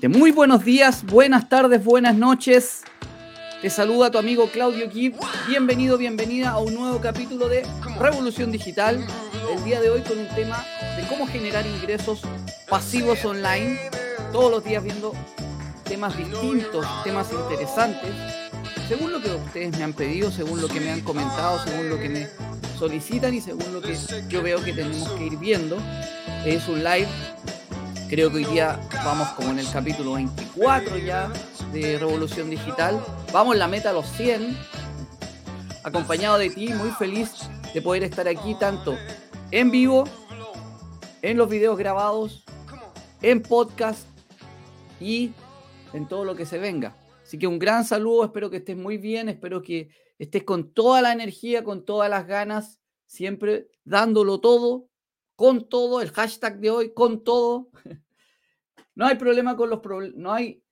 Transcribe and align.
De 0.00 0.08
muy 0.08 0.30
buenos 0.30 0.64
días, 0.64 1.04
buenas 1.04 1.50
tardes, 1.50 1.84
buenas 1.84 2.14
noches. 2.14 2.80
Te 3.60 3.68
saluda 3.68 4.10
tu 4.10 4.16
amigo 4.16 4.48
Claudio 4.50 4.88
Kip. 4.88 5.14
Bienvenido, 5.46 5.98
bienvenida 5.98 6.52
a 6.52 6.58
un 6.58 6.74
nuevo 6.74 7.02
capítulo 7.02 7.50
de 7.50 7.66
Revolución 7.98 8.50
Digital. 8.50 9.06
El 9.54 9.62
día 9.62 9.78
de 9.82 9.90
hoy 9.90 10.00
con 10.00 10.18
un 10.18 10.26
tema 10.28 10.64
de 10.96 11.06
cómo 11.06 11.26
generar 11.26 11.66
ingresos 11.66 12.22
pasivos 12.66 13.22
online. 13.26 13.78
Todos 14.32 14.50
los 14.50 14.64
días 14.64 14.82
viendo 14.82 15.12
temas 15.84 16.16
distintos, 16.16 16.86
temas 17.04 17.30
interesantes. 17.30 18.10
Según 18.88 19.12
lo 19.12 19.20
que 19.20 19.28
ustedes 19.32 19.76
me 19.76 19.84
han 19.84 19.92
pedido, 19.92 20.30
según 20.30 20.62
lo 20.62 20.68
que 20.68 20.80
me 20.80 20.92
han 20.92 21.02
comentado, 21.02 21.62
según 21.62 21.90
lo 21.90 22.00
que 22.00 22.08
me 22.08 22.26
solicitan 22.78 23.34
y 23.34 23.42
según 23.42 23.70
lo 23.74 23.82
que 23.82 23.94
yo 24.30 24.42
veo 24.42 24.64
que 24.64 24.72
tenemos 24.72 25.10
que 25.10 25.26
ir 25.26 25.36
viendo. 25.36 25.76
Es 26.46 26.68
un 26.68 26.82
live 26.82 27.08
Creo 28.10 28.28
que 28.28 28.38
hoy 28.38 28.44
día 28.44 28.80
vamos 29.04 29.28
como 29.34 29.52
en 29.52 29.60
el 29.60 29.70
capítulo 29.70 30.14
24 30.14 30.98
ya 30.98 31.32
de 31.72 31.96
Revolución 31.96 32.50
Digital. 32.50 33.00
Vamos 33.32 33.56
la 33.56 33.68
meta 33.68 33.90
a 33.90 33.92
los 33.92 34.04
100. 34.16 34.58
Acompañado 35.84 36.36
de 36.36 36.50
ti, 36.50 36.72
muy 36.74 36.90
feliz 36.90 37.48
de 37.72 37.80
poder 37.80 38.02
estar 38.02 38.26
aquí 38.26 38.56
tanto 38.58 38.96
en 39.52 39.70
vivo, 39.70 40.08
en 41.22 41.36
los 41.36 41.48
videos 41.48 41.78
grabados, 41.78 42.44
en 43.22 43.42
podcast 43.42 44.08
y 45.00 45.30
en 45.92 46.08
todo 46.08 46.24
lo 46.24 46.34
que 46.34 46.46
se 46.46 46.58
venga. 46.58 46.96
Así 47.22 47.38
que 47.38 47.46
un 47.46 47.60
gran 47.60 47.84
saludo, 47.84 48.24
espero 48.24 48.50
que 48.50 48.56
estés 48.56 48.76
muy 48.76 48.98
bien, 48.98 49.28
espero 49.28 49.62
que 49.62 49.88
estés 50.18 50.42
con 50.42 50.72
toda 50.72 51.00
la 51.00 51.12
energía, 51.12 51.62
con 51.62 51.84
todas 51.84 52.10
las 52.10 52.26
ganas, 52.26 52.80
siempre 53.06 53.68
dándolo 53.84 54.40
todo 54.40 54.89
con 55.40 55.66
todo, 55.70 56.02
el 56.02 56.10
hashtag 56.10 56.60
de 56.60 56.70
hoy, 56.70 56.92
con 56.92 57.24
todo. 57.24 57.70
No 58.94 59.06
hay 59.06 59.14
problema 59.14 59.56
con 59.56 59.70
los 59.70 59.80
problemas, 59.80 60.18
no 60.18 60.34
hay, 60.34 60.62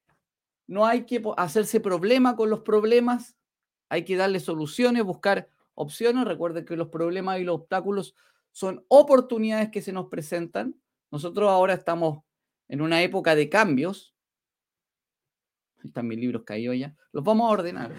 no 0.67 0.85
hay 0.85 1.07
que 1.07 1.23
hacerse 1.39 1.81
problema 1.81 2.37
con 2.37 2.51
los 2.51 2.61
problemas, 2.61 3.35
hay 3.89 4.05
que 4.05 4.17
darle 4.17 4.41
soluciones, 4.41 5.05
buscar 5.05 5.49
opciones. 5.73 6.27
Recuerden 6.27 6.67
que 6.67 6.77
los 6.77 6.89
problemas 6.89 7.41
y 7.41 7.45
los 7.45 7.61
obstáculos 7.61 8.15
son 8.53 8.85
oportunidades 8.89 9.71
que 9.71 9.81
se 9.81 9.93
nos 9.93 10.09
presentan. 10.09 10.79
Nosotros 11.11 11.49
ahora 11.49 11.73
estamos 11.73 12.23
en 12.69 12.83
una 12.83 13.01
época 13.01 13.35
de 13.35 13.49
cambios. 13.49 14.15
Están 15.83 16.09
mis 16.09 16.19
libros 16.19 16.43
caídos 16.45 16.77
ya. 16.77 16.95
Los 17.13 17.25
vamos 17.25 17.49
a 17.49 17.53
ordenar. 17.53 17.93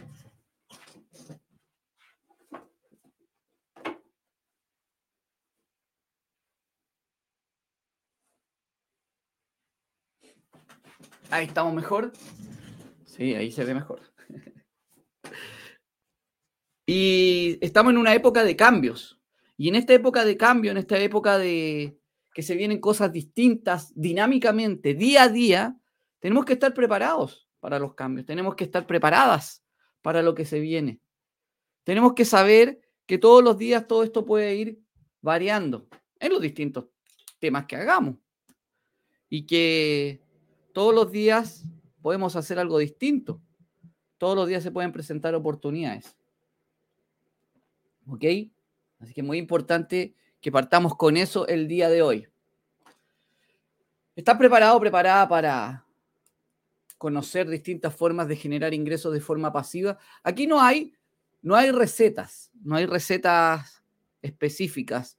Ahí 11.32 11.46
estamos 11.46 11.74
mejor. 11.74 12.12
Sí, 13.06 13.36
ahí 13.36 13.52
se 13.52 13.64
ve 13.64 13.74
mejor. 13.74 14.02
y 16.88 17.58
estamos 17.62 17.92
en 17.92 18.00
una 18.00 18.16
época 18.16 18.44
de 18.44 18.56
cambios. 18.56 19.20
Y 19.56 19.68
en 19.68 19.76
esta 19.76 19.94
época 19.94 20.26
de 20.26 20.38
cambio, 20.38 20.72
en 20.72 20.78
esta 20.78 20.98
época 20.98 21.38
de 21.38 22.00
que 22.34 22.42
se 22.42 22.56
vienen 22.56 22.80
cosas 22.80 23.12
distintas 23.12 23.92
dinámicamente, 23.96 24.94
día 24.94 25.24
a 25.24 25.30
día, 25.30 25.78
tenemos 26.20 26.46
que 26.46 26.54
estar 26.54 26.74
preparados 26.74 27.48
para 27.60 27.78
los 27.78 27.94
cambios, 27.94 28.26
tenemos 28.26 28.56
que 28.56 28.64
estar 28.64 28.88
preparadas 28.88 29.64
para 30.02 30.24
lo 30.24 30.34
que 30.34 30.46
se 30.46 30.60
viene. 30.60 31.00
Tenemos 31.84 32.14
que 32.14 32.26
saber 32.26 32.82
que 33.06 33.18
todos 33.18 33.44
los 33.44 33.58
días 33.58 33.88
todo 33.88 34.04
esto 34.04 34.26
puede 34.26 34.56
ir 34.56 34.80
variando 35.22 35.88
en 36.20 36.32
los 36.32 36.42
distintos 36.42 36.86
temas 37.40 37.66
que 37.66 37.76
hagamos. 37.76 38.16
Y 39.30 39.46
que 39.46 40.24
todos 40.80 40.96
los 40.96 41.12
días 41.12 41.66
podemos 42.02 42.38
hacer 42.38 42.58
algo 42.58 42.78
distinto. 42.78 43.42
Todos 44.18 44.34
los 44.34 44.48
días 44.48 44.64
se 44.64 44.72
pueden 44.72 44.94
presentar 44.94 45.36
oportunidades. 45.36 46.16
¿Ok? 48.08 48.24
Así 49.02 49.14
que 49.14 49.20
es 49.20 49.28
muy 49.28 49.40
importante 49.40 50.16
que 50.40 50.54
partamos 50.54 50.96
con 50.96 51.18
eso 51.18 51.46
el 51.48 51.68
día 51.68 51.90
de 51.90 52.02
hoy. 52.02 52.30
¿Estás 54.16 54.38
preparado 54.38 54.78
o 54.78 54.80
preparada 54.80 55.28
para 55.28 55.86
conocer 56.98 57.50
distintas 57.50 57.94
formas 57.94 58.30
de 58.30 58.38
generar 58.38 58.74
ingresos 58.74 59.12
de 59.12 59.20
forma 59.20 59.52
pasiva? 59.52 59.98
Aquí 60.24 60.48
no 60.48 60.62
hay, 60.62 60.94
no 61.42 61.56
hay 61.56 61.72
recetas, 61.72 62.52
no 62.64 62.78
hay 62.78 62.86
recetas 62.86 63.84
específicas. 64.22 65.18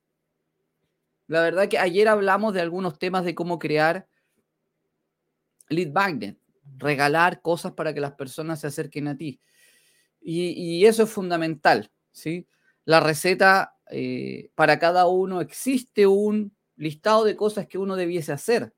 La 1.27 1.43
verdad 1.43 1.69
que 1.69 1.79
ayer 1.79 2.09
hablamos 2.09 2.55
de 2.55 2.63
algunos 2.63 2.99
temas 2.99 3.27
de 3.27 3.35
cómo 3.35 3.59
crear 3.59 4.09
lead 5.71 5.93
magnet, 5.93 6.39
regalar 6.77 7.41
cosas 7.41 7.73
para 7.73 7.95
que 7.95 8.01
las 8.01 8.13
personas 8.13 8.61
se 8.61 8.67
acerquen 8.67 9.09
a 9.09 9.17
ti. 9.17 9.41
Y, 10.21 10.85
eso 10.85 11.05
es 11.05 11.11
fundamental, 11.11 11.91
¿sí? 12.13 12.47
La 12.85 13.01
receta 13.01 13.77
eh, 13.91 14.51
para 14.55 14.79
cada 14.79 15.07
uno 15.07 15.41
existe 15.41 16.07
un 16.07 16.55
listado 16.77 17.25
de 17.25 17.37
cosas 17.37 17.67
que 17.67 17.79
uno 17.79 17.97
debiese 17.97 18.33
hacer. 18.33 18.75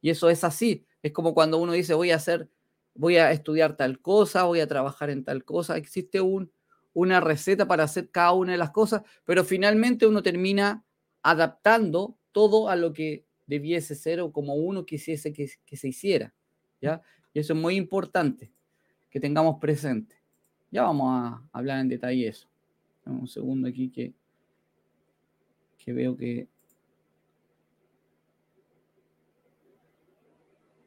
Y 0.00 0.10
eso 0.10 0.30
es 0.30 0.44
así. 0.44 0.86
Es 1.02 1.12
como 1.12 1.34
cuando 1.34 1.58
uno 1.58 1.72
dice, 1.72 1.94
voy 1.94 2.10
a 2.12 2.16
hacer, 2.16 2.48
voy 2.94 3.16
a 3.16 3.32
estudiar 3.32 3.76
tal 3.76 4.00
cosa, 4.00 4.44
voy 4.44 4.60
a 4.60 4.66
trabajar 4.66 5.10
en 5.10 5.24
tal 5.24 5.44
cosa. 5.44 5.76
Existe 5.76 6.20
un, 6.20 6.52
una 6.92 7.20
receta 7.20 7.68
para 7.68 7.84
hacer 7.84 8.10
cada 8.10 8.32
una 8.32 8.52
de 8.52 8.58
las 8.58 8.70
cosas, 8.70 9.02
pero 9.24 9.44
finalmente 9.44 10.06
uno 10.06 10.22
termina 10.22 10.84
adaptando 11.22 12.18
todo 12.32 12.68
a 12.68 12.76
lo 12.76 12.92
que 12.92 13.26
debiese 13.50 13.96
ser 13.96 14.20
o 14.20 14.30
como 14.30 14.54
uno 14.54 14.86
quisiese 14.86 15.32
que, 15.32 15.48
se 15.48 15.88
hiciera. 15.88 16.32
¿ya? 16.80 17.02
Y 17.34 17.40
eso 17.40 17.52
es 17.52 17.58
muy 17.58 17.74
importante 17.74 18.52
que 19.10 19.18
tengamos 19.18 19.58
presente. 19.60 20.14
Ya 20.70 20.84
vamos 20.84 21.08
a 21.10 21.42
hablar 21.52 21.80
en 21.80 21.88
detalle 21.88 22.28
eso. 22.28 22.48
Un 23.04 23.26
segundo 23.26 23.68
aquí 23.68 23.90
que, 23.90 24.14
que 25.78 25.92
veo 25.92 26.16
que... 26.16 26.48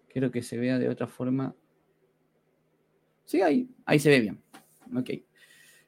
Quiero 0.08 0.32
que 0.32 0.42
se 0.42 0.58
vea 0.58 0.80
de 0.80 0.88
otra 0.88 1.08
forma. 1.08 1.54
Sí, 3.26 3.42
ahí, 3.42 3.68
ahí 3.84 4.00
se 4.00 4.10
ve 4.10 4.22
bien. 4.22 4.42
Ok. 4.96 5.10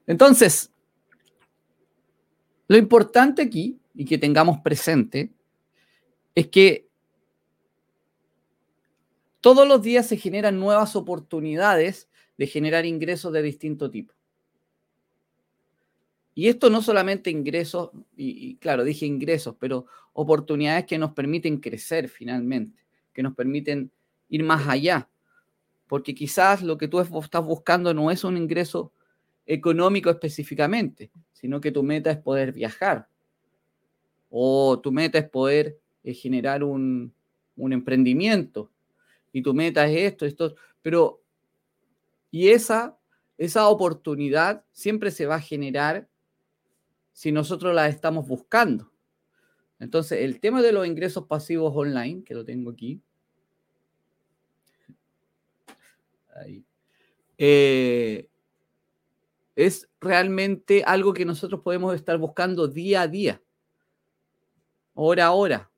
Entonces, 0.08 0.74
lo 2.68 2.76
importante 2.76 3.44
aquí 3.44 3.80
y 3.94 4.04
que 4.04 4.18
tengamos 4.18 4.60
presente 4.60 5.35
es 6.36 6.48
que 6.48 6.88
todos 9.40 9.68
los 9.68 9.82
días 9.82 10.08
se 10.08 10.18
generan 10.18 10.60
nuevas 10.60 10.96
oportunidades 10.96 12.10
de 12.38 12.48
generar 12.48 12.86
ingresos 12.86 13.32
de 13.32 13.42
distinto 13.42 13.90
tipo. 13.90 14.14
Y 16.34 16.50
esto 16.50 16.70
no 16.70 16.82
solamente 16.82 17.30
ingresos, 17.30 17.92
y, 18.18 18.58
claro, 18.58 18.84
dije 18.84 19.06
ingresos, 19.06 19.56
pero 19.58 19.86
oportunidades 20.12 20.86
que 20.86 20.98
nos 20.98 21.14
permiten 21.14 21.60
crecer 21.60 22.10
finalmente, 22.10 22.84
que 23.14 23.24
nos 23.24 23.34
permiten 23.34 23.90
ir 24.28 24.44
más 24.44 24.68
allá. 24.68 25.08
Porque 25.88 26.14
quizás 26.14 26.62
lo 26.62 26.78
que 26.78 26.90
tú 26.90 27.00
estás 27.00 27.46
buscando 27.46 27.94
no 27.94 28.12
es 28.12 28.26
un 28.26 28.36
ingreso 28.36 28.92
económico 29.46 30.10
específicamente, 30.10 31.12
sino 31.32 31.62
que 31.62 31.72
tu 31.72 31.84
meta 31.84 32.12
es 32.12 32.18
poder 32.18 32.52
viajar. 32.52 33.08
O 34.30 34.80
tu 34.82 34.92
meta 34.92 35.20
es 35.20 35.30
poder 35.30 35.80
es 36.06 36.22
generar 36.22 36.64
un, 36.64 37.14
emprendimiento 37.58 38.70
y 39.34 39.42
tu 39.42 39.54
meta 39.54 39.88
es 39.88 40.12
esto, 40.12 40.26
esto, 40.26 40.56
pero 40.82 41.22
y 42.32 42.50
esa, 42.50 42.98
esa 43.38 43.68
oportunidad 43.68 44.64
siempre 44.72 45.10
se 45.10 45.26
va 45.26 45.36
a 45.36 45.42
generar 45.42 46.08
si 47.12 47.32
nosotros 47.32 47.74
la 47.74 47.88
estamos 47.88 48.28
buscando. 48.28 48.92
Entonces, 49.80 50.22
el 50.22 50.40
tema 50.40 50.62
de 50.62 50.72
los 50.72 50.86
ingresos 50.86 51.26
pasivos 51.28 51.74
online, 51.76 52.24
que 52.24 52.34
lo 52.34 52.46
tengo 52.46 52.72
aquí, 52.72 53.02
eh, 57.38 58.28
es 59.56 59.90
realmente 60.02 60.84
algo 60.86 61.14
que 61.14 61.26
nosotros 61.26 61.62
podemos 61.62 61.96
estar 61.96 62.18
buscando 62.18 62.68
día 62.68 63.02
a 63.02 63.08
día, 63.08 63.42
hora 64.94 65.28
a 65.28 65.32
hora. 65.32 65.72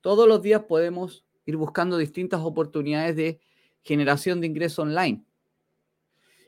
Todos 0.00 0.28
los 0.28 0.42
días 0.42 0.62
podemos 0.64 1.24
ir 1.46 1.56
buscando 1.56 1.98
distintas 1.98 2.40
oportunidades 2.40 3.16
de 3.16 3.40
generación 3.82 4.40
de 4.40 4.46
ingreso 4.46 4.82
online. 4.82 5.24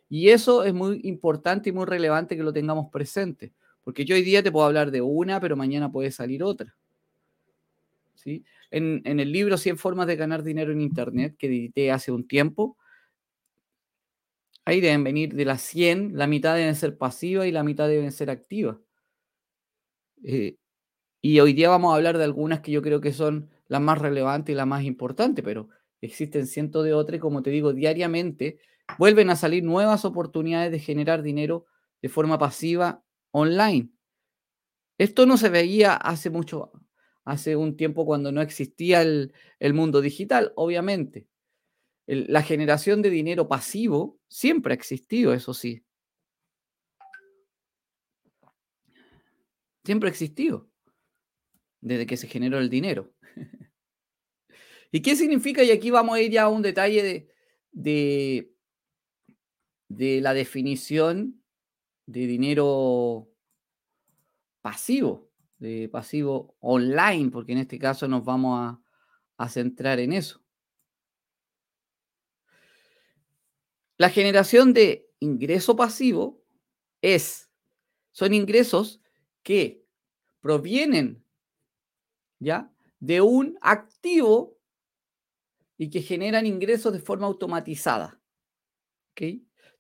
Y 0.09 0.29
eso 0.29 0.65
es 0.65 0.73
muy 0.73 1.01
importante 1.05 1.71
y 1.71 1.73
muy 1.73 1.85
relevante 1.85 2.37
que 2.37 2.43
lo 2.43 2.53
tengamos 2.53 2.91
presente, 2.91 3.53
porque 3.83 4.05
yo 4.05 4.15
hoy 4.15 4.23
día 4.23 4.43
te 4.43 4.53
puedo 4.53 4.67
hablar 4.67 4.91
de 4.91 5.03
una, 5.03 5.41
pero 5.41 5.57
mañana 5.57 5.91
puede 5.91 6.11
salir 6.11 6.43
otra. 6.43 6.77
¿Sí? 8.15 8.45
En, 8.71 9.03
en 9.05 9.21
el 9.21 9.33
libro 9.33 9.57
100 9.57 9.79
formas 9.79 10.07
de 10.07 10.17
ganar 10.17 10.43
dinero 10.43 10.73
en 10.73 10.81
Internet, 10.81 11.37
que 11.39 11.49
edité 11.49 11.91
hace 11.91 12.13
un 12.13 12.27
tiempo, 12.27 12.77
ahí 14.65 14.81
deben 14.81 15.05
venir 15.05 15.35
de 15.35 15.45
las 15.45 15.63
100, 15.63 16.17
la 16.17 16.27
mitad 16.27 16.57
deben 16.57 16.75
ser 16.75 16.97
pasivas 16.99 17.47
y 17.47 17.53
la 17.53 17.63
mitad 17.63 17.89
deben 17.89 18.13
ser 18.13 18.31
activas. 18.31 18.77
Eh, 20.25 20.57
y 21.27 21.41
hoy 21.41 21.55
día 21.55 21.69
vamos 21.69 21.93
a 21.93 21.97
hablar 21.97 22.19
de 22.19 22.23
algunas 22.23 22.61
que 22.61 22.71
yo 22.71 22.83
creo 22.83 23.01
que 23.01 23.13
son 23.13 23.51
las 23.67 23.81
más 23.81 23.99
relevantes 23.99 24.53
y 24.53 24.57
las 24.57 24.69
más 24.69 24.85
importantes, 24.85 25.45
pero 25.45 25.69
existen 26.01 26.47
cientos 26.47 26.85
de 26.85 26.95
otras, 26.95 27.21
como 27.21 27.43
te 27.43 27.51
digo, 27.51 27.73
diariamente 27.73 28.61
vuelven 28.97 29.31
a 29.31 29.35
salir 29.35 29.65
nuevas 29.65 30.05
oportunidades 30.05 30.71
de 30.71 30.79
generar 30.79 31.23
dinero 31.23 31.67
de 32.01 32.09
forma 32.09 32.39
pasiva 32.39 33.03
online. 33.33 33.91
Esto 34.99 35.27
no 35.27 35.37
se 35.37 35.49
veía 35.49 35.95
hace 35.95 36.31
mucho, 36.31 36.71
hace 37.25 37.57
un 37.57 37.77
tiempo 37.77 38.07
cuando 38.07 38.31
no 38.31 38.41
existía 38.41 39.03
el, 39.03 39.33
mundo 39.75 40.01
digital, 40.03 40.53
obviamente. 40.55 41.27
la 42.07 42.43
generación 42.43 43.03
de 43.03 43.11
dinero 43.11 43.49
pasivo 43.49 44.21
siempre 44.29 44.75
ha 44.75 44.77
existido, 44.77 45.35
eso 45.35 45.55
sí. 45.55 45.83
Siempre 49.83 50.09
ha 50.09 50.13
existido, 50.13 50.69
desde 51.87 52.05
que 52.05 52.17
se 52.17 52.27
generó 52.27 52.59
el 52.59 52.69
dinero. 52.69 53.13
¿Y 54.91 55.03
qué 55.03 55.15
significa? 55.15 55.63
Y 55.63 55.71
aquí 55.71 55.93
vamos 55.93 56.17
a 56.17 56.21
ir 56.21 56.33
ya 56.33 56.43
a 56.43 56.49
un 56.49 56.61
detalle 56.61 57.29
de, 57.71 58.53
de, 59.89 60.21
la 60.21 60.35
definición 60.35 61.41
de 62.07 62.27
dinero 62.27 63.29
pasivo, 64.63 65.31
de 65.59 65.89
pasivo 65.89 66.57
online, 66.59 67.31
porque 67.31 67.53
en 67.53 67.59
este 67.59 67.79
caso 67.79 68.09
nos 68.09 68.25
vamos 68.25 68.59
a, 68.59 68.81
a 69.37 69.49
centrar 69.49 70.01
en 70.01 70.13
eso. 70.13 70.43
La 73.97 74.11
generación 74.11 74.73
de 74.73 75.09
ingreso 75.21 75.77
pasivo 75.77 76.43
es, 77.01 77.49
son 78.11 78.35
ingresos 78.35 79.01
que 79.45 79.85
provienen 80.41 81.25
¿ya? 82.39 82.73
de 83.01 83.21
un 83.21 83.59
activo 83.61 84.57
y 85.77 85.91
que 85.91 86.01
generan 86.01 86.47
ingresos 86.47 86.93
de 86.93 87.01
forma 87.01 87.27
automatizada, 87.27 88.21
¿ok? 89.13 89.21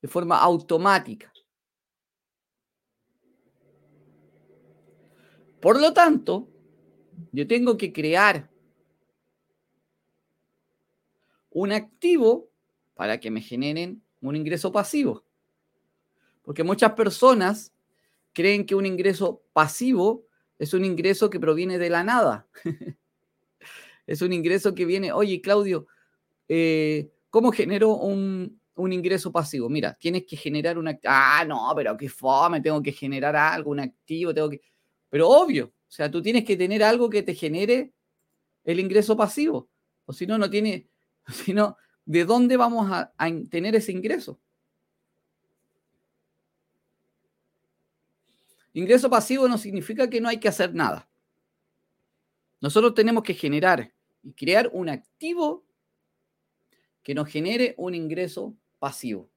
de 0.02 0.08
forma 0.08 0.38
automática. 0.38 1.32
Por 5.60 5.80
lo 5.80 5.92
tanto, 5.92 6.48
yo 7.32 7.46
tengo 7.46 7.76
que 7.76 7.92
crear 7.92 8.50
un 11.50 11.72
activo 11.72 12.50
para 12.94 13.18
que 13.18 13.30
me 13.30 13.40
generen 13.40 14.02
un 14.20 14.36
ingreso 14.36 14.70
pasivo. 14.70 15.24
Porque 16.42 16.62
muchas 16.62 16.92
personas 16.92 17.72
creen 18.32 18.66
que 18.66 18.74
un 18.74 18.84
ingreso 18.84 19.42
pasivo 19.52 20.25
es 20.58 20.74
un 20.74 20.84
ingreso 20.84 21.30
que 21.30 21.40
proviene 21.40 21.78
de 21.78 21.90
la 21.90 22.04
nada. 22.04 22.48
es 24.06 24.22
un 24.22 24.32
ingreso 24.32 24.74
que 24.74 24.84
viene, 24.84 25.12
oye, 25.12 25.40
Claudio, 25.40 25.86
eh, 26.48 27.12
¿cómo 27.30 27.52
genero 27.52 27.94
un, 27.94 28.60
ingreso 28.76 29.32
pasivo? 29.32 29.68
Mira, 29.68 29.94
tienes 29.94 30.24
que 30.24 30.36
generar 30.36 30.78
un 30.78 30.88
activo. 30.88 31.12
Ah, 31.14 31.44
no, 31.46 31.72
pero 31.74 31.96
qué 31.96 32.08
fome, 32.08 32.60
tengo 32.60 32.82
que 32.82 32.92
generar 32.92 33.36
algo, 33.36 33.70
un 33.70 33.80
activo, 33.80 34.32
tengo 34.32 34.50
que... 34.50 34.60
Pero 35.08 35.28
obvio, 35.28 35.66
o 35.66 35.90
sea, 35.90 36.10
tú 36.10 36.22
tienes 36.22 36.44
que 36.44 36.56
tener 36.56 36.82
algo 36.82 37.08
que 37.10 37.22
te 37.22 37.34
genere 37.34 37.92
el 38.64 38.80
ingreso 38.80 39.16
pasivo. 39.16 39.68
O 40.04 40.12
si 40.12 40.26
no, 40.26 40.38
no 40.38 40.48
tiene, 40.48 40.88
si 41.28 41.52
no, 41.52 41.76
¿de 42.04 42.24
dónde 42.24 42.56
vamos 42.56 42.90
a 42.90 43.12
tener 43.50 43.74
ese 43.74 43.92
ingreso? 43.92 44.40
Ingreso 48.76 49.08
pasivo 49.08 49.48
no 49.48 49.56
significa 49.56 50.10
que 50.10 50.20
no 50.20 50.28
hay 50.28 50.38
que 50.38 50.48
hacer 50.48 50.74
nada. 50.74 51.08
Nosotros 52.60 52.92
tenemos 52.92 53.22
que 53.22 53.32
generar 53.32 53.90
y 54.22 54.34
crear 54.34 54.68
un 54.70 54.90
activo 54.90 55.64
que 57.02 57.14
nos 57.14 57.26
genere 57.26 57.74
un 57.78 57.94
ingreso 57.94 58.54
pasivo. 58.78 59.30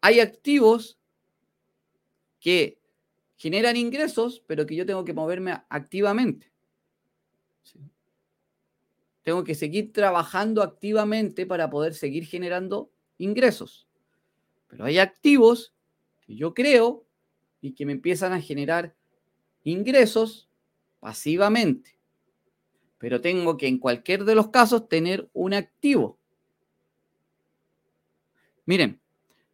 Hay 0.00 0.20
activos 0.20 0.98
que 2.40 2.78
generan 3.36 3.76
ingresos, 3.76 4.42
pero 4.46 4.64
que 4.64 4.74
yo 4.74 4.86
tengo 4.86 5.04
que 5.04 5.12
moverme 5.12 5.62
activamente. 5.68 6.50
Tengo 9.22 9.44
que 9.44 9.54
seguir 9.54 9.92
trabajando 9.92 10.62
activamente 10.62 11.44
para 11.44 11.68
poder 11.68 11.92
seguir 11.92 12.24
generando 12.24 12.90
ingresos. 13.18 13.86
Pero 14.68 14.86
hay 14.86 14.98
activos 14.98 15.74
que 16.22 16.36
yo 16.36 16.54
creo 16.54 17.04
y 17.62 17.72
que 17.72 17.86
me 17.86 17.92
empiezan 17.92 18.32
a 18.32 18.40
generar 18.42 18.94
ingresos 19.62 20.50
pasivamente. 21.00 21.96
Pero 22.98 23.20
tengo 23.20 23.56
que 23.56 23.68
en 23.68 23.78
cualquier 23.78 24.24
de 24.24 24.34
los 24.34 24.48
casos 24.48 24.88
tener 24.88 25.30
un 25.32 25.54
activo. 25.54 26.18
Miren, 28.66 29.00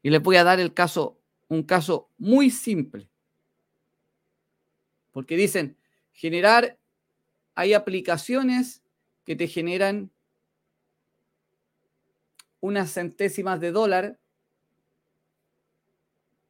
y 0.02 0.10
les 0.10 0.22
voy 0.22 0.36
a 0.36 0.44
dar 0.44 0.58
el 0.58 0.72
caso, 0.74 1.20
un 1.48 1.62
caso 1.62 2.08
muy 2.16 2.50
simple. 2.50 3.08
Porque 5.12 5.36
dicen, 5.36 5.76
generar, 6.12 6.78
hay 7.54 7.74
aplicaciones 7.74 8.82
que 9.24 9.36
te 9.36 9.48
generan 9.48 10.10
unas 12.60 12.92
centésimas 12.92 13.60
de 13.60 13.70
dólar 13.70 14.18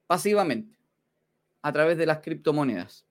pasivamente 0.07 0.78
a 1.69 1.73
través 1.73 1.99
de 1.99 2.07
las 2.07 2.21
criptomonedas. 2.21 3.07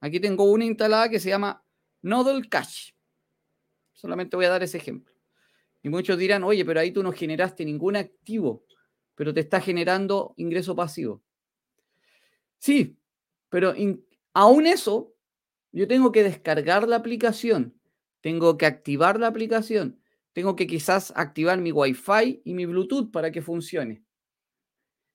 Aquí 0.00 0.20
tengo 0.20 0.44
una 0.44 0.66
instalada 0.66 1.08
que 1.08 1.18
se 1.18 1.30
llama 1.30 1.64
Nodal 2.02 2.48
Cash. 2.48 2.92
Solamente 3.94 4.36
voy 4.36 4.44
a 4.44 4.50
dar 4.50 4.62
ese 4.62 4.76
ejemplo. 4.76 5.14
Y 5.82 5.88
muchos 5.88 6.18
dirán, 6.18 6.44
oye, 6.44 6.64
pero 6.64 6.78
ahí 6.80 6.90
tú 6.90 7.02
no 7.02 7.12
generaste 7.12 7.64
ningún 7.64 7.96
activo, 7.96 8.66
pero 9.14 9.32
te 9.32 9.40
está 9.40 9.60
generando 9.60 10.34
ingreso 10.36 10.76
pasivo. 10.76 11.22
Sí, 12.58 12.98
pero 13.48 13.72
aún 14.34 14.66
eso, 14.66 15.14
yo 15.72 15.88
tengo 15.88 16.12
que 16.12 16.22
descargar 16.22 16.86
la 16.86 16.96
aplicación, 16.96 17.80
tengo 18.20 18.58
que 18.58 18.66
activar 18.66 19.18
la 19.18 19.28
aplicación, 19.28 19.98
tengo 20.34 20.54
que 20.54 20.66
quizás 20.66 21.14
activar 21.16 21.58
mi 21.62 21.72
Wi-Fi 21.72 22.42
y 22.44 22.52
mi 22.52 22.66
Bluetooth 22.66 23.10
para 23.10 23.32
que 23.32 23.40
funcione. 23.40 24.04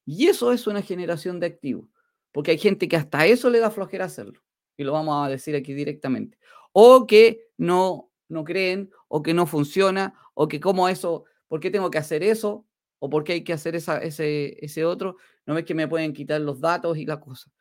Y 0.05 0.27
eso 0.27 0.51
es 0.51 0.67
una 0.67 0.81
generación 0.81 1.39
de 1.39 1.47
activos, 1.47 1.87
porque 2.31 2.51
hay 2.51 2.57
gente 2.57 2.87
que 2.87 2.95
hasta 2.95 3.25
eso 3.25 3.49
le 3.49 3.59
da 3.59 3.71
flojera 3.71 4.05
hacerlo, 4.05 4.41
y 4.77 4.83
lo 4.83 4.93
vamos 4.93 5.25
a 5.25 5.29
decir 5.29 5.55
aquí 5.55 5.73
directamente, 5.73 6.37
o 6.71 7.05
que 7.07 7.47
no, 7.57 8.11
no 8.27 8.43
creen, 8.43 8.91
o 9.07 9.21
que 9.21 9.33
no 9.33 9.45
funciona, 9.45 10.13
o 10.33 10.47
que 10.47 10.59
como 10.59 10.87
eso, 10.87 11.25
¿por 11.47 11.59
qué 11.59 11.69
tengo 11.69 11.91
que 11.91 11.97
hacer 11.97 12.23
eso? 12.23 12.65
¿O 12.99 13.09
por 13.09 13.23
qué 13.23 13.33
hay 13.33 13.43
que 13.43 13.53
hacer 13.53 13.75
esa, 13.75 13.97
ese, 13.97 14.63
ese 14.63 14.85
otro? 14.85 15.17
No 15.45 15.55
ves 15.55 15.65
que 15.65 15.73
me 15.73 15.87
pueden 15.87 16.13
quitar 16.13 16.39
los 16.39 16.61
datos 16.61 16.97
y 16.97 17.05
la 17.05 17.19
cosa. 17.19 17.51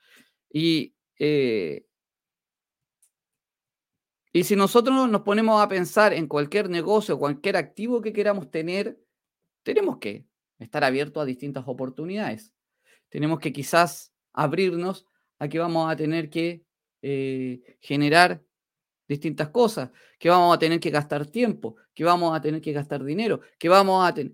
Y, 0.50 0.94
eh, 1.18 1.86
y 4.32 4.44
si 4.44 4.54
nosotros 4.54 5.08
nos 5.08 5.22
ponemos 5.22 5.62
a 5.62 5.68
pensar 5.68 6.12
en 6.12 6.28
cualquier 6.28 6.68
negocio, 6.68 7.18
cualquier 7.18 7.56
activo 7.56 8.00
que 8.00 8.12
queramos 8.12 8.50
tener, 8.50 9.00
tenemos 9.62 9.98
que 9.98 10.26
estar 10.58 10.84
abierto 10.84 11.20
a 11.20 11.24
distintas 11.24 11.64
oportunidades. 11.66 12.54
Tenemos 13.08 13.40
que 13.40 13.52
quizás 13.52 14.12
abrirnos 14.32 15.06
a 15.38 15.48
que 15.48 15.58
vamos 15.58 15.90
a 15.90 15.96
tener 15.96 16.30
que 16.30 16.64
eh, 17.02 17.76
generar 17.80 18.42
distintas 19.08 19.48
cosas, 19.48 19.90
que 20.18 20.28
vamos 20.28 20.54
a 20.54 20.58
tener 20.58 20.78
que 20.78 20.90
gastar 20.90 21.26
tiempo, 21.26 21.76
que 21.94 22.04
vamos 22.04 22.36
a 22.36 22.40
tener 22.40 22.60
que 22.60 22.72
gastar 22.72 23.02
dinero, 23.02 23.40
que 23.58 23.68
vamos 23.68 24.08
a 24.08 24.14
tener... 24.14 24.32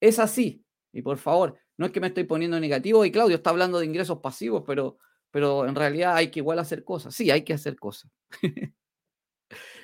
Es 0.00 0.18
así. 0.18 0.64
Y 0.92 1.02
por 1.02 1.18
favor, 1.18 1.58
no 1.76 1.86
es 1.86 1.92
que 1.92 2.00
me 2.00 2.08
estoy 2.08 2.24
poniendo 2.24 2.58
negativo 2.58 3.04
y 3.04 3.12
Claudio 3.12 3.36
está 3.36 3.50
hablando 3.50 3.78
de 3.78 3.86
ingresos 3.86 4.18
pasivos, 4.18 4.64
pero, 4.66 4.98
pero 5.30 5.66
en 5.66 5.74
realidad 5.74 6.16
hay 6.16 6.30
que 6.30 6.40
igual 6.40 6.58
hacer 6.58 6.82
cosas. 6.82 7.14
Sí, 7.14 7.30
hay 7.30 7.42
que 7.42 7.52
hacer 7.52 7.76
cosas. 7.76 8.10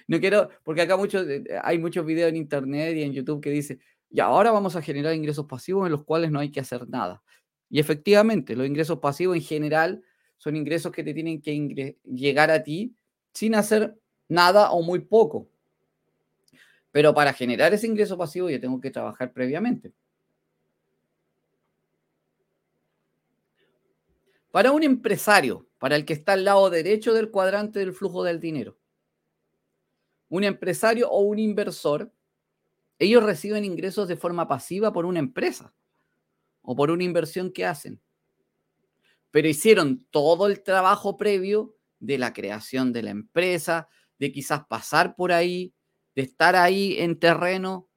no 0.09 0.19
quiero, 0.19 0.51
porque 0.65 0.83
acá 0.83 0.97
muchos, 0.97 1.27
eh, 1.29 1.45
hay 1.63 1.79
muchos 1.79 2.05
videos 2.05 2.31
en 2.31 2.37
internet 2.37 2.97
y 2.97 3.03
en 3.03 3.13
YouTube 3.13 3.41
que 3.41 3.51
dice, 3.51 3.79
y 4.11 4.21
ahora 4.21 4.51
vamos 4.51 4.75
a 4.77 4.83
generar 4.83 5.15
ingresos 5.15 5.47
pasivos 5.47 5.87
en 5.87 5.93
los 5.93 6.05
cuales 6.05 6.31
no 6.31 6.41
hay 6.41 6.51
que 6.51 6.61
hacer 6.61 6.89
nada. 6.89 7.23
Y 7.75 7.81
efectivamente, 7.81 8.54
los 8.54 8.69
ingresos 8.69 9.00
pasivos 9.00 9.35
en 9.35 9.43
general 9.43 10.04
son 10.38 10.54
ingresos 10.54 10.93
que 10.93 11.02
te 11.02 11.12
tienen 11.12 11.43
que 11.43 11.99
llegar 12.04 12.52
a 12.52 12.62
ti 12.62 12.95
sin 13.33 13.57
hacer 13.57 13.99
nada 14.28 14.71
o 14.71 14.81
muy 14.81 15.00
poco. 15.00 15.49
Pero 16.93 17.12
para 17.12 17.33
generar 17.33 17.75
ese 17.75 17.88
ingreso 17.88 18.16
pasivo 18.16 18.49
yo 18.49 18.61
tengo 18.61 18.81
que 18.81 18.93
trabajar 18.93 19.33
previamente. 19.33 19.93
Para 24.52 24.71
un 24.71 24.85
empresario, 24.85 25.66
para 25.81 25.97
el 25.97 26.04
que 26.04 26.12
está 26.12 26.35
al 26.35 26.45
lado 26.45 26.71
derecho 26.71 27.12
del 27.12 27.33
cuadrante 27.33 27.81
del 27.81 27.93
flujo 27.93 28.23
del 28.23 28.38
dinero, 28.38 28.78
un 30.28 30.45
empresario 30.45 31.11
o 31.11 31.23
un 31.23 31.40
inversor 31.40 32.12
ellos 33.00 33.25
reciben 33.25 33.64
ingresos 33.64 34.07
de 34.07 34.14
forma 34.14 34.47
pasiva 34.47 34.93
por 34.93 35.07
una 35.07 35.19
empresa 35.19 35.75
o 36.64 36.75
por 36.75 36.90
una 36.90 37.04
inversión 37.04 37.52
que 37.52 37.66
hacen. 37.66 38.00
Pero 39.30 39.49
hicieron 39.49 40.06
todo 40.11 40.47
el 40.47 40.62
trabajo 40.62 41.16
previo 41.16 41.76
de 42.00 42.18
la 42.18 42.33
creación 42.33 42.92
de 42.92 43.02
la 43.02 43.11
empresa, 43.11 43.88
de 44.18 44.33
quizás 44.33 44.66
pasar 44.66 45.14
por 45.14 45.33
ahí, 45.33 45.75
de 46.14 46.23
estar 46.23 46.56
ahí 46.56 46.97
en 46.99 47.18
terreno, 47.18 47.88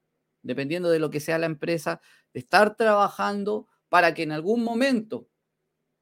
dependiendo 0.42 0.90
de 0.90 1.00
lo 1.00 1.10
que 1.10 1.20
sea 1.20 1.38
la 1.38 1.46
empresa, 1.46 2.02
de 2.34 2.42
estar 2.42 2.76
trabajando 2.76 3.68
para 3.90 4.14
que 4.14 4.24
en 4.24 4.32
algún 4.32 4.64
momento 4.64 5.30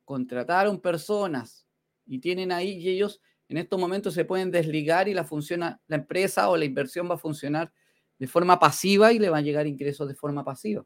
contrataron 0.03 0.79
personas 0.79 1.67
y 2.05 2.19
tienen 2.19 2.51
ahí 2.51 2.71
y 2.71 2.89
ellos 2.89 3.21
en 3.47 3.57
estos 3.57 3.79
momentos 3.79 4.13
se 4.13 4.25
pueden 4.25 4.49
desligar 4.51 5.07
y 5.07 5.13
la, 5.13 5.23
funciona, 5.23 5.81
la 5.87 5.97
empresa 5.97 6.49
o 6.49 6.57
la 6.57 6.65
inversión 6.65 7.09
va 7.09 7.15
a 7.15 7.19
funcionar 7.19 7.71
de 8.17 8.27
forma 8.27 8.59
pasiva 8.59 9.13
y 9.13 9.19
le 9.19 9.29
van 9.29 9.39
a 9.39 9.45
llegar 9.45 9.67
ingresos 9.67 10.07
de 10.07 10.15
forma 10.15 10.43
pasiva. 10.43 10.85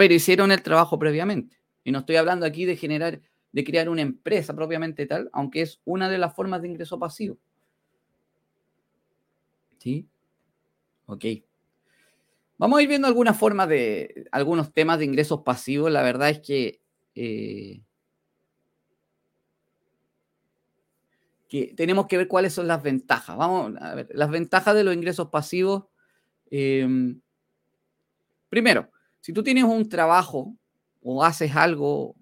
Pero 0.00 0.14
hicieron 0.14 0.50
el 0.50 0.62
trabajo 0.62 0.98
previamente. 0.98 1.60
Y 1.84 1.92
no 1.92 1.98
estoy 1.98 2.16
hablando 2.16 2.46
aquí 2.46 2.64
de 2.64 2.74
generar, 2.74 3.20
de 3.52 3.64
crear 3.64 3.90
una 3.90 4.00
empresa 4.00 4.56
propiamente 4.56 5.04
tal, 5.04 5.28
aunque 5.34 5.60
es 5.60 5.82
una 5.84 6.08
de 6.08 6.16
las 6.16 6.34
formas 6.34 6.62
de 6.62 6.68
ingreso 6.68 6.98
pasivo. 6.98 7.36
¿Sí? 9.76 10.08
Ok. 11.04 11.26
Vamos 12.56 12.78
a 12.78 12.82
ir 12.82 12.88
viendo 12.88 13.08
algunas 13.08 13.36
formas 13.36 13.68
de, 13.68 14.26
algunos 14.32 14.72
temas 14.72 14.98
de 14.98 15.04
ingresos 15.04 15.42
pasivos. 15.42 15.92
La 15.92 16.00
verdad 16.00 16.30
es 16.30 16.38
que, 16.38 16.80
eh, 17.14 17.82
que 21.46 21.74
tenemos 21.76 22.06
que 22.06 22.16
ver 22.16 22.26
cuáles 22.26 22.54
son 22.54 22.66
las 22.66 22.82
ventajas. 22.82 23.36
Vamos 23.36 23.74
a 23.78 23.94
ver, 23.96 24.08
las 24.14 24.30
ventajas 24.30 24.74
de 24.74 24.82
los 24.82 24.94
ingresos 24.94 25.28
pasivos. 25.28 25.84
Em, 26.50 27.20
primero, 28.48 28.90
si 29.20 29.32
tú 29.32 29.42
tienes 29.42 29.64
un 29.64 29.88
trabajo 29.88 30.56
o 31.02 31.22
haces 31.22 31.54
algo, 31.54 32.16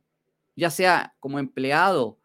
ya 0.56 0.70
sea 0.70 1.14
como 1.20 1.38
empleado 1.38 2.18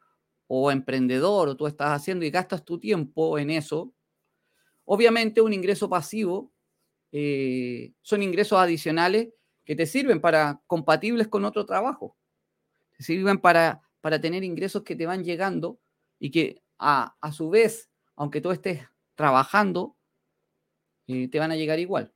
o 0.47 0.71
emprendedor, 0.71 1.49
o 1.49 1.55
tú 1.55 1.67
estás 1.67 1.89
haciendo 1.89 2.25
y 2.25 2.31
gastas 2.31 2.63
tu 2.65 2.79
tiempo 2.79 3.37
en 3.37 3.49
eso, 3.49 3.93
obviamente 4.85 5.41
un 5.41 5.53
ingreso 5.53 5.89
pasivo 5.89 6.51
eh, 7.11 7.93
son 8.01 8.23
ingresos 8.23 8.59
adicionales 8.59 9.29
que 9.63 9.75
te 9.75 9.85
sirven 9.85 10.19
para 10.19 10.61
compatibles 10.67 11.27
con 11.27 11.45
otro 11.45 11.65
trabajo. 11.65 12.17
Te 12.97 13.03
sirven 13.03 13.37
para, 13.37 13.81
para 14.01 14.19
tener 14.19 14.43
ingresos 14.43 14.83
que 14.83 14.95
te 14.95 15.05
van 15.05 15.23
llegando 15.23 15.79
y 16.19 16.31
que 16.31 16.61
a, 16.79 17.15
su 17.31 17.49
vez, 17.49 17.89
aunque 18.15 18.41
tú 18.41 18.51
estés 18.51 18.81
trabajando, 19.15 19.95
eh, 21.07 21.27
te 21.29 21.39
van 21.39 21.51
a 21.51 21.55
llegar 21.55 21.79
igual 21.79 22.11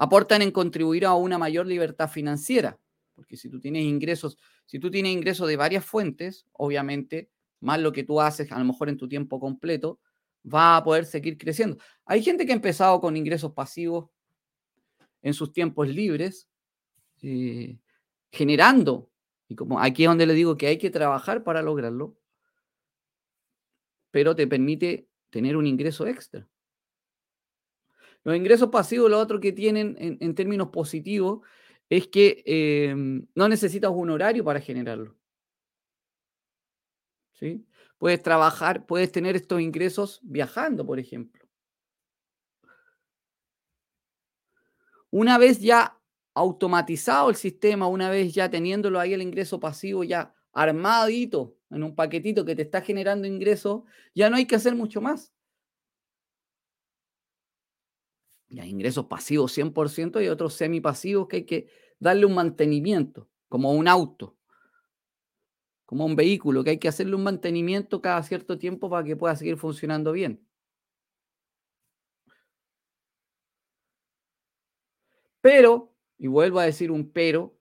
aportan 0.00 0.40
en 0.40 0.50
contribuir 0.50 1.04
a 1.04 1.12
una 1.12 1.36
mayor 1.36 1.66
libertad 1.66 2.08
financiera, 2.08 2.78
porque 3.14 3.36
si 3.36 3.50
tú 3.50 3.60
tienes 3.60 3.84
ingresos, 3.84 4.38
si 4.64 4.78
tú 4.78 4.90
tienes 4.90 5.12
ingresos 5.12 5.46
de 5.46 5.58
varias 5.58 5.84
fuentes, 5.84 6.46
obviamente, 6.52 7.28
más 7.60 7.78
lo 7.80 7.92
que 7.92 8.02
tú 8.02 8.18
haces 8.18 8.50
a 8.50 8.58
lo 8.58 8.64
mejor 8.64 8.88
en 8.88 8.96
tu 8.96 9.06
tiempo 9.08 9.38
completo, 9.38 10.00
va 10.42 10.78
a 10.78 10.84
poder 10.84 11.04
seguir 11.04 11.36
creciendo. 11.36 11.76
Hay 12.06 12.22
gente 12.22 12.46
que 12.46 12.52
ha 12.52 12.54
empezado 12.54 12.98
con 12.98 13.14
ingresos 13.14 13.52
pasivos 13.52 14.08
en 15.20 15.34
sus 15.34 15.52
tiempos 15.52 15.86
libres, 15.86 16.48
eh, 17.20 17.78
generando, 18.32 19.10
y 19.48 19.54
como 19.54 19.80
aquí 19.80 20.04
es 20.04 20.08
donde 20.08 20.26
le 20.26 20.32
digo 20.32 20.56
que 20.56 20.68
hay 20.68 20.78
que 20.78 20.88
trabajar 20.88 21.44
para 21.44 21.60
lograrlo, 21.60 22.16
pero 24.10 24.34
te 24.34 24.46
permite 24.46 25.10
tener 25.28 25.58
un 25.58 25.66
ingreso 25.66 26.06
extra. 26.06 26.48
Los 28.24 28.36
ingresos 28.36 28.68
pasivos, 28.68 29.10
lo 29.10 29.18
otro 29.18 29.40
que 29.40 29.52
tienen 29.52 29.96
en, 29.98 30.34
términos 30.34 30.68
positivos, 30.68 31.40
es 31.88 32.08
que 32.08 32.42
em, 32.46 33.26
no 33.34 33.48
necesitas 33.48 33.90
un 33.94 34.10
horario 34.10 34.44
para 34.44 34.60
generarlo. 34.60 35.16
¿Sí? 37.32 37.66
Puedes 37.98 38.22
trabajar, 38.22 38.86
puedes 38.86 39.10
tener 39.12 39.36
estos 39.36 39.60
ingresos 39.60 40.20
viajando, 40.22 40.86
por 40.86 40.98
ejemplo. 40.98 41.40
Una 45.10 45.38
vez 45.38 45.60
ya 45.60 45.98
automatizado 46.34 47.30
el 47.30 47.36
sistema, 47.36 47.88
una 47.88 48.10
vez 48.10 48.32
ya 48.32 48.48
teniéndolo 48.48 49.00
ahí 49.00 49.12
el 49.12 49.22
ingreso 49.22 49.58
pasivo 49.58 50.04
ya 50.04 50.34
armadito 50.52 51.56
en 51.70 51.82
un 51.82 51.94
paquetito 51.94 52.44
que 52.44 52.56
te 52.56 52.62
está 52.62 52.80
generando 52.80 53.26
ingresos, 53.26 53.82
ya 54.14 54.30
no 54.30 54.36
hay 54.36 54.46
que 54.46 54.56
hacer 54.56 54.74
mucho 54.74 55.00
más. 55.00 55.32
Y 58.50 58.60
hay 58.60 58.68
ingresos 58.68 59.06
pasivos 59.06 59.52
100% 59.56 60.20
y 60.20 60.28
otros 60.28 60.54
semipasivos 60.54 61.28
que 61.28 61.36
hay 61.36 61.44
que 61.44 61.68
darle 62.00 62.26
un 62.26 62.34
mantenimiento, 62.34 63.28
como 63.48 63.72
un 63.72 63.88
auto, 63.88 64.36
como 65.86 66.04
un 66.04 66.16
vehículo, 66.16 66.64
que 66.64 66.70
hay 66.70 66.78
que 66.78 66.88
hacerle 66.88 67.14
un 67.16 67.22
mantenimiento 67.22 68.02
cada 68.02 68.22
cierto 68.22 68.58
tiempo 68.58 68.90
para 68.90 69.04
que 69.04 69.16
pueda 69.16 69.36
seguir 69.36 69.56
funcionando 69.56 70.12
bien. 70.12 70.44
Pero, 75.40 75.94
y 76.18 76.26
vuelvo 76.26 76.58
a 76.60 76.64
decir 76.64 76.90
un 76.90 77.10
pero, 77.10 77.56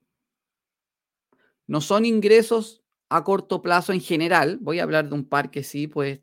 no 1.68 1.82
son 1.82 2.06
ingresos 2.06 2.84
a 3.10 3.24
corto 3.24 3.62
plazo 3.62 3.94
en 3.94 4.02
general. 4.02 4.58
Voy 4.62 4.80
a 4.80 4.84
hablar 4.84 5.08
de 5.08 5.16
un 5.16 5.26
par 5.26 5.52
que 5.52 5.64
sí, 5.64 5.88
pues 5.88 6.20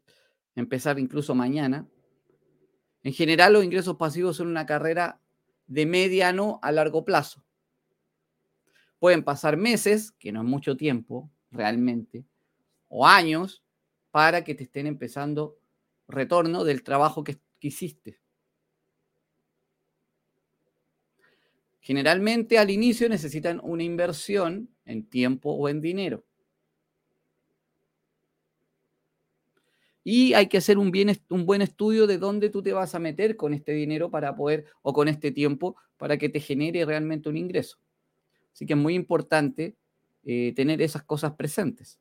empezar 0.54 0.98
incluso 0.98 1.34
mañana. 1.34 1.88
En 3.06 3.12
general, 3.12 3.52
los 3.52 3.62
ingresos 3.62 3.94
pasivos 3.96 4.36
son 4.36 4.48
una 4.48 4.66
carrera 4.66 5.20
de 5.68 5.86
mediano 5.86 6.58
a 6.60 6.72
largo 6.72 7.04
plazo. 7.04 7.44
Pueden 8.98 9.22
pasar 9.22 9.56
meses, 9.56 10.10
que 10.10 10.32
no 10.32 10.40
es 10.40 10.48
mucho 10.48 10.76
tiempo 10.76 11.30
realmente, 11.52 12.24
o 12.88 13.06
años 13.06 13.62
para 14.10 14.42
que 14.42 14.56
te 14.56 14.64
estén 14.64 14.88
empezando 14.88 15.56
retorno 16.08 16.64
del 16.64 16.82
trabajo 16.82 17.22
que, 17.22 17.38
hiciste. 17.60 18.18
Generalmente 21.78 22.58
al 22.58 22.70
inicio 22.70 23.08
necesitan 23.08 23.60
una 23.62 23.84
inversión 23.84 24.68
en 24.84 25.08
tiempo 25.08 25.52
o 25.52 25.68
en 25.68 25.80
dinero. 25.80 26.24
Y 30.08 30.34
hay 30.34 30.46
que 30.46 30.58
hacer 30.58 30.78
un, 30.78 30.92
bien, 30.92 31.20
un 31.30 31.46
buen 31.46 31.62
estudio 31.62 32.06
de 32.06 32.16
dónde 32.16 32.48
tú 32.48 32.62
te 32.62 32.72
vas 32.72 32.94
a 32.94 33.00
meter 33.00 33.36
con 33.36 33.52
este 33.52 33.72
dinero 33.72 34.08
para 34.08 34.36
poder, 34.36 34.66
o 34.82 34.92
con 34.92 35.08
este 35.08 35.32
tiempo, 35.32 35.74
para 35.96 36.16
que 36.16 36.28
te 36.28 36.38
genere 36.38 36.84
realmente 36.84 37.28
un 37.28 37.36
ingreso. 37.36 37.78
Así 38.52 38.66
que 38.66 38.74
es 38.74 38.78
muy 38.78 38.94
importante 38.94 39.74
eh, 40.22 40.52
tener 40.54 40.80
esas 40.80 41.02
cosas 41.02 41.32
presentes. 41.32 41.98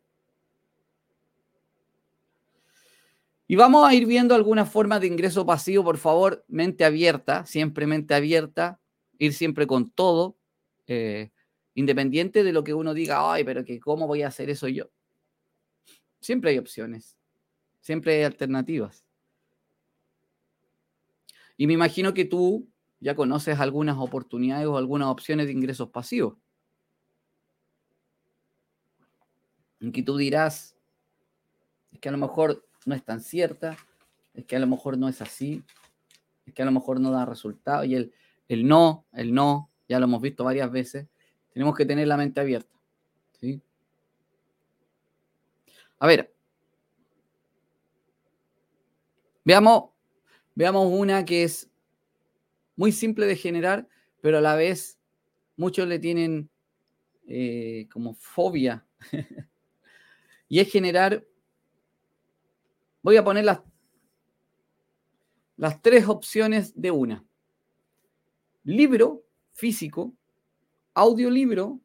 Y 3.48 3.56
vamos 3.56 3.90
a 3.90 3.96
ir 3.96 4.06
viendo 4.06 4.36
algunas 4.36 4.70
formas 4.70 5.02
de 5.02 5.08
ingreso 5.08 5.44
pasivo, 5.44 5.84
por 5.84 5.98
favor, 5.98 6.46
mente 6.48 6.86
abierta, 6.86 7.44
siempre 7.48 7.88
mente 7.88 8.14
abierta, 8.14 8.80
ir 9.18 9.34
siempre 9.34 9.66
con 9.66 9.90
todo, 9.90 10.38
eh, 10.86 11.32
independiente 11.74 12.44
de 12.44 12.54
lo 12.54 12.64
que 12.64 12.76
uno 12.76 12.94
diga, 12.94 13.34
ay, 13.34 13.44
pero 13.44 13.66
que 13.66 13.80
cómo 13.80 14.06
voy 14.06 14.22
a 14.22 14.28
hacer 14.28 14.52
eso 14.52 14.68
yo. 14.68 14.92
Siempre 16.20 16.52
hay 16.52 16.60
opciones. 16.60 17.18
Siempre 17.86 18.16
hay 18.16 18.24
alternativas. 18.24 19.06
Y 21.56 21.68
me 21.68 21.74
imagino 21.74 22.16
que 22.16 22.26
tú 22.26 22.68
ya 23.00 23.16
conoces 23.16 23.60
algunas 23.60 23.96
oportunidades 24.00 24.66
o 24.66 24.76
algunas 24.76 25.10
opciones 25.10 25.46
de 25.46 25.52
ingresos 25.52 25.92
pasivos. 25.92 26.36
En 29.80 29.92
que 29.92 30.02
tú 30.02 30.18
dirás, 30.18 30.76
es 31.92 32.00
que 32.00 32.10
a 32.10 32.12
lo 32.12 32.18
mejor 32.18 32.68
no 32.88 32.96
es 32.96 33.06
tan 33.06 33.22
cierta, 33.22 33.78
es 34.34 34.46
que 34.46 34.56
a 34.56 34.60
lo 34.60 34.66
mejor 34.66 34.98
no 34.98 35.08
es 35.08 35.22
así, 35.22 35.64
es 36.48 36.56
que 36.56 36.64
a 36.64 36.66
lo 36.66 36.72
mejor 36.72 37.00
no 37.00 37.12
da 37.12 37.24
resultado. 37.24 37.84
Y 37.84 37.94
el, 37.94 38.12
el 38.48 38.68
no, 38.68 39.06
el 39.14 39.32
no, 39.32 39.70
ya 39.88 40.00
lo 40.00 40.06
hemos 40.06 40.24
visto 40.24 40.44
varias 40.44 40.72
veces, 40.72 41.06
tenemos 41.54 41.76
que 41.76 41.86
tener 41.86 42.08
la 42.08 42.18
mente 42.18 42.40
abierta. 42.40 42.76
¿sí? 43.40 43.62
A 46.00 46.08
ver, 46.08 46.35
Veamos, 49.46 49.92
veamos 50.56 50.92
una 50.92 51.24
que 51.24 51.44
es 51.44 51.70
muy 52.76 52.92
simple 52.92 53.28
de 53.28 53.36
generar, 53.36 53.88
pero 54.20 54.40
a 54.40 54.42
la 54.42 54.56
vez 54.56 55.00
muchos 55.56 55.88
le 55.88 56.00
tienen 56.00 56.50
eh, 57.28 57.88
como 57.92 58.16
fobia. 58.16 58.88
y 60.50 60.60
es 60.60 60.72
generar, 60.72 61.24
voy 63.04 63.18
a 63.18 63.24
poner 63.24 63.46
las, 63.46 63.62
las 65.58 65.80
tres 65.80 66.08
opciones 66.08 66.74
de 66.76 66.90
una. 66.90 67.24
Libro 68.64 69.28
físico, 69.54 70.16
audiolibro, 70.96 71.80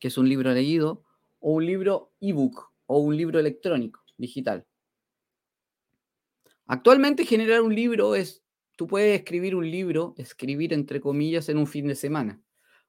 que 0.00 0.08
es 0.08 0.18
un 0.18 0.28
libro 0.28 0.52
leído, 0.52 1.04
o 1.38 1.52
un 1.52 1.66
libro 1.66 2.12
ebook 2.20 2.72
o 2.86 2.98
un 2.98 3.16
libro 3.16 3.38
electrónico, 3.38 4.00
digital. 4.16 4.66
Actualmente 6.72 7.26
generar 7.26 7.60
un 7.60 7.74
libro 7.74 8.14
es, 8.14 8.42
tú 8.76 8.86
puedes 8.86 9.14
escribir 9.14 9.54
un 9.54 9.70
libro, 9.70 10.14
escribir 10.16 10.72
entre 10.72 11.02
comillas, 11.02 11.50
en 11.50 11.58
un 11.58 11.66
fin 11.66 11.86
de 11.86 11.94
semana. 11.94 12.40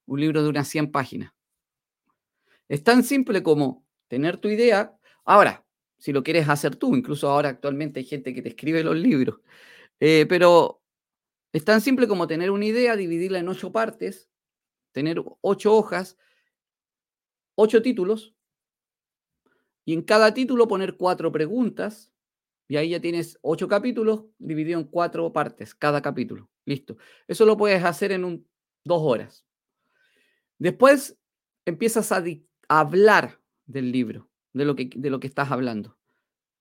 Un 0.06 0.22
libro 0.22 0.42
de 0.42 0.48
unas 0.48 0.70
100 0.70 0.90
páginas. 0.90 1.34
Es 2.70 2.82
tan 2.82 3.04
simple 3.04 3.44
como 3.44 3.86
tener 4.08 4.38
tu 4.38 4.48
idea. 4.48 4.98
Ahora, 5.26 5.66
si 5.98 6.14
lo 6.14 6.24
quieres 6.24 6.48
hacer 6.48 6.78
tú, 6.78 6.96
incluso 6.96 7.30
ahora 7.30 7.50
actualmente 7.50 8.00
hay 8.00 8.06
gente 8.06 8.34
que 8.34 8.42
te 8.42 8.48
escribe 8.48 8.86
los 8.86 8.96
libros. 8.96 9.42
Eh, 10.00 10.28
pero 10.30 10.82
es 11.52 11.66
tan 11.66 11.82
simple 11.82 12.08
como 12.08 12.26
tener 12.26 12.52
una 12.52 12.64
idea, 12.64 12.96
dividirla 12.96 13.40
en 13.40 13.50
ocho 13.50 13.74
partes, 13.74 14.30
tener 14.94 15.22
ocho 15.42 15.76
hojas, 15.76 16.18
ocho 17.56 17.82
títulos, 17.82 18.34
y 19.84 19.92
en 19.92 20.04
cada 20.04 20.34
título 20.34 20.70
poner 20.70 20.96
cuatro 20.96 21.34
preguntas, 21.34 22.13
y 22.68 22.78
ahí 22.78 22.90
ya 22.90 23.00
tienes 23.00 23.38
ocho 23.42 23.68
capítulos 23.68 24.26
dividido 24.38 24.80
en 24.80 24.88
cuatro 24.88 25.32
partes, 25.32 25.76
cada 25.76 26.02
capítulo. 26.02 26.50
Listo. 26.66 26.98
Eso 27.28 27.46
lo 27.46 27.58
puedes 27.58 27.84
hacer 27.84 28.12
en 28.12 28.24
un, 28.24 28.48
dos 28.84 29.02
horas. 29.04 29.46
Después 30.58 31.18
empiezas 31.66 32.12
a, 32.12 32.24
hablar 32.70 33.40
del 33.66 33.92
libro, 33.92 34.30
de 34.54 34.66
lo, 34.66 34.76
que, 34.76 34.90
de 34.96 35.10
lo 35.10 35.20
que 35.20 35.28
estás 35.28 35.52
hablando, 35.52 35.98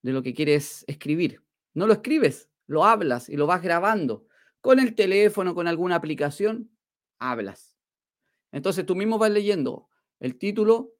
de 0.02 0.12
lo 0.12 0.22
que 0.22 0.34
quieres 0.34 0.84
escribir. 0.88 1.42
No 1.74 1.86
lo 1.86 1.92
escribes, 1.92 2.50
lo 2.66 2.84
hablas 2.84 3.28
y 3.28 3.36
lo 3.36 3.46
vas 3.46 3.62
grabando. 3.62 4.26
Con 4.60 4.78
el 4.78 4.94
teléfono, 4.94 5.54
con 5.54 5.68
alguna 5.68 5.96
aplicación, 5.96 6.70
hablas. 7.18 7.76
Entonces 8.50 8.84
tú 8.84 8.94
mismo 8.94 9.18
vas 9.18 9.30
leyendo 9.30 9.88
el 10.20 10.38
título. 10.38 10.92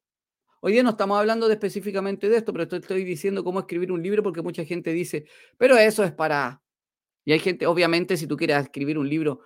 Hoy 0.65 0.71
día 0.71 0.81
no 0.81 0.91
estamos 0.91 1.19
hablando 1.19 1.49
de 1.49 1.55
específicamente 1.55 2.29
de 2.29 2.37
esto, 2.37 2.53
pero 2.53 2.63
estoy, 2.63 2.79
estoy 2.79 3.03
diciendo 3.03 3.43
cómo 3.43 3.59
escribir 3.59 3.91
un 3.91 4.01
libro 4.01 4.23
porque 4.23 4.41
mucha 4.41 4.63
gente 4.63 4.93
dice, 4.93 5.25
pero 5.57 5.77
eso 5.77 6.05
es 6.05 6.13
para... 6.13 6.63
Y 7.25 7.33
hay 7.33 7.39
gente, 7.39 7.67
obviamente, 7.67 8.15
si 8.15 8.27
tú 8.27 8.37
quieres 8.37 8.63
escribir 8.63 8.97
un 8.97 9.09
libro 9.09 9.41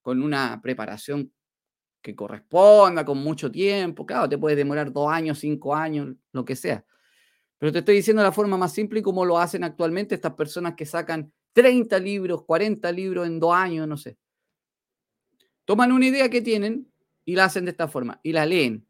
con 0.00 0.22
una 0.22 0.60
preparación 0.62 1.32
que 2.00 2.14
corresponda, 2.14 3.04
con 3.04 3.18
mucho 3.18 3.50
tiempo. 3.50 4.06
Claro, 4.06 4.28
te 4.28 4.38
puede 4.38 4.54
demorar 4.54 4.92
dos 4.92 5.10
años, 5.10 5.40
cinco 5.40 5.74
años, 5.74 6.14
lo 6.30 6.44
que 6.44 6.54
sea. 6.54 6.84
Pero 7.58 7.72
te 7.72 7.80
estoy 7.80 7.96
diciendo 7.96 8.22
la 8.22 8.30
forma 8.30 8.56
más 8.56 8.72
simple 8.72 9.00
y 9.00 9.02
cómo 9.02 9.24
lo 9.24 9.38
hacen 9.38 9.64
actualmente 9.64 10.14
estas 10.14 10.34
personas 10.34 10.76
que 10.76 10.86
sacan 10.86 11.32
30 11.52 11.98
libros, 11.98 12.44
40 12.44 12.92
libros 12.92 13.26
en 13.26 13.40
dos 13.40 13.56
años, 13.56 13.88
no 13.88 13.96
sé. 13.96 14.18
Toman 15.64 15.90
una 15.90 16.06
idea 16.06 16.28
que 16.28 16.40
tienen 16.42 16.92
y 17.24 17.34
la 17.34 17.46
hacen 17.46 17.64
de 17.64 17.72
esta 17.72 17.88
forma 17.88 18.20
y 18.22 18.30
la 18.30 18.46
leen. 18.46 18.86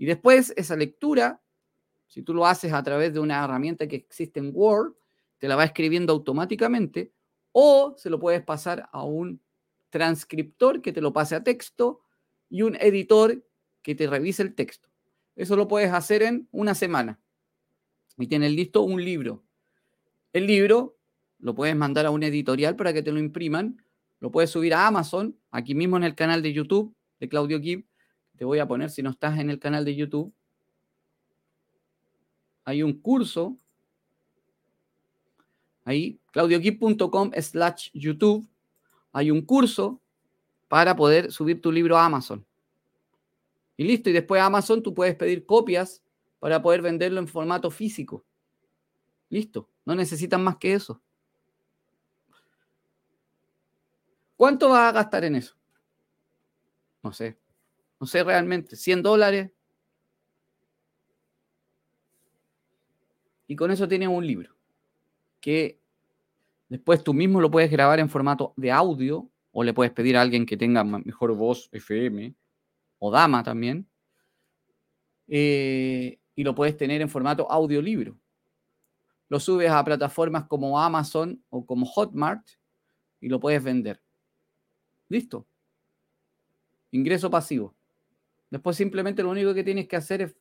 Y 0.00 0.06
después 0.06 0.54
esa 0.56 0.76
lectura, 0.76 1.42
si 2.06 2.22
tú 2.22 2.32
lo 2.32 2.46
haces 2.46 2.72
a 2.72 2.82
través 2.82 3.12
de 3.12 3.20
una 3.20 3.44
herramienta 3.44 3.86
que 3.86 3.96
existe 3.96 4.40
en 4.40 4.50
Word, 4.54 4.94
te 5.36 5.46
la 5.46 5.56
va 5.56 5.64
escribiendo 5.64 6.14
automáticamente 6.14 7.12
o 7.52 7.94
se 7.98 8.08
lo 8.08 8.18
puedes 8.18 8.42
pasar 8.42 8.88
a 8.92 9.04
un 9.04 9.42
transcriptor 9.90 10.80
que 10.80 10.94
te 10.94 11.02
lo 11.02 11.12
pase 11.12 11.34
a 11.34 11.44
texto 11.44 12.00
y 12.48 12.62
un 12.62 12.76
editor 12.76 13.44
que 13.82 13.94
te 13.94 14.06
revise 14.06 14.42
el 14.42 14.54
texto. 14.54 14.88
Eso 15.36 15.54
lo 15.54 15.68
puedes 15.68 15.92
hacer 15.92 16.22
en 16.22 16.48
una 16.50 16.74
semana. 16.74 17.20
Y 18.16 18.26
tienes 18.26 18.52
listo 18.52 18.80
un 18.80 19.04
libro. 19.04 19.44
El 20.32 20.46
libro 20.46 20.96
lo 21.40 21.54
puedes 21.54 21.76
mandar 21.76 22.06
a 22.06 22.10
un 22.10 22.22
editorial 22.22 22.74
para 22.74 22.94
que 22.94 23.02
te 23.02 23.12
lo 23.12 23.18
impriman. 23.18 23.84
Lo 24.18 24.30
puedes 24.30 24.48
subir 24.48 24.72
a 24.72 24.86
Amazon, 24.86 25.36
aquí 25.50 25.74
mismo 25.74 25.98
en 25.98 26.04
el 26.04 26.14
canal 26.14 26.40
de 26.40 26.54
YouTube 26.54 26.96
de 27.18 27.28
Claudio 27.28 27.60
Gibb. 27.60 27.89
Te 28.40 28.46
voy 28.46 28.58
a 28.58 28.66
poner, 28.66 28.88
si 28.88 29.02
no 29.02 29.10
estás 29.10 29.38
en 29.38 29.50
el 29.50 29.58
canal 29.58 29.84
de 29.84 29.94
YouTube, 29.94 30.32
hay 32.64 32.82
un 32.82 32.98
curso. 32.98 33.58
Ahí, 35.84 36.18
claudiogibb.com 36.32 37.32
slash 37.38 37.90
YouTube. 37.92 38.48
Hay 39.12 39.30
un 39.30 39.42
curso 39.42 40.00
para 40.68 40.96
poder 40.96 41.30
subir 41.30 41.60
tu 41.60 41.70
libro 41.70 41.98
a 41.98 42.06
Amazon. 42.06 42.46
Y 43.76 43.84
listo, 43.84 44.08
y 44.08 44.14
después 44.14 44.40
a 44.40 44.46
Amazon 44.46 44.82
tú 44.82 44.94
puedes 44.94 45.16
pedir 45.16 45.44
copias 45.44 46.02
para 46.38 46.62
poder 46.62 46.80
venderlo 46.80 47.20
en 47.20 47.28
formato 47.28 47.70
físico. 47.70 48.24
Listo, 49.28 49.68
no 49.84 49.94
necesitan 49.94 50.42
más 50.42 50.56
que 50.56 50.72
eso. 50.72 51.02
¿Cuánto 54.34 54.70
vas 54.70 54.88
a 54.88 54.92
gastar 54.92 55.24
en 55.24 55.36
eso? 55.36 55.54
No 57.02 57.12
sé, 57.12 57.39
no 58.00 58.06
sé 58.06 58.24
realmente, 58.24 58.76
100 58.76 59.02
dólares. 59.02 59.50
Y 63.46 63.56
con 63.56 63.70
eso 63.70 63.86
tienes 63.86 64.08
un 64.08 64.26
libro 64.26 64.54
que 65.40 65.78
después 66.68 67.04
tú 67.04 67.12
mismo 67.12 67.40
lo 67.40 67.50
puedes 67.50 67.70
grabar 67.70 68.00
en 68.00 68.08
formato 68.08 68.54
de 68.56 68.70
audio 68.70 69.28
o 69.52 69.64
le 69.64 69.74
puedes 69.74 69.92
pedir 69.92 70.16
a 70.16 70.22
alguien 70.22 70.46
que 70.46 70.56
tenga 70.56 70.82
mejor 70.84 71.34
voz 71.34 71.68
FM 71.72 72.34
o 72.98 73.10
dama 73.10 73.42
también. 73.42 73.86
Eh, 75.28 76.18
y 76.34 76.44
lo 76.44 76.54
puedes 76.54 76.76
tener 76.76 77.02
en 77.02 77.08
formato 77.08 77.50
audiolibro. 77.50 78.18
Lo 79.28 79.38
subes 79.40 79.70
a 79.70 79.84
plataformas 79.84 80.46
como 80.46 80.80
Amazon 80.80 81.42
o 81.50 81.66
como 81.66 81.86
Hotmart 81.86 82.46
y 83.20 83.28
lo 83.28 83.40
puedes 83.40 83.62
vender. 83.62 84.02
Listo. 85.08 85.46
Ingreso 86.92 87.30
pasivo. 87.30 87.74
Después 88.50 88.76
simplemente 88.76 89.22
lo 89.22 89.30
único 89.30 89.54
que 89.54 89.64
tienes 89.64 89.88
que 89.88 89.96
hacer 89.96 90.22
es 90.22 90.36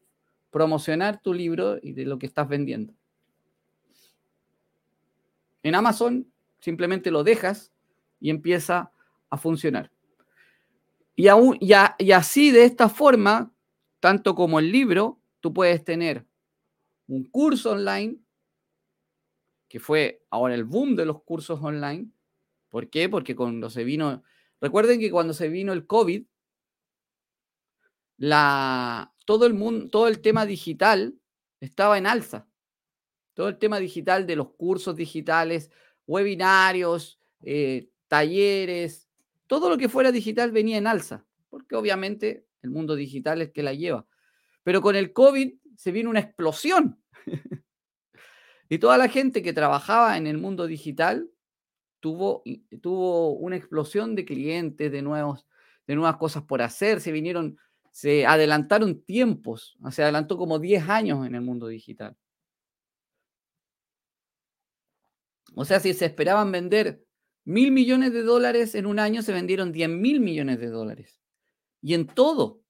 promocionar 0.51 1.21
tu 1.21 1.33
libro 1.33 1.77
y 1.81 1.93
de 1.93 2.05
lo 2.05 2.17
que 2.17 2.25
estás 2.25 2.47
vendiendo. 2.47 2.93
En 5.61 5.75
Amazon 5.75 6.31
simplemente 6.59 7.11
lo 7.11 7.23
dejas 7.23 7.71
y 8.19 8.29
empieza 8.29 8.91
a 9.29 9.37
funcionar. 9.37 9.91
Y, 11.15 11.27
aún, 11.27 11.57
y, 11.59 11.73
así, 11.73 12.51
de 12.51 12.63
esta 12.63 12.89
forma, 12.89 13.51
tanto 13.99 14.35
como 14.35 14.59
el 14.59 14.71
libro, 14.71 15.19
tú 15.41 15.53
puedes 15.53 15.83
tener 15.83 16.25
un 17.07 17.25
curso 17.25 17.71
online, 17.71 18.17
que 19.67 19.79
fue 19.79 20.23
ahora 20.29 20.55
el 20.55 20.63
boom 20.63 20.95
de 20.95 21.05
los 21.05 21.21
cursos 21.23 21.59
online. 21.61 22.07
¿Por 22.69 22.89
qué? 22.89 23.09
Porque 23.09 23.35
cuando 23.35 23.69
se 23.69 23.83
vino, 23.83 24.23
recuerden 24.61 24.99
que 24.99 25.11
cuando 25.11 25.33
se 25.33 25.49
vino 25.49 25.73
el 25.73 25.85
COVID, 25.85 26.23
la, 28.19 29.13
todo 29.25 29.47
el 29.47 29.53
mundo, 29.55 29.89
todo 29.89 30.07
el 30.07 30.21
tema 30.21 30.45
digital 30.45 31.15
estaba 31.59 31.97
en 31.97 32.05
alza. 32.05 32.47
Todo 33.33 33.47
el 33.47 33.57
tema 33.57 33.79
digital 33.79 34.27
de 34.27 34.35
los 34.35 34.51
cursos 34.55 34.95
digitales, 34.95 35.71
webinarios, 36.05 37.19
eh, 37.41 37.89
talleres, 38.07 39.07
todo 39.47 39.69
lo 39.69 39.77
que 39.77 39.89
fuera 39.89 40.11
digital 40.11 40.51
venía 40.51 40.77
en 40.77 40.87
alza, 40.87 41.25
porque 41.49 41.75
obviamente 41.75 42.45
el 42.61 42.69
mundo 42.69 42.95
digital 42.95 43.41
es 43.41 43.51
que 43.51 43.63
la 43.63 43.73
lleva. 43.73 44.05
Pero 44.63 44.81
con 44.81 44.95
el 44.95 45.13
COVID 45.13 45.53
se 45.77 45.91
vino 45.91 46.09
una 46.09 46.19
explosión. 46.19 47.01
y 48.69 48.77
toda 48.79 48.97
la 48.97 49.07
gente 49.07 49.41
que 49.41 49.53
trabajaba 49.53 50.17
en 50.17 50.27
el 50.27 50.37
mundo 50.37 50.67
digital 50.67 51.29
tuvo, 52.01 52.43
tuvo 52.81 53.31
una 53.37 53.55
explosión 53.55 54.15
de 54.15 54.25
clientes, 54.25 54.91
de, 54.91 55.01
nuevos, 55.01 55.47
de 55.87 55.95
nuevas 55.95 56.17
cosas 56.17 56.43
por 56.43 56.61
hacer, 56.61 56.99
se 56.99 57.11
vinieron, 57.11 57.57
se 57.99 58.25
adelantaron 58.25 59.01
tiempos, 59.01 59.77
se 59.91 60.03
adelantó 60.03 60.37
como 60.37 60.57
10 60.57 60.87
años 60.87 61.27
en 61.27 61.35
el 61.35 61.41
mundo 61.41 61.67
digital. 61.67 62.15
O 65.53 65.65
sea, 65.65 65.81
si 65.81 65.93
se 65.93 66.05
esperaban 66.05 66.49
vender 66.49 67.03
mil 67.43 67.73
millones 67.73 68.13
de 68.13 68.23
dólares 68.23 68.73
en 68.75 68.85
un 68.85 68.99
año, 68.99 69.21
se 69.21 69.33
vendieron 69.33 69.73
10 69.73 69.89
mil 69.89 70.21
millones 70.21 70.61
de 70.61 70.67
dólares. 70.67 71.19
Y 71.81 71.93
en 71.93 72.07
todo, 72.07 72.61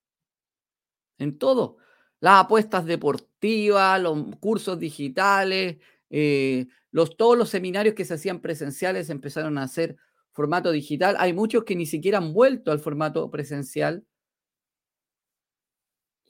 en 1.20 1.38
todo. 1.38 1.78
Las 2.20 2.46
apuestas 2.46 2.88
deportivas, 2.88 4.02
los 4.02 4.36
cursos 4.40 4.80
digitales, 4.80 5.78
eh, 6.10 6.66
los, 6.90 7.18
todos 7.18 7.38
los 7.38 7.50
seminarios 7.50 7.94
que 7.94 8.06
se 8.06 8.16
hacían 8.16 8.42
presenciales 8.42 9.12
empezaron 9.12 9.60
a 9.60 9.64
hacer 9.64 9.96
formato 10.32 10.72
digital. 10.72 11.18
Hay 11.20 11.34
muchos 11.34 11.66
que 11.66 11.76
ni 11.76 11.86
siquiera 11.86 12.18
han 12.18 12.34
vuelto 12.34 12.72
al 12.72 12.80
formato 12.80 13.30
presencial. 13.30 14.04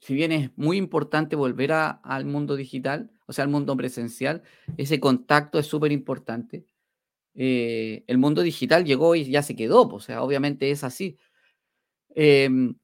Si 0.00 0.14
bien 0.14 0.32
es 0.32 0.50
muy 0.56 0.78
importante 0.78 1.36
volver 1.36 1.72
al 1.72 2.24
mundo 2.24 2.56
digital, 2.56 3.10
o 3.26 3.32
sea, 3.32 3.44
al 3.44 3.50
mundo 3.50 3.76
presencial, 3.76 4.42
ese 4.76 4.98
contacto 4.98 5.58
es 5.58 5.66
súper 5.66 5.92
importante. 5.92 6.64
Eh, 7.34 8.02
el 8.06 8.18
mundo 8.18 8.42
digital 8.42 8.84
llegó 8.84 9.14
y 9.14 9.24
ya 9.30 9.42
se 9.42 9.54
quedó, 9.54 9.88
o 9.88 10.00
sea, 10.00 10.22
obviamente 10.22 10.70
es 10.70 10.84
así. 10.84 11.18
Em, 12.14 12.74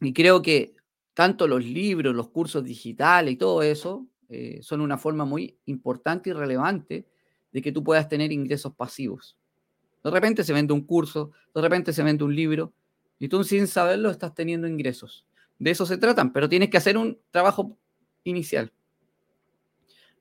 y 0.00 0.12
creo 0.12 0.42
que 0.42 0.74
tanto 1.12 1.46
los 1.46 1.64
libros, 1.64 2.14
los 2.14 2.30
cursos 2.30 2.64
digitales 2.64 3.34
y 3.34 3.36
todo 3.36 3.62
eso 3.62 4.06
eh, 4.28 4.60
son 4.62 4.80
una 4.80 4.96
forma 4.96 5.24
muy 5.24 5.58
importante 5.66 6.30
y 6.30 6.32
relevante 6.32 7.06
de 7.52 7.62
que 7.62 7.72
tú 7.72 7.82
puedas 7.84 8.08
tener 8.08 8.32
ingresos 8.32 8.74
pasivos. 8.74 9.36
De 10.02 10.10
repente 10.10 10.44
se 10.44 10.52
vende 10.52 10.72
un 10.72 10.82
curso, 10.82 11.32
de 11.54 11.60
repente 11.60 11.92
se 11.92 12.02
vende 12.02 12.24
un 12.24 12.34
libro 12.34 12.72
y 13.18 13.28
tú 13.28 13.44
sin 13.44 13.66
saberlo 13.66 14.10
estás 14.10 14.34
teniendo 14.34 14.66
ingresos. 14.66 15.26
De 15.60 15.70
eso 15.70 15.84
se 15.84 15.98
tratan, 15.98 16.32
pero 16.32 16.48
tienes 16.48 16.70
que 16.70 16.78
hacer 16.78 16.96
un 16.96 17.20
trabajo 17.30 17.76
inicial. 18.24 18.72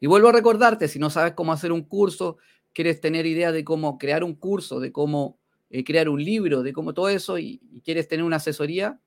Y 0.01 0.07
vuelvo 0.07 0.27
a 0.27 0.33
recordarte, 0.33 0.89
si 0.89 0.99
no 0.99 1.09
sabes 1.09 1.33
cómo 1.33 1.53
hacer 1.53 1.71
un 1.71 1.83
curso, 1.83 2.37
quieres 2.73 2.99
tener 2.99 3.25
idea 3.25 3.53
de 3.53 3.63
cómo 3.63 3.97
crear 3.97 4.25
un 4.25 4.35
curso, 4.35 4.81
de 4.81 4.91
cómo 4.91 5.39
eh, 5.69 5.85
crear 5.85 6.09
un 6.09 6.21
libro, 6.21 6.61
de 6.61 6.73
cómo 6.73 6.93
todo 6.93 7.07
eso, 7.07 7.39
y, 7.39 7.61
quieres 7.85 8.09
tener 8.09 8.25
una 8.25 8.35
asesoría, 8.35 8.99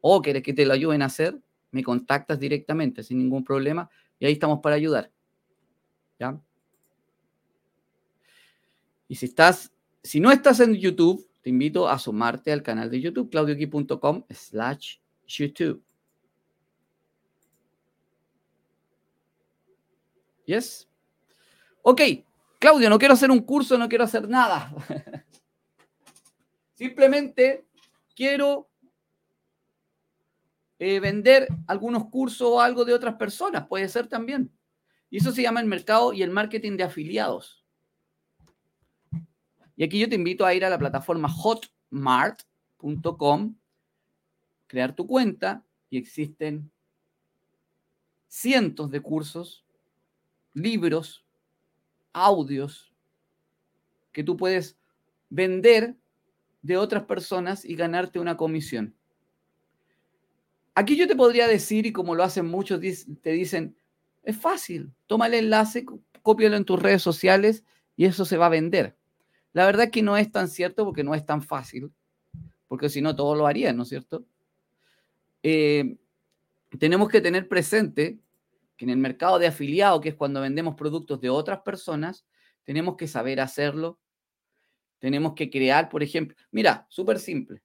o 0.00 0.22
quieres 0.22 0.44
que 0.44 0.54
te 0.54 0.64
lo 0.64 0.72
ayuden 0.72 1.02
a 1.02 1.06
hacer, 1.06 1.36
me 1.72 1.82
contactas 1.82 2.38
directamente 2.38 3.02
sin 3.02 3.18
ningún 3.18 3.44
problema 3.44 3.90
y 4.20 4.26
ahí 4.26 4.32
estamos 4.32 4.60
para 4.60 4.76
ayudar. 4.76 5.10
¿Ya? 6.18 6.40
Y 9.08 9.16
si 9.16 9.26
estás, 9.26 9.72
si 10.02 10.20
no 10.20 10.30
estás 10.30 10.60
en 10.60 10.74
YouTube, 10.74 11.28
te 11.42 11.50
invito 11.50 11.88
a 11.88 11.98
sumarte 11.98 12.52
al 12.52 12.62
canal 12.62 12.88
de 12.88 13.00
YouTube, 13.00 13.30
claudioqui.com 13.30 14.24
slash 14.30 14.98
YouTube. 15.38 15.82
¿Yes? 20.44 20.88
Ok, 21.82 22.00
Claudio, 22.58 22.90
no 22.90 22.98
quiero 22.98 23.14
hacer 23.14 23.30
un 23.30 23.40
curso, 23.40 23.78
no 23.78 23.88
quiero 23.88 24.04
hacer 24.04 24.28
nada. 24.28 24.74
Simplemente 26.74 27.66
quiero 28.14 28.68
eh, 30.78 30.98
vender 30.98 31.46
algunos 31.66 32.08
cursos 32.08 32.48
o 32.48 32.60
algo 32.60 32.84
de 32.84 32.94
otras 32.94 33.14
personas, 33.16 33.66
puede 33.66 33.88
ser 33.88 34.08
también. 34.08 34.50
Y 35.10 35.18
eso 35.18 35.30
se 35.32 35.42
llama 35.42 35.60
el 35.60 35.66
mercado 35.66 36.12
y 36.12 36.22
el 36.22 36.30
marketing 36.30 36.76
de 36.76 36.84
afiliados. 36.84 37.64
Y 39.76 39.84
aquí 39.84 39.98
yo 39.98 40.08
te 40.08 40.14
invito 40.14 40.44
a 40.44 40.54
ir 40.54 40.64
a 40.64 40.70
la 40.70 40.78
plataforma 40.78 41.28
hotmart.com, 41.28 42.40
crear 44.70 44.94
tu 44.94 45.04
cuenta 45.08 45.64
y 45.90 45.98
existen 45.98 46.70
cientos 48.28 48.88
de 48.92 49.00
cursos, 49.00 49.64
libros, 50.54 51.24
audios 52.12 52.92
que 54.12 54.22
tú 54.22 54.36
puedes 54.36 54.76
vender 55.28 55.96
de 56.62 56.76
otras 56.76 57.02
personas 57.02 57.64
y 57.64 57.74
ganarte 57.74 58.20
una 58.20 58.36
comisión. 58.36 58.94
Aquí 60.76 60.96
yo 60.96 61.08
te 61.08 61.16
podría 61.16 61.48
decir, 61.48 61.84
y 61.86 61.92
como 61.92 62.14
lo 62.14 62.22
hacen 62.22 62.46
muchos, 62.46 62.80
te 63.22 63.32
dicen, 63.32 63.76
es 64.22 64.36
fácil, 64.36 64.92
toma 65.08 65.26
el 65.26 65.34
enlace, 65.34 65.84
cópialo 66.22 66.56
en 66.56 66.64
tus 66.64 66.80
redes 66.80 67.02
sociales 67.02 67.64
y 67.96 68.04
eso 68.04 68.24
se 68.24 68.36
va 68.36 68.46
a 68.46 68.50
vender. 68.50 68.96
La 69.52 69.66
verdad 69.66 69.86
es 69.86 69.90
que 69.90 70.02
no 70.02 70.16
es 70.16 70.30
tan 70.30 70.46
cierto 70.46 70.84
porque 70.84 71.02
no 71.02 71.16
es 71.16 71.26
tan 71.26 71.42
fácil, 71.42 71.90
porque 72.68 72.88
si 72.88 73.02
no 73.02 73.16
todos 73.16 73.36
lo 73.36 73.48
harían, 73.48 73.76
¿no 73.76 73.82
es 73.82 73.88
cierto? 73.88 74.24
Eh, 75.42 75.96
tenemos 76.78 77.08
que 77.08 77.20
tener 77.20 77.48
presente 77.48 78.18
que 78.76 78.84
en 78.84 78.90
el 78.90 78.96
mercado 78.96 79.38
de 79.38 79.46
afiliado, 79.46 80.00
que 80.00 80.10
es 80.10 80.14
cuando 80.14 80.40
vendemos 80.40 80.74
productos 80.74 81.20
de 81.20 81.30
otras 81.30 81.60
personas, 81.60 82.26
tenemos 82.64 82.96
que 82.96 83.08
saber 83.08 83.40
hacerlo. 83.40 83.98
Tenemos 84.98 85.34
que 85.34 85.50
crear, 85.50 85.88
por 85.88 86.02
ejemplo, 86.02 86.36
mira, 86.50 86.86
súper 86.88 87.18
simple. 87.18 87.62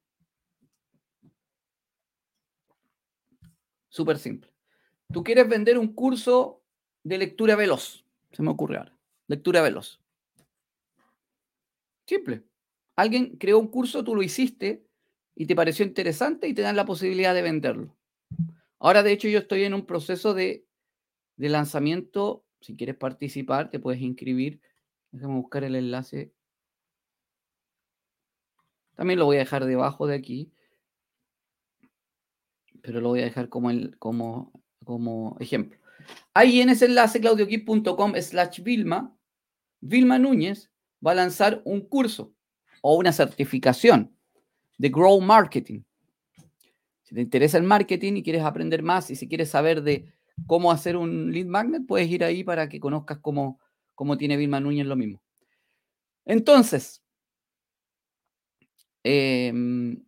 Súper 3.89 4.17
simple. 4.17 4.51
Tú 5.11 5.23
quieres 5.23 5.47
vender 5.47 5.77
un 5.77 5.93
curso 5.93 6.63
de 7.03 7.17
lectura 7.17 7.55
veloz. 7.55 8.05
Se 8.31 8.41
me 8.41 8.51
ocurre 8.51 8.77
ahora. 8.77 8.97
Lectura 9.27 9.61
veloz. 9.61 10.01
Simple. 12.05 12.43
Alguien 12.95 13.37
creó 13.37 13.59
un 13.59 13.67
curso, 13.67 14.03
tú 14.03 14.15
lo 14.15 14.23
hiciste 14.23 14.84
y 15.35 15.45
te 15.45 15.55
pareció 15.55 15.85
interesante 15.85 16.47
y 16.47 16.53
te 16.53 16.61
dan 16.61 16.75
la 16.75 16.85
posibilidad 16.85 17.33
de 17.33 17.41
venderlo. 17.41 17.95
Ahora, 18.79 19.03
de 19.03 19.11
hecho, 19.11 19.27
yo 19.27 19.39
estoy 19.39 19.63
en 19.63 19.73
un 19.73 19.85
proceso 19.85 20.33
de, 20.33 20.65
de 21.37 21.49
lanzamiento. 21.49 22.45
Si 22.61 22.75
quieres 22.75 22.95
participar, 22.95 23.69
te 23.69 23.79
puedes 23.79 24.01
inscribir. 24.01 24.61
Déjame 25.11 25.35
buscar 25.35 25.63
el 25.63 25.75
enlace. 25.75 26.31
También 28.95 29.19
lo 29.19 29.25
voy 29.25 29.37
a 29.37 29.39
dejar 29.39 29.65
debajo 29.65 30.07
de 30.07 30.15
aquí. 30.15 30.51
Pero 32.81 33.01
lo 33.01 33.09
voy 33.09 33.21
a 33.21 33.25
dejar 33.25 33.49
como, 33.49 33.69
el, 33.69 33.97
como 33.97 34.53
como 34.85 35.35
ejemplo. 35.41 35.77
Ahí 36.33 36.61
en 36.61 36.69
ese 36.69 36.85
enlace, 36.85 37.19
claudioquip.com 37.19 38.13
slash 38.21 38.61
Vilma, 38.61 39.17
Vilma 39.81 40.17
Núñez 40.17 40.71
va 41.05 41.11
a 41.11 41.15
lanzar 41.15 41.61
un 41.65 41.81
curso 41.81 42.33
o 42.81 42.95
una 42.95 43.11
certificación 43.11 44.14
de 44.77 44.89
Grow 44.89 45.19
Marketing. 45.21 45.81
Si 47.03 47.13
te 47.13 47.21
interesa 47.21 47.57
el 47.57 47.63
marketing 47.63 48.13
y 48.15 48.23
quieres 48.23 48.43
aprender 48.43 48.81
más 48.81 49.11
y 49.11 49.15
si 49.15 49.27
quieres 49.27 49.49
saber 49.49 49.83
de 49.83 50.11
cómo 50.47 50.71
hacer 50.71 50.97
un 50.97 51.31
lead 51.31 51.45
magnet, 51.45 51.85
puedes 51.87 52.09
ir 52.09 52.23
ahí 52.23 52.43
para 52.43 52.67
que 52.67 52.79
conozcas 52.79 53.19
cómo, 53.19 53.59
cómo 53.93 54.17
tiene 54.17 54.37
Vilma 54.37 54.59
Núñez 54.59 54.87
lo 54.87 54.95
mismo. 54.95 55.21
Entonces, 56.25 57.03
em, 59.03 60.03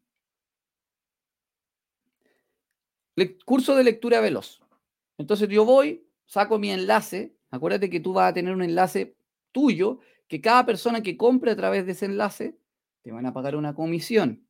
curso 3.46 3.76
de 3.76 3.84
lectura 3.84 4.20
veloz. 4.22 4.62
Entonces 5.18 5.50
yo 5.50 5.66
voy, 5.66 6.08
saco 6.26 6.60
mi 6.60 6.72
enlace, 6.72 7.36
acuérdate 7.50 7.90
que 7.90 8.00
tú 8.00 8.14
vas 8.14 8.32
a 8.32 8.34
tener 8.34 8.54
un 8.54 8.64
enlace 8.64 9.16
tuyo, 9.52 10.00
que 10.28 10.42
cada 10.42 10.66
persona 10.66 11.02
que 11.02 11.18
compre 11.18 11.52
a 11.52 11.56
través 11.56 11.86
de 11.86 11.94
ese 11.94 12.06
enlace 12.06 12.58
te 13.04 13.12
van 13.12 13.26
a 13.26 13.34
pagar 13.34 13.56
una 13.56 13.74
comisión. 13.74 14.47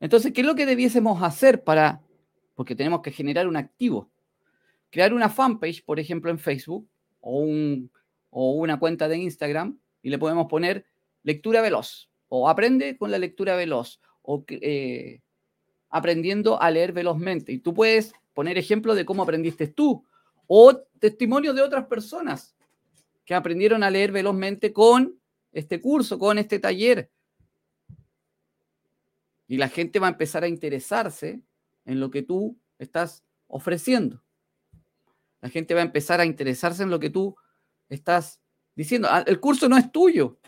Entonces, 0.00 0.32
¿qué 0.32 0.42
es 0.42 0.46
lo 0.46 0.54
que 0.54 0.66
debiésemos 0.66 1.22
hacer 1.22 1.64
para, 1.64 2.02
porque 2.54 2.74
tenemos 2.74 3.00
que 3.02 3.12
generar 3.12 3.48
un 3.48 3.56
activo? 3.56 4.10
Crear 4.90 5.12
una 5.12 5.28
fanpage, 5.28 5.84
por 5.84 5.98
ejemplo, 5.98 6.30
en 6.30 6.38
Facebook 6.38 6.88
o, 7.20 7.40
un, 7.40 7.90
o 8.30 8.52
una 8.52 8.78
cuenta 8.78 9.08
de 9.08 9.18
Instagram 9.18 9.78
y 10.02 10.10
le 10.10 10.18
podemos 10.18 10.46
poner 10.46 10.86
lectura 11.22 11.60
veloz 11.60 12.08
o 12.28 12.48
aprende 12.48 12.96
con 12.96 13.10
la 13.10 13.18
lectura 13.18 13.56
veloz 13.56 14.00
o 14.22 14.44
eh, 14.48 15.20
aprendiendo 15.88 16.60
a 16.60 16.70
leer 16.70 16.92
velozmente. 16.92 17.52
Y 17.52 17.58
tú 17.58 17.74
puedes 17.74 18.12
poner 18.34 18.58
ejemplo 18.58 18.94
de 18.94 19.04
cómo 19.04 19.22
aprendiste 19.22 19.66
tú 19.66 20.04
o 20.46 20.76
testimonio 20.98 21.54
de 21.54 21.62
otras 21.62 21.86
personas 21.86 22.54
que 23.24 23.34
aprendieron 23.34 23.82
a 23.82 23.90
leer 23.90 24.12
velozmente 24.12 24.72
con 24.72 25.18
este 25.52 25.80
curso, 25.80 26.18
con 26.18 26.38
este 26.38 26.58
taller. 26.58 27.10
Y 29.46 29.56
la 29.56 29.68
gente 29.68 29.98
va 29.98 30.08
a 30.08 30.10
empezar 30.10 30.44
a 30.44 30.48
interesarse 30.48 31.42
en 31.84 32.00
lo 32.00 32.10
que 32.10 32.22
tú 32.22 32.58
estás 32.78 33.24
ofreciendo. 33.46 34.22
La 35.40 35.48
gente 35.48 35.74
va 35.74 35.80
a 35.80 35.84
empezar 35.84 36.20
a 36.20 36.24
interesarse 36.24 36.82
en 36.82 36.90
lo 36.90 36.98
que 36.98 37.10
tú 37.10 37.36
estás 37.88 38.40
diciendo. 38.74 39.08
Ah, 39.10 39.24
el 39.26 39.38
curso 39.38 39.68
no 39.68 39.76
es 39.76 39.92
tuyo. 39.92 40.38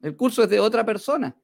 El 0.00 0.16
curso 0.16 0.42
es 0.42 0.50
de 0.50 0.60
otra 0.60 0.84
persona. 0.84 1.36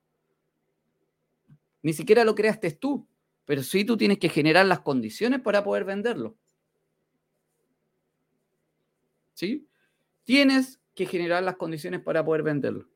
Ni 1.83 1.93
siquiera 1.93 2.25
lo 2.25 2.35
creaste 2.35 2.73
tú 2.73 3.07
pero 3.51 3.65
sí 3.65 3.85
tú 3.85 3.97
tienes 3.97 4.21
que 4.21 4.29
generar 4.29 4.65
las 4.65 4.79
condiciones 4.79 5.41
para 5.41 5.65
poder 5.65 5.83
venderlo. 5.83 6.37
¿Sí? 9.35 9.67
Tienes 10.23 10.79
que 10.95 11.05
generar 11.05 11.43
las 11.43 11.57
condiciones 11.57 12.01
para 12.01 12.25
poder 12.25 12.45
venderlo. 12.45 12.89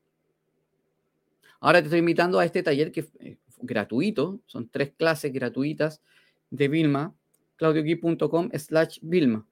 Ahora 1.59 1.81
te 1.81 1.87
estoy 1.87 1.99
invitando 1.99 2.39
a 2.39 2.45
este 2.45 2.63
taller 2.63 2.93
que 2.93 3.05
eh, 3.19 3.37
gratuito, 3.65 4.39
son 4.45 4.69
tres 4.69 4.93
clases 4.97 5.33
gratuitas 5.33 6.01
de 6.49 6.67
Vilma, 6.67 7.15
claudioqui.com 7.57 8.49
slash 8.53 8.99
Vilma. 9.01 9.45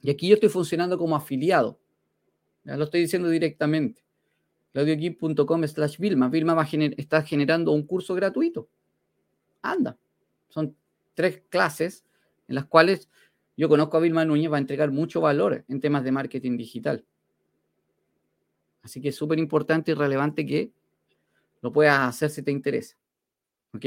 Y 0.00 0.10
aquí 0.10 0.28
yo 0.28 0.34
estoy 0.34 0.48
funcionando 0.48 0.98
como 0.98 1.16
afiliado. 1.16 1.78
Ya 2.64 2.76
lo 2.76 2.84
estoy 2.84 3.00
diciendo 3.00 3.28
directamente. 3.28 4.02
claudioqui.com 4.72 5.66
slash 5.66 5.98
Vilma. 5.98 6.28
Vilma 6.28 6.54
va 6.54 6.62
a 6.62 6.68
está 6.96 7.22
generando 7.22 7.72
un 7.72 7.86
curso 7.86 8.14
gratuito 8.14 8.68
anda. 9.62 9.96
Son 10.48 10.76
tres 11.14 11.42
clases 11.48 12.04
en 12.48 12.56
las 12.56 12.66
cuales 12.66 13.08
yo 13.56 13.68
conozco 13.68 13.96
a 13.96 14.00
Vilma 14.00 14.24
Núñez, 14.24 14.50
va 14.50 14.56
a 14.56 14.60
entregar 14.60 14.90
mucho 14.90 15.20
valor 15.20 15.64
en 15.68 15.80
temas 15.80 16.04
de 16.04 16.12
marketing 16.12 16.56
digital. 16.56 17.04
Así 18.82 19.00
que 19.00 19.10
es 19.10 19.16
súper 19.16 19.38
importante 19.38 19.92
y 19.92 19.94
relevante 19.94 20.44
que 20.44 20.72
lo 21.62 21.72
puedas 21.72 22.00
hacer 22.00 22.28
si 22.28 22.42
te 22.42 22.50
interesa. 22.50 22.96
¿Ok? 23.72 23.86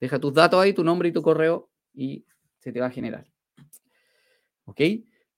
Deja 0.00 0.18
tus 0.18 0.32
datos 0.32 0.58
ahí, 0.60 0.72
tu 0.72 0.82
nombre 0.82 1.10
y 1.10 1.12
tu 1.12 1.20
correo 1.20 1.70
y 1.92 2.24
se 2.58 2.72
te 2.72 2.80
va 2.80 2.86
a 2.86 2.90
generar. 2.90 3.30
¿Ok? 4.64 4.80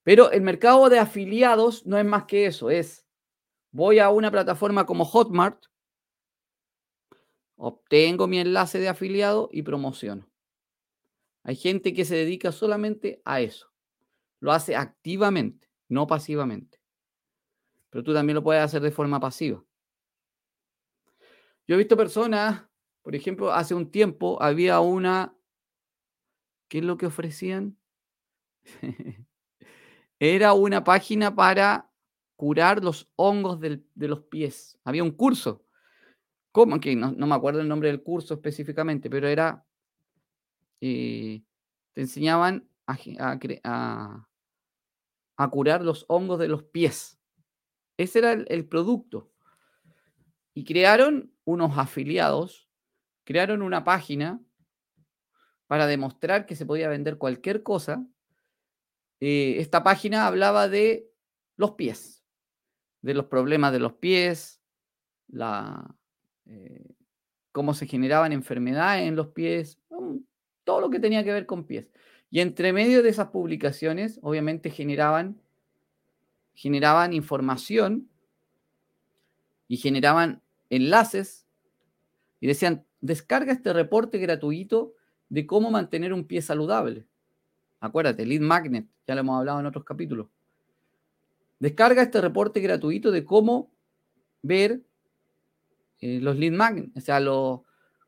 Pero 0.04 0.30
el 0.30 0.42
mercado 0.42 0.88
de 0.88 0.98
afiliados 0.98 1.84
no 1.86 1.98
es 1.98 2.04
más 2.04 2.24
que 2.24 2.46
eso, 2.46 2.70
es 2.70 3.06
voy 3.70 3.98
a 3.98 4.10
una 4.10 4.30
plataforma 4.30 4.86
como 4.86 5.04
Hotmart 5.04 5.64
obtengo 7.56 8.26
mi 8.26 8.38
enlace 8.38 8.80
de 8.80 8.88
afiliado 8.88 9.48
y 9.52 9.62
promociono. 9.62 10.28
Hay 11.44 11.54
gente 11.54 11.94
que 11.94 12.04
se 12.04 12.16
dedica 12.16 12.50
solamente 12.50 13.22
a 13.24 13.40
eso. 13.40 13.72
Lo 14.40 14.52
hace 14.52 14.74
activamente, 14.74 15.68
no 15.88 16.08
pasivamente. 16.08 16.80
Pero 17.90 18.02
tú 18.02 18.12
también 18.12 18.34
lo 18.34 18.42
puedes 18.42 18.62
hacer 18.62 18.82
de 18.82 18.90
forma 18.90 19.20
pasiva. 19.20 19.64
Yo 21.66 21.74
he 21.74 21.78
visto 21.78 21.96
personas, 21.96 22.64
por 23.02 23.14
ejemplo, 23.14 23.52
hace 23.52 23.74
un 23.74 23.90
tiempo 23.90 24.42
había 24.42 24.80
una, 24.80 25.36
¿qué 26.68 26.78
es 26.78 26.84
lo 26.84 26.96
que 26.96 27.06
ofrecían? 27.06 27.78
Era 30.18 30.52
una 30.52 30.84
página 30.84 31.34
para 31.34 31.90
curar 32.36 32.82
los 32.82 33.10
hongos 33.16 33.60
de 33.60 34.08
los 34.08 34.22
pies. 34.22 34.78
Había 34.84 35.02
un 35.02 35.12
curso 35.12 35.64
¿Cómo? 36.52 36.78
Que 36.78 36.94
no, 36.94 37.12
me 37.12 37.34
acuerdo 37.34 37.60
el 37.60 37.68
nombre 37.68 37.88
del 37.88 38.02
curso 38.02 38.34
específicamente, 38.34 39.08
pero 39.08 39.26
era, 39.26 39.64
eh, 40.82 41.42
te 41.94 42.02
enseñaban 42.02 42.68
a, 42.86 44.26
a, 45.36 45.50
curar 45.50 45.82
los 45.82 46.04
hongos 46.08 46.38
de 46.38 46.48
los 46.48 46.62
pies. 46.62 47.18
Ese 47.96 48.18
era 48.18 48.32
el, 48.32 48.68
producto. 48.68 49.30
y 50.54 50.64
crearon 50.64 51.31
unos 51.44 51.76
afiliados, 51.78 52.68
crearon 53.24 53.62
una 53.62 53.84
página 53.84 54.40
para 55.66 55.86
demostrar 55.86 56.46
que 56.46 56.56
se 56.56 56.66
podía 56.66 56.88
vender 56.88 57.18
cualquier 57.18 57.62
cosa. 57.62 58.06
Eh, 59.20 59.56
esta 59.58 59.82
página 59.82 60.26
hablaba 60.26 60.68
de 60.68 61.08
los 61.56 61.72
pies, 61.72 62.24
de 63.00 63.14
los 63.14 63.26
problemas 63.26 63.72
de 63.72 63.78
los 63.78 63.94
pies, 63.94 64.60
la, 65.28 65.96
eh, 66.46 66.94
cómo 67.52 67.74
se 67.74 67.86
generaban 67.86 68.32
enfermedades 68.32 69.06
en 69.06 69.16
los 69.16 69.28
pies, 69.28 69.78
todo 70.64 70.80
lo 70.80 70.90
que 70.90 71.00
tenía 71.00 71.24
que 71.24 71.32
ver 71.32 71.46
con 71.46 71.64
pies. 71.64 71.88
Y 72.30 72.40
entre 72.40 72.72
medio 72.72 73.02
de 73.02 73.10
esas 73.10 73.28
publicaciones, 73.28 74.18
obviamente 74.22 74.70
generaban, 74.70 75.40
generaban 76.54 77.12
información 77.12 78.08
y 79.68 79.76
generaban 79.76 80.42
enlaces 80.76 81.46
y 82.40 82.46
decían, 82.46 82.84
descarga 83.00 83.52
este 83.52 83.72
reporte 83.72 84.18
gratuito 84.18 84.94
de 85.28 85.46
cómo 85.46 85.70
mantener 85.70 86.12
un 86.12 86.24
pie 86.24 86.42
saludable. 86.42 87.06
Acuérdate, 87.78 88.24
Lead 88.24 88.40
Magnet, 88.40 88.86
ya 89.06 89.14
lo 89.14 89.20
hemos 89.20 89.38
hablado 89.38 89.60
en 89.60 89.66
otros 89.66 89.84
capítulos. 89.84 90.28
Descarga 91.58 92.02
este 92.02 92.20
reporte 92.20 92.60
gratuito 92.60 93.10
de 93.10 93.24
cómo 93.24 93.70
ver 94.42 94.80
eh, 96.00 96.18
los 96.20 96.36
lead 96.36 96.52
magnets, 96.52 96.96
o 96.96 97.00
sea, 97.00 97.20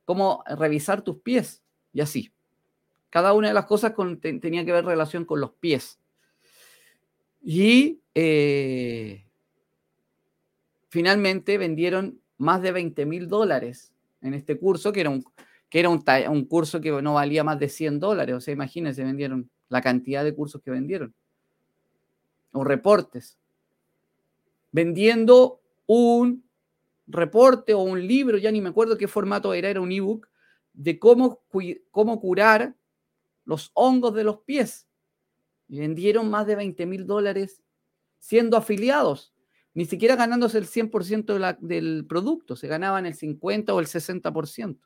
cómo 0.04 0.42
revisar 0.58 1.02
tus 1.02 1.18
pies 1.18 1.62
y 1.92 2.00
así. 2.00 2.32
Cada 3.10 3.32
una 3.32 3.48
de 3.48 3.54
las 3.54 3.66
cosas 3.66 3.94
tenía 4.20 4.64
que 4.64 4.72
ver 4.72 4.84
relación 4.84 5.24
con 5.24 5.40
los 5.40 5.52
pies. 5.52 6.00
Y 7.40 8.00
eh, 8.14 9.24
finalmente 10.88 11.56
vendieron 11.58 12.20
más 12.38 12.62
de 12.62 12.72
20 12.72 13.06
mil 13.06 13.28
dólares 13.28 13.92
en 14.20 14.34
este 14.34 14.58
curso, 14.58 14.92
que 14.92 15.00
era, 15.00 15.10
un, 15.10 15.24
que 15.68 15.80
era 15.80 15.90
un, 15.90 16.44
curso 16.46 16.80
que 16.80 16.90
no 17.02 17.14
valía 17.14 17.44
más 17.44 17.58
de 17.58 17.68
100 17.68 18.00
dólares. 18.00 18.34
O 18.34 18.40
sea, 18.40 18.54
imagínense, 18.54 19.04
vendieron 19.04 19.50
la 19.68 19.82
cantidad 19.82 20.24
de 20.24 20.34
cursos 20.34 20.62
que 20.62 20.70
vendieron. 20.70 21.14
O 22.52 22.64
reportes. 22.64 23.38
Vendiendo 24.72 25.60
un 25.86 26.44
reporte 27.06 27.74
o 27.74 27.80
un 27.80 28.06
libro, 28.06 28.38
ya 28.38 28.50
ni 28.50 28.60
me 28.60 28.70
acuerdo 28.70 28.96
qué 28.96 29.08
formato 29.08 29.52
era, 29.52 29.68
era 29.68 29.80
un 29.80 29.92
ebook, 29.92 30.28
de 30.72 30.98
cómo, 30.98 31.42
cómo 31.90 32.20
curar 32.20 32.74
los 33.44 33.70
hongos 33.74 34.14
de 34.14 34.24
los 34.24 34.38
pies. 34.40 34.88
Y 35.68 35.80
vendieron 35.80 36.30
más 36.30 36.46
de 36.46 36.56
20 36.56 36.86
mil 36.86 37.06
dólares 37.06 37.62
siendo 38.18 38.56
afiliados, 38.56 39.33
ni 39.74 39.84
siquiera 39.86 40.14
ganándose 40.14 40.58
el 40.58 40.66
100% 40.66 41.58
del 41.58 42.06
producto, 42.06 42.54
se 42.54 42.68
ganaban 42.68 43.06
el 43.06 43.14
50 43.14 43.74
o 43.74 43.80
el 43.80 43.86
60%. 43.86 44.78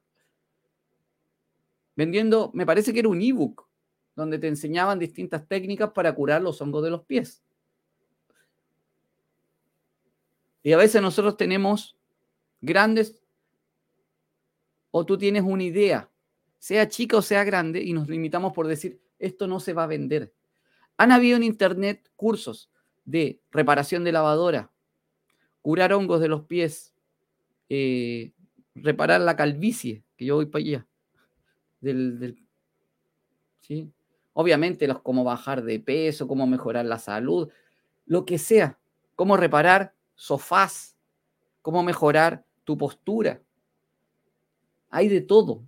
Vendiendo, 1.94 2.50
me 2.54 2.64
parece 2.64 2.92
que 2.92 3.00
era 3.00 3.08
un 3.08 3.20
ebook, 3.20 3.68
donde 4.16 4.38
te 4.38 4.48
enseñaban 4.48 4.98
distintas 4.98 5.46
técnicas 5.46 5.90
para 5.90 6.14
curar 6.14 6.42
los 6.42 6.60
hongos 6.62 6.82
de 6.82 6.90
los 6.90 7.04
pies. 7.04 7.42
Y 10.62 10.72
a 10.72 10.76
veces 10.76 11.02
nosotros 11.02 11.36
tenemos 11.36 11.96
grandes 12.60 13.20
o 14.90 15.04
tú 15.04 15.18
tienes 15.18 15.42
una 15.42 15.62
idea, 15.62 16.10
sea 16.58 16.88
chica 16.88 17.18
o 17.18 17.22
sea 17.22 17.44
grande, 17.44 17.82
y 17.82 17.92
nos 17.92 18.08
limitamos 18.08 18.54
por 18.54 18.66
decir, 18.66 19.00
esto 19.18 19.46
no 19.46 19.60
se 19.60 19.74
va 19.74 19.84
a 19.84 19.86
vender. 19.86 20.32
Han 20.96 21.12
habido 21.12 21.36
en 21.36 21.42
Internet 21.42 22.10
cursos 22.16 22.70
de 23.04 23.40
reparación 23.50 24.02
de 24.02 24.12
lavadora, 24.12 24.72
curar 25.62 25.92
hongos 25.92 26.20
de 26.20 26.28
los 26.28 26.44
pies, 26.44 26.94
eh, 27.68 28.32
reparar 28.74 29.20
la 29.20 29.36
calvicie, 29.36 30.02
que 30.16 30.24
yo 30.24 30.36
voy 30.36 30.46
para 30.46 30.64
allá. 30.64 30.86
Del, 31.80 32.44
¿sí? 33.60 33.90
Obviamente, 34.32 34.86
los, 34.86 35.00
cómo 35.00 35.24
bajar 35.24 35.62
de 35.62 35.80
peso, 35.80 36.28
cómo 36.28 36.46
mejorar 36.46 36.84
la 36.86 36.98
salud, 36.98 37.50
lo 38.06 38.24
que 38.24 38.38
sea, 38.38 38.78
cómo 39.14 39.36
reparar 39.36 39.94
sofás, 40.14 40.96
cómo 41.62 41.82
mejorar 41.82 42.44
tu 42.64 42.76
postura. 42.76 43.42
Hay 44.90 45.08
de 45.08 45.20
todo. 45.20 45.62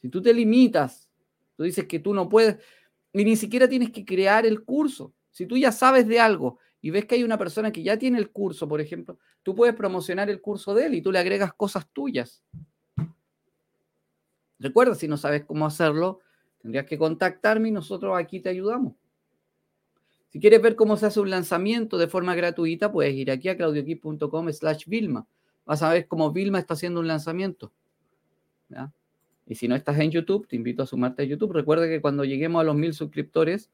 Si 0.00 0.08
tú 0.08 0.22
te 0.22 0.32
limitas, 0.32 1.08
tú 1.56 1.64
dices 1.64 1.86
que 1.86 1.98
tú 1.98 2.14
no 2.14 2.28
puedes, 2.28 2.58
y 3.12 3.24
ni 3.24 3.36
siquiera 3.36 3.68
tienes 3.68 3.90
que 3.90 4.04
crear 4.04 4.46
el 4.46 4.64
curso. 4.64 5.12
Si 5.30 5.46
tú 5.46 5.56
ya 5.56 5.72
sabes 5.72 6.06
de 6.06 6.20
algo 6.20 6.58
y 6.84 6.90
ves 6.90 7.06
que 7.06 7.14
hay 7.14 7.24
una 7.24 7.38
persona 7.38 7.72
que 7.72 7.82
ya 7.82 7.98
tiene 7.98 8.18
el 8.18 8.30
curso, 8.30 8.68
por 8.68 8.78
ejemplo, 8.78 9.18
tú 9.42 9.54
puedes 9.54 9.74
promocionar 9.74 10.28
el 10.28 10.42
curso 10.42 10.74
de 10.74 10.84
él 10.84 10.94
y 10.94 11.00
tú 11.00 11.10
le 11.10 11.18
agregas 11.18 11.54
cosas 11.54 11.88
tuyas. 11.90 12.42
Recuerda, 14.58 14.94
si 14.94 15.08
no 15.08 15.16
sabes 15.16 15.46
cómo 15.46 15.64
hacerlo, 15.64 16.20
tendrías 16.60 16.84
que 16.84 16.98
contactarme 16.98 17.68
y 17.70 17.72
nosotros 17.72 18.14
aquí 18.18 18.40
te 18.40 18.50
ayudamos. 18.50 18.92
Si 20.28 20.38
quieres 20.38 20.60
ver 20.60 20.76
cómo 20.76 20.98
se 20.98 21.06
hace 21.06 21.20
un 21.20 21.30
lanzamiento 21.30 21.96
de 21.96 22.06
forma 22.06 22.34
gratuita, 22.34 22.92
puedes 22.92 23.14
ir 23.14 23.30
aquí 23.30 23.48
a 23.48 23.56
claudioquip.com 23.56 24.52
slash 24.52 24.84
Vilma 24.86 25.26
vas 25.64 25.82
a 25.82 25.90
ver 25.90 26.06
cómo 26.06 26.32
Vilma 26.32 26.58
está 26.58 26.74
haciendo 26.74 27.00
un 27.00 27.06
lanzamiento. 27.06 27.72
Y 29.46 29.54
si 29.54 29.68
no 29.68 29.74
estás 29.74 29.98
en 30.00 30.10
YouTube, 30.10 30.46
te 30.46 30.56
invito 30.56 30.82
a 30.82 30.86
sumarte 30.86 31.22
a 31.22 31.24
YouTube. 31.24 31.54
Recuerda 31.54 31.88
que 31.88 32.02
cuando 32.02 32.26
lleguemos 32.26 32.60
a 32.60 32.64
los 32.64 32.76
mil 32.76 32.92
suscriptores, 32.92 33.70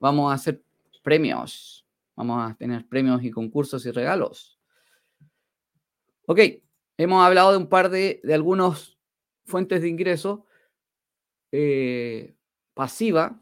vamos 0.00 0.32
a 0.32 0.34
hacer 0.34 0.60
premios. 1.04 1.85
Vamos 2.16 2.50
a 2.50 2.54
tener 2.56 2.86
premios 2.88 3.22
y 3.22 3.30
concursos 3.30 3.84
y 3.86 3.90
regalos. 3.90 4.58
Ok, 6.26 6.40
hemos 6.96 7.24
hablado 7.24 7.52
de 7.52 7.58
un 7.58 7.68
par 7.68 7.90
de, 7.90 8.20
de 8.24 8.34
algunas 8.34 8.98
fuentes 9.44 9.82
de 9.82 9.88
ingreso 9.88 10.46
eh, 11.52 12.34
pasiva 12.74 13.40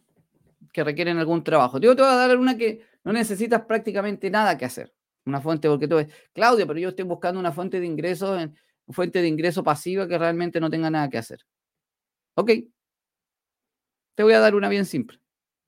que 0.72 0.84
requieren 0.84 1.18
algún 1.18 1.42
trabajo. 1.42 1.80
Te 1.80 1.88
voy 1.88 1.96
a 1.98 2.14
dar 2.14 2.37
una 2.37 2.56
que 2.56 2.82
no 3.04 3.12
necesitas 3.12 3.64
prácticamente 3.64 4.30
nada 4.30 4.58
que 4.58 4.64
hacer. 4.64 4.94
Una 5.26 5.40
fuente, 5.40 5.68
porque 5.68 5.88
tú 5.88 5.96
ves, 5.96 6.08
Claudio, 6.32 6.66
pero 6.66 6.78
yo 6.78 6.90
estoy 6.90 7.04
buscando 7.04 7.40
una 7.40 7.52
fuente 7.52 7.80
de 7.80 7.87
ingreso, 7.87 8.32
una 8.32 8.52
fuente 8.90 9.22
de 9.22 9.28
ingreso 9.28 9.64
pasiva 9.64 10.06
que 10.06 10.18
realmente 10.18 10.60
no 10.60 10.68
tenga 10.68 10.90
nada 10.90 11.08
que 11.08 11.18
hacer. 11.18 11.46
Ok. 12.34 12.50
Te 14.14 14.22
voy 14.22 14.32
a 14.32 14.40
dar 14.40 14.54
una 14.54 14.68
bien 14.68 14.84
simple. 14.84 15.18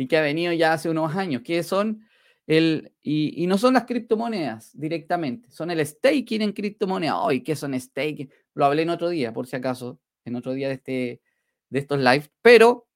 y 0.00 0.08
que 0.08 0.16
ha 0.16 0.22
venido 0.22 0.50
ya 0.54 0.72
hace 0.72 0.88
unos 0.88 1.14
años, 1.14 1.42
que 1.42 1.62
son 1.62 2.08
el, 2.46 2.90
y, 3.02 3.46
no 3.46 3.58
son 3.58 3.74
las 3.74 3.84
criptomonedas 3.84 4.70
directamente, 4.72 5.50
son 5.50 5.70
el 5.70 5.84
staking 5.84 6.40
en 6.40 6.54
criptomonedas. 6.54 7.16
Hoy, 7.20 7.42
¿qué 7.42 7.54
son 7.54 7.78
staking? 7.78 8.30
Lo 8.54 8.64
hablé 8.64 8.80
en 8.80 8.88
otro 8.88 9.10
día, 9.10 9.34
por 9.34 9.46
si 9.46 9.56
acaso, 9.56 10.00
en 10.24 10.36
otro 10.36 10.54
día 10.54 10.68
de, 10.68 10.74
este, 10.74 11.20
de 11.68 11.78
estos 11.78 11.98
live, 11.98 12.30
pero 12.40 12.88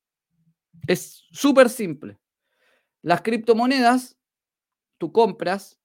es 0.87 1.27
súper 1.31 1.69
simple. 1.69 2.17
Las 3.03 3.21
criptomonedas 3.21 4.17
tú 4.97 5.12
compras, 5.12 5.79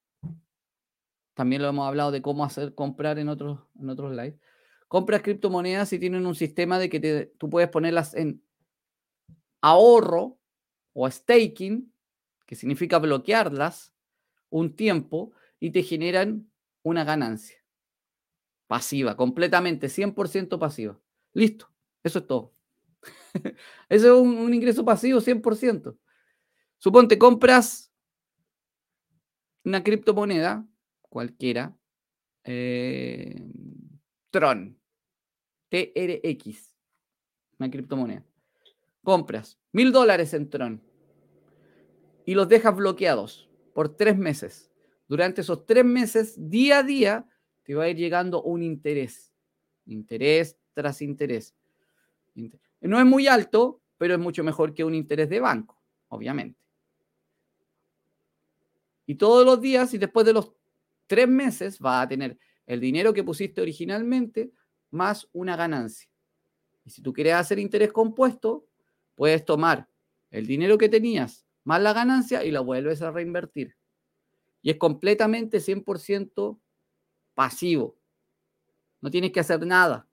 también 1.34 1.62
lo 1.62 1.67
hemos 1.67 1.86
hablado 1.86 2.12
de 2.12 2.21
cómo 2.21 2.45
hacer 2.45 2.73
comprar 2.75 3.19
en 3.19 3.27
otros, 3.27 3.60
en 3.77 3.89
otros 3.89 4.15
live, 4.15 4.39
compras 4.88 5.21
criptomonedas 5.21 5.91
y 5.91 5.99
tienen 5.99 6.25
un 6.25 6.36
sistema 6.36 6.79
de 6.79 6.89
que 6.89 7.34
tú 7.38 7.49
puedes 7.49 7.67
ponerlas 7.67 8.13
en 8.13 8.41
ahorro 9.60 10.38
o 11.01 11.09
staking, 11.09 11.93
que 12.45 12.55
significa 12.55 12.99
bloquearlas 12.99 13.93
un 14.49 14.75
tiempo 14.75 15.31
y 15.57 15.71
te 15.71 15.81
generan 15.81 16.51
una 16.83 17.05
ganancia 17.05 17.57
pasiva, 18.67 19.15
completamente, 19.15 19.88
100% 19.88 20.59
pasiva. 20.59 20.99
Listo, 21.31 21.71
eso 22.03 22.19
es 22.19 22.27
todo. 22.27 22.53
eso 23.89 24.07
es 24.07 24.21
un, 24.21 24.53
ingreso 24.53 24.83
pasivo 24.83 25.21
100%. 25.21 25.97
Suponte 26.77 27.17
compras 27.17 27.93
una 29.63 29.81
criptomoneda 29.81 30.67
cualquiera, 31.01 31.77
eh, 32.43 33.41
Tron, 34.31 34.77
TRX, 35.69 36.75
una 37.57 37.71
criptomoneda. 37.71 38.25
Compras 39.01 39.57
mil 39.71 39.93
dólares 39.93 40.33
en 40.33 40.49
Tron 40.49 40.88
y 42.29 42.35
los 42.35 42.47
dejas 42.47 42.75
bloqueados 42.75 43.49
por 43.73 43.97
tres 43.97 44.15
meses. 44.15 44.69
Durante 45.07 45.41
esos 45.41 45.65
tres 45.65 45.83
meses, 45.83 46.35
día 46.37 46.77
a 46.77 46.83
día, 46.83 47.27
te 47.63 47.73
va 47.73 47.85
a 47.85 47.89
ir 47.89 47.97
llegando 47.97 48.43
un 48.43 48.61
interés. 48.61 49.33
Interés 49.87 50.55
tras 50.75 51.01
interés. 51.01 51.55
No 52.81 52.99
es 52.99 53.05
muy 53.07 53.25
alto, 53.25 53.81
pero 53.97 54.13
es 54.13 54.19
mucho 54.19 54.43
mejor 54.43 54.75
que 54.75 54.83
un 54.83 54.93
interés 54.93 55.27
de 55.27 55.39
banco, 55.39 55.81
obviamente. 56.09 56.61
Y 59.07 59.15
todos 59.15 59.43
los 59.43 59.59
días 59.59 59.91
y 59.95 59.97
después 59.97 60.23
de 60.23 60.33
los 60.33 60.53
tres 61.07 61.27
meses 61.27 61.79
vas 61.79 62.05
a 62.05 62.09
tener 62.09 62.37
el 62.67 62.79
dinero 62.79 63.11
que 63.11 63.23
pusiste 63.23 63.59
originalmente 63.59 64.51
más 64.91 65.27
una 65.33 65.55
ganancia. 65.55 66.07
Y 66.85 66.91
si 66.91 67.01
tú 67.01 67.11
quieres 67.11 67.33
hacer 67.33 67.57
interés 67.57 67.91
compuesto, 67.91 68.67
puedes 69.15 69.43
tomar 69.43 69.89
el 70.29 70.45
dinero 70.45 70.77
que 70.77 70.89
tenías 70.89 71.48
más 71.69 71.84
la 71.84 71.93
ganancia 71.93 72.43
y 72.43 72.49
lo 72.49 72.63
vuelves 72.63 72.99
a 73.03 73.12
reinvertir. 73.12 73.75
Y 74.63 74.71
es 74.71 74.77
completamente 74.77 75.60
100% 75.60 76.60
pasivo. 77.36 77.95
No 79.01 79.12
tienes 79.12 79.32
que 79.32 79.39
hacer 79.39 79.63
nada. 79.67 80.08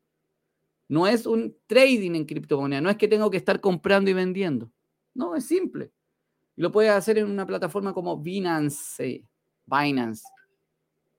No 0.87 1.07
es 1.07 1.25
un 1.25 1.57
trading 1.67 2.15
en 2.15 2.27
criptomoneda, 2.27 2.83
no 2.83 2.91
es 2.91 2.99
que 2.99 3.09
tengo 3.09 3.31
que 3.31 3.39
estar 3.39 3.59
comprando 3.59 4.11
y 4.11 4.13
vendiendo. 4.13 4.71
No, 5.15 5.35
es 5.35 5.47
simple. 5.47 5.91
Y 6.57 6.61
lo 6.61 6.71
puedes 6.71 6.91
hacer 6.93 7.17
en 7.17 7.31
una 7.31 7.47
plataforma 7.47 7.95
como 7.95 8.19
Binance, 8.19 9.25
Binance 9.65 10.25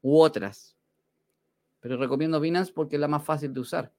u 0.03 0.19
otras. 0.19 0.77
Pero 1.79 1.97
recomiendo 1.97 2.39
Binance 2.39 2.71
porque 2.71 2.97
es 2.97 2.99
la 2.99 3.07
más 3.07 3.25
fácil 3.25 3.55
de 3.55 3.59
usar. 3.59 3.91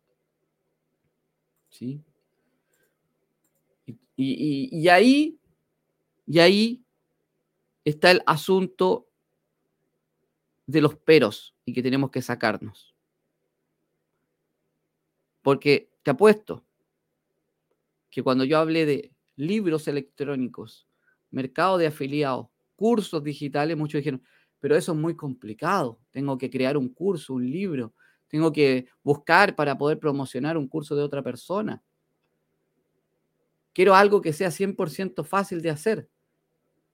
¿Sí? 1.68 2.00
Y, 4.14 4.68
y 4.70 4.88
ahí, 4.88 5.38
y 6.28 6.40
ahí 6.40 6.84
está 7.84 8.10
el 8.10 8.22
asunto 8.26 9.08
de 10.66 10.82
los 10.82 10.94
peros 10.94 11.56
y 11.64 11.72
que 11.72 11.82
tenemos 11.82 12.10
que 12.10 12.20
sacarnos. 12.20 12.94
Porque 15.40 15.90
te 16.02 16.10
apuesto 16.10 16.66
que 18.10 18.22
cuando 18.22 18.44
yo 18.44 18.58
hablé 18.58 18.84
de 18.84 19.10
libros 19.36 19.88
electrónicos, 19.88 20.86
mercado 21.30 21.78
de 21.78 21.86
afiliados, 21.86 22.48
cursos 22.76 23.24
digitales, 23.24 23.74
muchos 23.78 24.00
dijeron, 24.00 24.22
pero 24.60 24.76
eso 24.76 24.92
es 24.92 24.98
muy 24.98 25.16
complicado. 25.16 25.98
Tengo 26.10 26.36
que 26.36 26.50
crear 26.50 26.76
un 26.76 26.90
curso, 26.90 27.32
un 27.32 27.50
libro. 27.50 27.94
Tengo 28.26 28.52
que 28.52 28.86
buscar 29.02 29.56
para 29.56 29.78
poder 29.78 29.98
promocionar 29.98 30.58
un 30.58 30.68
curso 30.68 30.94
de 30.94 31.02
otra 31.02 31.22
persona. 31.22 31.82
Quiero 33.72 33.94
algo 33.94 34.20
que 34.20 34.34
sea 34.34 34.50
100% 34.50 35.24
fácil 35.24 35.62
de 35.62 35.70
hacer. 35.70 36.10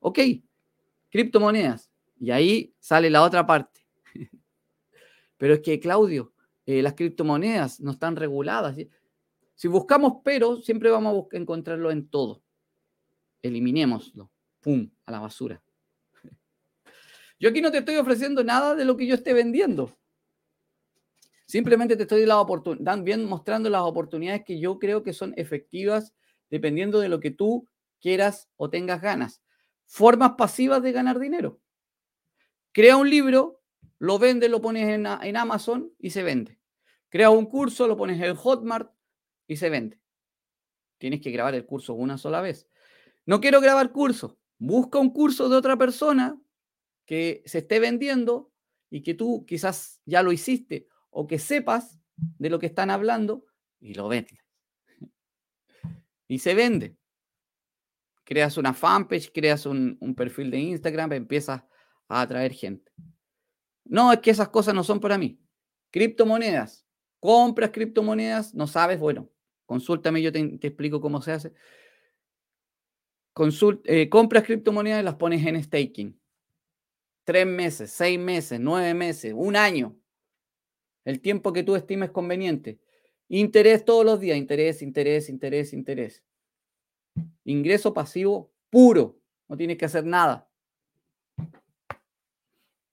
Ok, 0.06 0.18
criptomonedas. 1.08 1.90
Y 2.20 2.30
ahí 2.30 2.74
sale 2.78 3.08
la 3.08 3.22
otra 3.22 3.46
parte. 3.46 3.80
Pero 5.38 5.54
es 5.54 5.60
que, 5.60 5.80
Claudio, 5.80 6.34
eh, 6.66 6.82
las 6.82 6.92
criptomonedas 6.92 7.80
no 7.80 7.92
están 7.92 8.14
reguladas. 8.14 8.76
Si 9.54 9.66
buscamos 9.66 10.16
pero, 10.22 10.58
siempre 10.58 10.90
vamos 10.90 11.24
a 11.32 11.36
encontrarlo 11.38 11.90
en 11.90 12.06
todo. 12.10 12.42
Eliminémoslo. 13.40 14.30
¡Pum! 14.60 14.90
A 15.06 15.12
la 15.12 15.20
basura. 15.20 15.62
Yo 17.40 17.48
aquí 17.48 17.62
no 17.62 17.72
te 17.72 17.78
estoy 17.78 17.96
ofreciendo 17.96 18.44
nada 18.44 18.74
de 18.74 18.84
lo 18.84 18.98
que 18.98 19.06
yo 19.06 19.14
esté 19.14 19.32
vendiendo. 19.32 19.96
Simplemente 21.46 21.96
te 21.96 22.02
estoy 22.02 22.26
bien 23.02 23.24
mostrando 23.24 23.70
las 23.70 23.82
oportunidades 23.82 24.44
que 24.44 24.58
yo 24.58 24.78
creo 24.78 25.02
que 25.02 25.14
son 25.14 25.32
efectivas 25.36 26.14
dependiendo 26.50 27.00
de 27.00 27.08
lo 27.08 27.20
que 27.20 27.30
tú 27.30 27.68
quieras 28.00 28.50
o 28.56 28.68
tengas 28.68 29.00
ganas. 29.00 29.43
Formas 29.94 30.32
pasivas 30.36 30.82
de 30.82 30.90
ganar 30.90 31.20
dinero. 31.20 31.60
Crea 32.72 32.96
un 32.96 33.08
libro 33.08 33.62
lo 34.00 34.18
vendes, 34.18 34.50
lo 34.50 34.60
pones 34.60 34.88
en, 34.88 35.06
en 35.06 35.36
Amazon 35.36 35.92
y 36.00 36.10
se 36.10 36.24
vende. 36.24 36.58
Crea 37.10 37.30
un 37.30 37.46
curso, 37.46 37.86
lo 37.86 37.96
pones 37.96 38.20
en 38.20 38.34
Hotmart 38.34 38.92
y 39.46 39.54
se 39.54 39.70
vende. 39.70 40.00
Tienes 40.98 41.20
que 41.20 41.30
grabar 41.30 41.54
el 41.54 41.64
curso 41.64 41.94
una 41.94 42.18
sola 42.18 42.40
vez. 42.40 42.68
No 43.24 43.40
quiero 43.40 43.60
grabar 43.60 43.92
curso. 43.92 44.36
Busca 44.58 44.98
un 44.98 45.10
curso 45.10 45.48
de 45.48 45.54
otra 45.54 45.76
persona 45.76 46.42
que 47.06 47.44
se 47.46 47.58
esté 47.58 47.78
vendiendo 47.78 48.52
y 48.90 49.04
que 49.04 49.14
tú 49.14 49.46
quizás 49.46 50.00
ya 50.06 50.24
lo 50.24 50.32
hiciste 50.32 50.88
o 51.10 51.28
que 51.28 51.38
sepas 51.38 52.00
de 52.16 52.50
lo 52.50 52.58
que 52.58 52.66
están 52.66 52.90
hablando 52.90 53.46
y 53.78 53.94
lo 53.94 54.08
vendes. 54.08 54.40
Y 56.26 56.40
se 56.40 56.54
vende. 56.56 56.96
Creas 58.24 58.56
una 58.56 58.72
fanpage, 58.72 59.30
creas 59.32 59.66
un, 59.66 59.98
perfil 60.16 60.50
de 60.50 60.58
Instagram, 60.58 61.12
empiezas 61.12 61.62
a 62.08 62.20
atraer 62.22 62.52
gente. 62.52 62.90
No, 63.84 64.12
es 64.12 64.20
que 64.20 64.30
esas 64.30 64.48
cosas 64.48 64.74
no 64.74 64.82
son 64.82 64.98
para 64.98 65.18
mí. 65.18 65.38
Criptomonedas. 65.90 66.86
Compras 67.20 67.70
criptomonedas, 67.70 68.54
no 68.54 68.66
sabes, 68.66 68.98
bueno, 68.98 69.30
consúltame, 69.66 70.20
yo 70.20 70.32
te, 70.32 70.40
explico 70.60 71.00
cómo 71.00 71.22
se 71.22 71.32
hace. 71.32 71.52
Eh, 73.84 74.08
compras 74.08 74.44
criptomonedas 74.44 75.00
y 75.00 75.04
las 75.04 75.14
pones 75.14 75.44
en 75.46 75.62
staking. 75.62 76.18
Tres 77.24 77.46
meses, 77.46 77.90
seis 77.90 78.18
meses, 78.18 78.60
nueve 78.60 78.92
meses, 78.94 79.32
un 79.34 79.56
año. 79.56 79.96
El 81.04 81.20
tiempo 81.20 81.52
que 81.52 81.62
tú 81.62 81.76
estimes 81.76 82.10
conveniente. 82.10 82.78
Interés 83.28 83.84
todos 83.84 84.04
los 84.04 84.20
días, 84.20 84.36
interés, 84.36 84.82
interés, 84.82 85.28
interés, 85.28 85.72
interés. 85.72 86.22
Ingreso 87.44 87.92
pasivo 87.92 88.50
puro. 88.70 89.18
No 89.48 89.56
tienes 89.56 89.76
que 89.76 89.84
hacer 89.84 90.04
nada. 90.04 90.48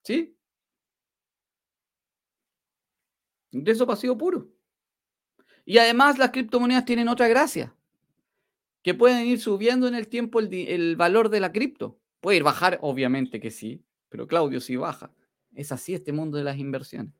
¿Sí? 0.03 0.35
Ingreso 3.51 3.85
pasivo 3.85 4.17
puro. 4.17 4.49
Y 5.65 5.77
además 5.77 6.17
las 6.17 6.31
criptomonedas 6.31 6.85
tienen 6.85 7.07
otra 7.07 7.27
gracia, 7.27 7.75
que 8.81 8.93
pueden 8.93 9.25
ir 9.27 9.39
subiendo 9.39 9.87
en 9.87 9.95
el 9.95 10.07
tiempo 10.07 10.39
el, 10.39 10.95
valor 10.95 11.29
de 11.29 11.39
la 11.39 11.51
cripto. 11.51 11.99
Puede 12.19 12.37
ir 12.37 12.43
bajar, 12.43 12.79
obviamente 12.81 13.39
que 13.39 13.51
sí, 13.51 13.83
pero 14.09 14.27
Claudio 14.27 14.59
sí 14.59 14.75
baja. 14.75 15.11
Es 15.53 15.71
así 15.71 15.93
este 15.93 16.13
mundo 16.13 16.37
de 16.37 16.43
las 16.43 16.57
inversiones. 16.57 17.13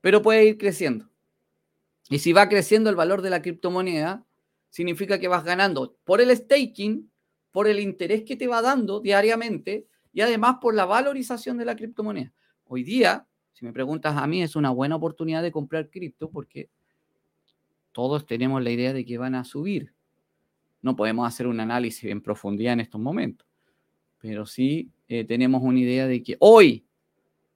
Pero 0.00 0.22
puede 0.22 0.44
ir 0.44 0.58
creciendo. 0.58 1.08
Y 2.08 2.18
si 2.18 2.32
va 2.32 2.48
creciendo 2.48 2.90
el 2.90 2.96
valor 2.96 3.22
de 3.22 3.30
la 3.30 3.42
criptomoneda, 3.42 4.24
significa 4.70 5.18
que 5.18 5.28
vas 5.28 5.44
ganando 5.44 5.96
por 6.04 6.20
el 6.20 6.34
staking, 6.36 7.10
por 7.50 7.68
el 7.68 7.80
interés 7.80 8.22
que 8.24 8.36
te 8.36 8.46
va 8.46 8.62
dando 8.62 9.00
diariamente 9.00 9.86
y 10.12 10.20
además 10.20 10.56
por 10.60 10.74
la 10.74 10.84
valorización 10.84 11.58
de 11.58 11.64
la 11.64 11.76
criptomoneda. 11.76 12.32
Hoy 12.64 12.82
día 12.82 13.26
si 13.56 13.64
me 13.64 13.72
preguntas 13.72 14.14
a 14.18 14.26
mí, 14.26 14.42
es 14.42 14.54
una 14.54 14.68
buena 14.68 14.96
oportunidad 14.96 15.42
de 15.42 15.50
comprar 15.50 15.88
cripto 15.88 16.28
porque 16.30 16.68
todos 17.90 18.26
tenemos 18.26 18.62
la 18.62 18.70
idea 18.70 18.92
de 18.92 19.06
que 19.06 19.16
van 19.16 19.34
a 19.34 19.44
subir. 19.44 19.94
No 20.82 20.94
podemos 20.94 21.26
hacer 21.26 21.46
un 21.46 21.58
análisis 21.58 22.04
en 22.10 22.20
profundidad 22.20 22.74
en 22.74 22.80
estos 22.80 23.00
momentos, 23.00 23.48
pero 24.18 24.44
sí 24.44 24.90
eh, 25.08 25.24
tenemos 25.24 25.62
una 25.62 25.78
idea 25.78 26.06
de 26.06 26.22
que 26.22 26.36
hoy, 26.38 26.84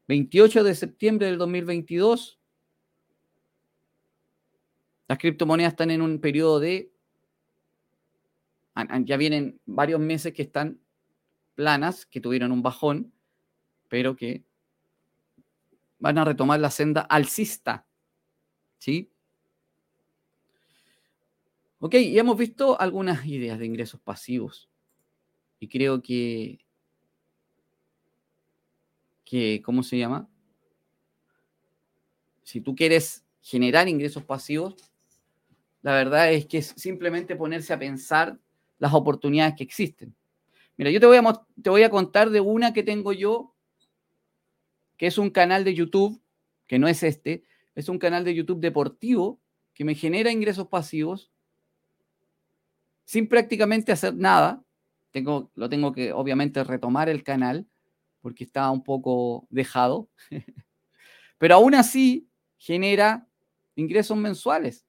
28 0.09 0.64
de 0.64 0.75
septiembre 0.75 1.27
del 1.27 1.37
2022, 1.37 2.40
las 5.07 5.18
criptomonedas 5.18 5.75
están 5.75 5.90
en 5.90 6.01
un 6.01 6.18
periodo 6.18 6.61
de... 6.61 6.90
Ya 9.05 9.16
vienen 9.16 9.61
varios 9.66 10.01
meses 10.01 10.33
que 10.33 10.43
están 10.43 10.81
planas, 11.55 12.07
que 12.07 12.21
tuvieron 12.21 12.53
un 12.53 12.62
bajón, 12.62 13.12
pero 13.88 14.16
que 14.16 14.45
van 15.99 16.19
a 16.19 16.25
retomar 16.25 16.61
la 16.61 16.71
senda 16.71 17.03
alcista. 17.03 17.87
¿Sí? 18.79 19.12
Ok, 21.79 21.95
y 21.95 22.19
hemos 22.19 22.37
visto 22.37 22.81
algunas 22.81 23.25
ideas 23.27 23.59
de 23.59 23.66
ingresos 23.66 24.01
pasivos. 24.01 24.69
Y 25.59 25.69
creo 25.69 26.03
que, 26.03 26.64
que, 29.25 29.62
¿cómo 29.64 29.83
se 29.83 29.99
llama? 29.99 30.29
Si 32.43 32.61
tú 32.61 32.75
quieres 32.75 33.25
generar 33.40 33.88
ingresos 33.88 34.25
pasivos, 34.25 34.90
la 35.83 35.93
verdad 35.93 36.33
es 36.33 36.47
que 36.47 36.59
es 36.59 36.75
simplemente 36.77 37.37
ponerse 37.37 37.73
a 37.73 37.79
pensar 37.79 38.38
las 38.81 38.93
oportunidades 38.93 39.55
que 39.57 39.62
existen. 39.62 40.16
Mira, 40.77 40.90
yo 40.90 40.99
te 40.99 41.07
voy 41.07 41.19
a, 41.19 41.47
te 41.62 41.71
voy 41.71 41.85
a 41.85 41.90
contar 41.90 42.31
de 42.31 42.40
una 42.40 42.73
que 42.73 42.83
tengo 42.83 43.12
yo 43.12 43.55
que 44.97 45.07
es 45.07 45.16
un 45.16 45.31
canal 45.31 45.64
de 45.64 45.75
YouTube, 45.75 46.21
que 46.66 46.79
no 46.79 46.88
es 46.88 47.03
este, 47.03 47.45
es 47.75 47.88
un 47.88 47.99
canal 47.99 48.25
de 48.25 48.35
YouTube 48.35 48.61
deportivo 48.61 49.40
que 49.73 49.85
me 49.85 49.95
genera 49.95 50.31
ingresos 50.31 50.69
pasivos 50.69 51.31
sin 53.05 53.29
prácticamente 53.29 53.93
hacer 53.93 54.14
nada. 54.14 54.62
Tengo, 55.11 55.51
lo 55.55 55.70
tengo 55.70 55.93
que 55.93 56.12
obviamente 56.12 56.62
retomar 56.64 57.09
el 57.09 57.22
canal 57.22 57.66
porque 58.20 58.45
está 58.45 58.70
un 58.70 58.85
poco 58.85 59.47
dejado, 59.49 60.11
pero 61.39 61.55
aún 61.55 61.74
así 61.74 62.28
genera 62.59 63.26
ingresos 63.74 64.18
mensuales 64.18 64.85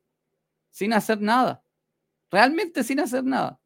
sin 0.72 0.92
hacer 0.92 1.22
nada, 1.22 1.64
realmente 2.30 2.84
sin 2.84 3.00
hacer 3.00 3.24
nada. 3.24 3.61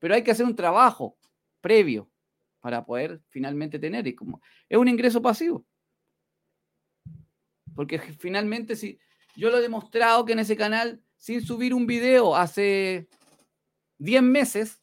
Pero 0.00 0.14
hay 0.14 0.24
que 0.24 0.32
hacer 0.32 0.44
un 0.44 0.56
trabajo 0.56 1.16
previo 1.60 2.10
para 2.58 2.84
poder 2.84 3.22
finalmente 3.28 3.78
tener. 3.78 4.06
Y 4.06 4.14
como 4.14 4.40
es 4.68 4.76
un 4.76 4.88
ingreso 4.88 5.22
pasivo. 5.22 5.64
Porque 7.76 7.98
finalmente, 7.98 8.74
si 8.74 8.98
yo 9.36 9.50
lo 9.50 9.58
he 9.58 9.62
demostrado 9.62 10.24
que 10.24 10.32
en 10.32 10.40
ese 10.40 10.56
canal, 10.56 11.02
sin 11.16 11.40
subir 11.42 11.72
un 11.72 11.86
video 11.86 12.34
hace 12.34 13.08
10 13.98 14.22
meses, 14.22 14.82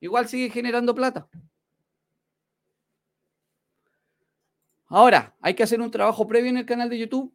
igual 0.00 0.26
sigue 0.26 0.50
generando 0.50 0.94
plata. 0.94 1.28
Ahora, 4.86 5.36
¿hay 5.40 5.54
que 5.54 5.62
hacer 5.62 5.80
un 5.80 5.90
trabajo 5.90 6.26
previo 6.26 6.50
en 6.50 6.56
el 6.56 6.66
canal 6.66 6.90
de 6.90 6.98
YouTube? 6.98 7.32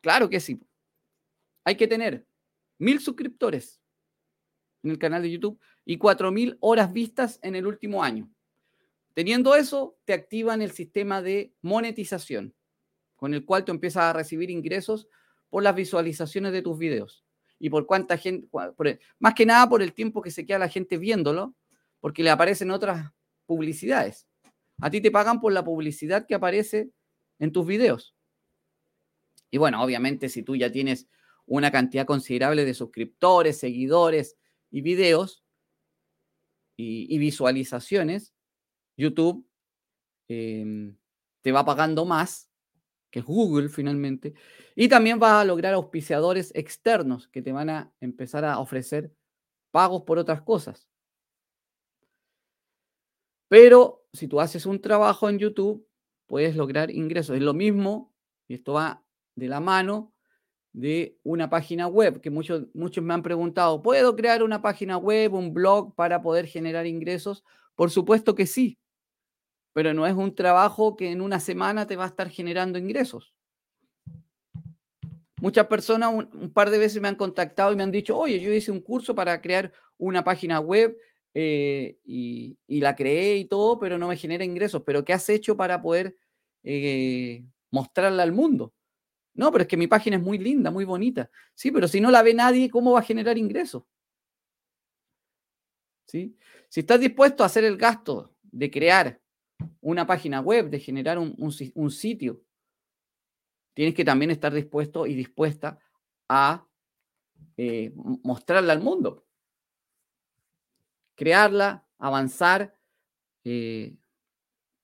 Claro 0.00 0.30
que 0.30 0.38
sí. 0.38 0.60
Hay 1.64 1.76
que 1.76 1.88
tener 1.88 2.26
mil 2.78 3.00
suscriptores 3.00 3.80
en 4.82 4.90
el 4.90 4.98
canal 4.98 5.22
de 5.22 5.30
YouTube 5.30 5.58
y 5.84 5.98
cuatro 5.98 6.32
mil 6.32 6.56
horas 6.60 6.92
vistas 6.92 7.38
en 7.42 7.54
el 7.54 7.66
último 7.66 8.02
año. 8.02 8.30
Teniendo 9.14 9.54
eso, 9.54 9.96
te 10.04 10.12
activan 10.12 10.62
el 10.62 10.72
sistema 10.72 11.22
de 11.22 11.52
monetización. 11.62 12.54
con 13.16 13.32
el 13.32 13.44
cual 13.44 13.64
tú 13.64 13.72
empiezas 13.72 14.02
a 14.02 14.12
recibir 14.12 14.50
ingresos 14.50 15.08
por 15.48 15.62
las 15.62 15.74
visualizaciones 15.74 16.52
de 16.52 16.62
tus 16.62 16.76
videos 16.76 17.24
y 17.58 17.70
por 17.70 17.86
cuánta 17.86 18.18
gente, 18.18 18.48
más 19.18 19.34
que 19.34 19.46
nada 19.46 19.68
por 19.68 19.80
el 19.80 19.94
tiempo 19.94 20.20
que 20.20 20.30
se 20.30 20.44
queda 20.44 20.58
la 20.58 20.68
gente 20.68 20.98
viéndolo, 20.98 21.54
porque 22.00 22.22
le 22.22 22.30
aparecen 22.30 22.70
otras 22.70 23.12
publicidades. 23.46 24.26
A 24.80 24.90
ti 24.90 25.00
te 25.00 25.10
pagan 25.10 25.40
por 25.40 25.52
la 25.52 25.64
publicidad 25.64 26.26
que 26.26 26.34
aparece 26.34 26.90
en 27.38 27.52
tus 27.52 27.66
videos. 27.66 28.14
Y 29.50 29.58
bueno, 29.58 29.82
obviamente 29.82 30.28
si 30.28 30.42
tú 30.42 30.56
ya 30.56 30.70
tienes 30.70 31.08
una 31.46 31.70
cantidad 31.70 32.04
considerable 32.04 32.64
de 32.64 32.74
suscriptores, 32.74 33.58
seguidores 33.58 34.36
y 34.70 34.82
videos 34.82 35.43
y, 36.76 37.18
visualizaciones, 37.18 38.34
YouTube 38.96 39.46
em, 40.28 40.96
te 41.42 41.52
va 41.52 41.64
pagando 41.64 42.04
más, 42.04 42.50
que 43.10 43.20
Google 43.20 43.68
finalmente, 43.68 44.34
y 44.74 44.88
también 44.88 45.18
vas 45.18 45.42
a 45.42 45.44
lograr 45.44 45.74
auspiciadores 45.74 46.52
externos 46.54 47.28
que 47.28 47.42
te 47.42 47.52
van 47.52 47.70
a 47.70 47.92
empezar 48.00 48.44
a 48.44 48.58
ofrecer 48.58 49.12
pagos 49.70 50.02
por 50.02 50.18
otras 50.18 50.42
cosas. 50.42 50.88
Pero 53.48 54.06
si 54.12 54.26
tú 54.26 54.40
haces 54.40 54.66
un 54.66 54.80
trabajo 54.80 55.28
en 55.28 55.38
YouTube, 55.38 55.86
puedes 56.26 56.56
lograr 56.56 56.90
ingresos. 56.90 57.36
Es 57.36 57.42
lo 57.42 57.54
mismo, 57.54 58.12
y 58.48 58.54
esto 58.54 58.72
va 58.72 59.04
de 59.36 59.48
la 59.48 59.60
mano 59.60 60.13
de 60.74 61.16
una 61.22 61.48
página 61.48 61.86
web, 61.86 62.20
que 62.20 62.30
muchos, 62.30 62.64
muchos 62.74 63.02
me 63.02 63.14
han 63.14 63.22
preguntado, 63.22 63.80
¿puedo 63.80 64.16
crear 64.16 64.42
una 64.42 64.60
página 64.60 64.98
web, 64.98 65.32
un 65.32 65.54
blog 65.54 65.94
para 65.94 66.20
poder 66.20 66.46
generar 66.46 66.84
ingresos? 66.86 67.44
Por 67.76 67.92
supuesto 67.92 68.34
que 68.34 68.46
sí, 68.46 68.76
pero 69.72 69.94
no 69.94 70.04
es 70.04 70.14
un 70.14 70.34
trabajo 70.34 70.96
que 70.96 71.12
en 71.12 71.20
una 71.20 71.38
semana 71.38 71.86
te 71.86 71.94
va 71.94 72.04
a 72.04 72.08
estar 72.08 72.28
generando 72.28 72.76
ingresos. 72.76 73.34
Muchas 75.40 75.66
personas 75.68 76.12
un, 76.12 76.50
par 76.52 76.70
de 76.70 76.78
veces 76.78 77.00
me 77.00 77.06
han 77.08 77.16
contactado 77.16 77.72
y 77.72 77.76
me 77.76 77.84
han 77.84 77.92
dicho, 77.92 78.18
oye, 78.18 78.40
yo 78.40 78.52
hice 78.52 78.72
un 78.72 78.80
curso 78.80 79.14
para 79.14 79.40
crear 79.40 79.72
una 79.96 80.24
página 80.24 80.58
web 80.58 80.96
eh, 81.34 81.98
y, 82.04 82.56
la 82.66 82.96
creé 82.96 83.36
y 83.36 83.44
todo, 83.44 83.78
pero 83.78 83.96
no 83.96 84.08
me 84.08 84.16
genera 84.16 84.44
ingresos. 84.44 84.82
¿Pero 84.84 85.04
qué 85.04 85.12
has 85.12 85.28
hecho 85.28 85.56
para 85.56 85.80
poder 85.80 86.16
eh, 86.64 87.44
mostrarla 87.70 88.24
al 88.24 88.32
mundo? 88.32 88.72
No, 89.34 89.50
pero 89.50 89.62
es 89.62 89.68
que 89.68 89.76
mi 89.76 89.88
página 89.88 90.16
es 90.16 90.22
muy 90.22 90.38
linda, 90.38 90.70
muy 90.70 90.84
bonita. 90.84 91.30
Sí, 91.54 91.72
pero 91.72 91.88
si 91.88 92.00
no 92.00 92.10
la 92.10 92.22
ve 92.22 92.34
nadie, 92.34 92.70
¿cómo 92.70 92.92
va 92.92 93.00
a 93.00 93.04
generar 93.04 93.36
ingresos? 93.36 93.82
¿Sí? 96.06 96.36
Si 96.68 96.80
estás 96.80 97.00
dispuesto 97.00 97.42
a 97.42 97.46
hacer 97.46 97.64
el 97.64 97.76
gasto 97.76 98.32
de 98.42 98.70
crear 98.70 99.20
una 99.80 100.06
página 100.06 100.40
web, 100.40 100.70
de 100.70 100.78
generar 100.78 101.18
un, 101.18 101.90
sitio, 101.90 102.42
tienes 103.74 103.94
que 103.94 104.04
también 104.04 104.30
estar 104.30 104.52
dispuesto 104.52 105.06
y 105.06 105.14
dispuesta 105.14 105.80
a 106.28 106.66
eh, 107.56 107.92
mostrarla 107.94 108.72
al 108.72 108.82
mundo. 108.82 109.26
Crearla, 111.16 111.86
avanzar, 111.98 112.76
eh, 113.44 113.96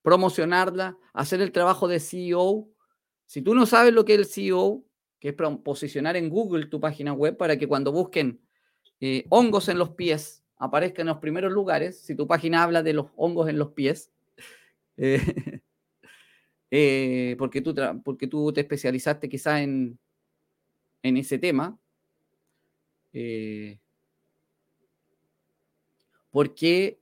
promocionarla, 0.03 0.99
hacer 1.13 1.41
el 1.41 1.53
trabajo 1.53 1.87
de 1.87 2.01
CEO 2.01 2.70
si 3.31 3.43
tú 3.43 3.55
no 3.55 3.65
sabes 3.65 3.95
lo 3.95 4.05
que 4.05 4.15
es 4.15 4.19
el 4.19 4.25
SEO, 4.25 4.83
que 5.21 5.29
es 5.29 5.35
posicionar 5.63 6.17
en 6.17 6.29
Google 6.29 6.67
tu 6.67 6.81
página 6.81 7.13
web 7.13 7.37
para 7.37 7.57
que 7.57 7.69
cuando 7.69 7.93
busquen 7.93 8.41
eh, 9.01 9.25
hongos 9.29 9.69
en 9.69 9.79
los 9.79 9.91
pies 9.91 10.43
aparezcan 10.57 11.03
en 11.03 11.13
los 11.13 11.19
primeros 11.19 11.53
lugares, 11.53 12.01
si 12.01 12.17
tu 12.17 12.27
página 12.27 12.65
habla 12.65 12.83
de 12.83 12.93
los 12.93 13.07
hongos 13.15 13.49
en 13.49 13.57
los 13.57 13.71
pies, 13.71 14.11
eh, 14.97 15.61
eh, 16.73 17.37
porque, 17.39 17.61
tú 17.61 17.73
porque 18.05 18.27
tú 18.27 18.53
te 18.53 18.63
especializaste 18.63 19.29
quizás 19.29 19.61
en, 19.61 19.97
en 21.05 21.17
ese 21.17 21.39
tema, 21.39 21.79
porque 26.33 26.99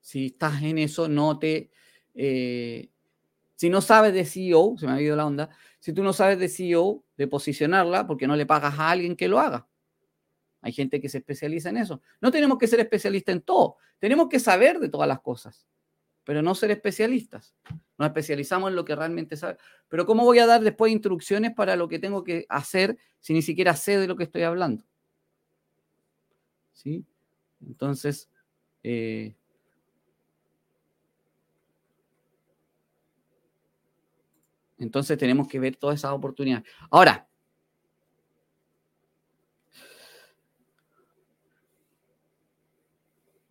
si 0.00 0.26
estás 0.26 0.62
en 0.62 0.78
eso 0.78 1.08
no 1.08 1.40
te 1.40 1.72
si 3.62 3.70
no 3.70 3.80
sabes 3.80 4.12
de 4.12 4.24
SEO, 4.24 4.74
se 4.76 4.88
me 4.88 4.92
ha 4.94 5.00
ido 5.00 5.14
la 5.14 5.24
onda, 5.24 5.50
si 5.82 5.92
tú 5.92 6.04
no 6.04 6.12
sabes 6.12 6.38
de 6.38 6.48
SEO, 6.48 7.02
de 7.16 7.26
posicionarla, 7.26 8.06
porque 8.06 8.28
no 8.28 8.36
le 8.36 8.46
pagas 8.46 8.78
a 8.78 8.88
alguien 8.88 9.16
que 9.16 9.26
lo 9.26 9.40
haga. 9.40 9.66
Hay 10.60 10.70
gente 10.70 11.00
que 11.00 11.08
se 11.08 11.18
especializa 11.18 11.70
en 11.70 11.76
eso. 11.76 12.00
No 12.20 12.30
tenemos 12.30 12.56
que 12.56 12.68
ser 12.68 12.78
especialistas 12.78 13.34
en 13.34 13.42
todo. 13.42 13.78
Tenemos 13.98 14.28
que 14.28 14.38
saber 14.38 14.78
de 14.78 14.88
todas 14.88 15.08
las 15.08 15.20
cosas, 15.20 15.66
pero 16.22 16.40
no 16.40 16.54
ser 16.54 16.70
especialistas. 16.70 17.56
Nos 17.98 18.06
especializamos 18.06 18.70
en 18.70 18.76
lo 18.76 18.84
que 18.84 18.94
realmente 18.94 19.36
sabemos. 19.36 19.60
Pero 19.88 20.06
¿cómo 20.06 20.24
voy 20.24 20.38
a 20.38 20.46
dar 20.46 20.60
después 20.60 20.92
instrucciones 20.92 21.52
para 21.52 21.74
lo 21.74 21.88
que 21.88 21.98
tengo 21.98 22.22
que 22.22 22.46
hacer 22.48 22.96
si 23.18 23.32
ni 23.32 23.42
siquiera 23.42 23.74
sé 23.74 23.98
de 23.98 24.06
lo 24.06 24.14
que 24.14 24.22
estoy 24.22 24.42
hablando? 24.42 24.84
¿Sí? 26.74 27.04
Entonces, 27.60 28.30
eh, 28.84 29.34
Entonces 34.82 35.16
tenemos 35.16 35.48
que 35.48 35.60
ver 35.60 35.76
todas 35.76 36.00
esas 36.00 36.12
oportunidades. 36.12 36.64
Ahora, 36.90 37.28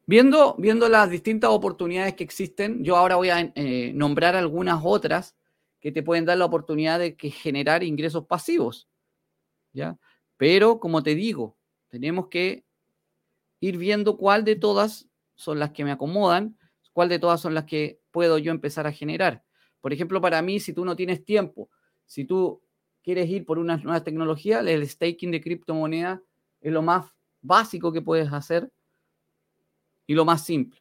viendo, 0.06 0.56
viendo 0.58 0.90
las 0.90 1.10
distintas 1.10 1.50
oportunidades 1.50 2.16
que 2.16 2.24
existen, 2.24 2.84
yo 2.84 2.98
ahora 2.98 3.16
voy 3.16 3.30
a 3.30 3.52
eh, 3.56 3.92
nombrar 3.96 4.36
algunas 4.36 4.82
otras 4.84 5.38
que 5.80 5.92
te 5.92 6.04
pueden 6.04 6.26
dar 6.26 6.38
la 6.38 6.46
oportunidad 6.46 7.00
de 7.00 7.16
que 7.16 7.32
generar 7.32 7.84
ingresos 7.84 8.26
pasivos. 8.26 8.88
¿ya? 9.74 9.98
Pero, 10.38 10.80
como 10.80 11.02
te 11.02 11.16
digo, 11.16 11.58
tenemos 11.88 12.28
que 12.28 12.66
ir 13.62 13.78
viendo 13.78 14.18
cuál 14.18 14.44
de 14.44 14.56
todas 14.56 15.08
son 15.36 15.60
las 15.60 15.72
que 15.72 15.86
me 15.86 15.92
acomodan, 15.92 16.58
cuál 16.94 17.10
de 17.10 17.20
todas 17.20 17.40
son 17.40 17.54
las 17.54 17.64
que 17.64 18.02
puedo 18.12 18.38
yo 18.38 18.52
empezar 18.52 18.86
a 18.86 18.92
generar. 18.92 19.44
Por 19.82 19.92
ejemplo, 19.94 20.22
para 20.22 20.42
mí, 20.42 20.60
si 20.60 20.74
tú 20.74 20.86
no 20.86 20.96
tienes 20.96 21.26
tiempo, 21.26 21.70
si 22.06 22.26
tú 22.26 22.62
quieres 23.04 23.30
ir 23.30 23.46
por 23.46 23.58
unas 23.60 23.84
nuevas 23.84 24.04
tecnologías, 24.04 24.66
el 24.66 24.88
staking 24.88 25.32
de 25.32 25.42
criptomoneda 25.42 26.22
es 26.62 26.72
lo 26.72 26.82
más 26.82 27.12
básico 27.42 27.92
que 27.92 28.02
puedes 28.02 28.32
hacer 28.32 28.72
y 30.06 30.14
lo 30.14 30.24
más 30.24 30.46
simple. 30.46 30.80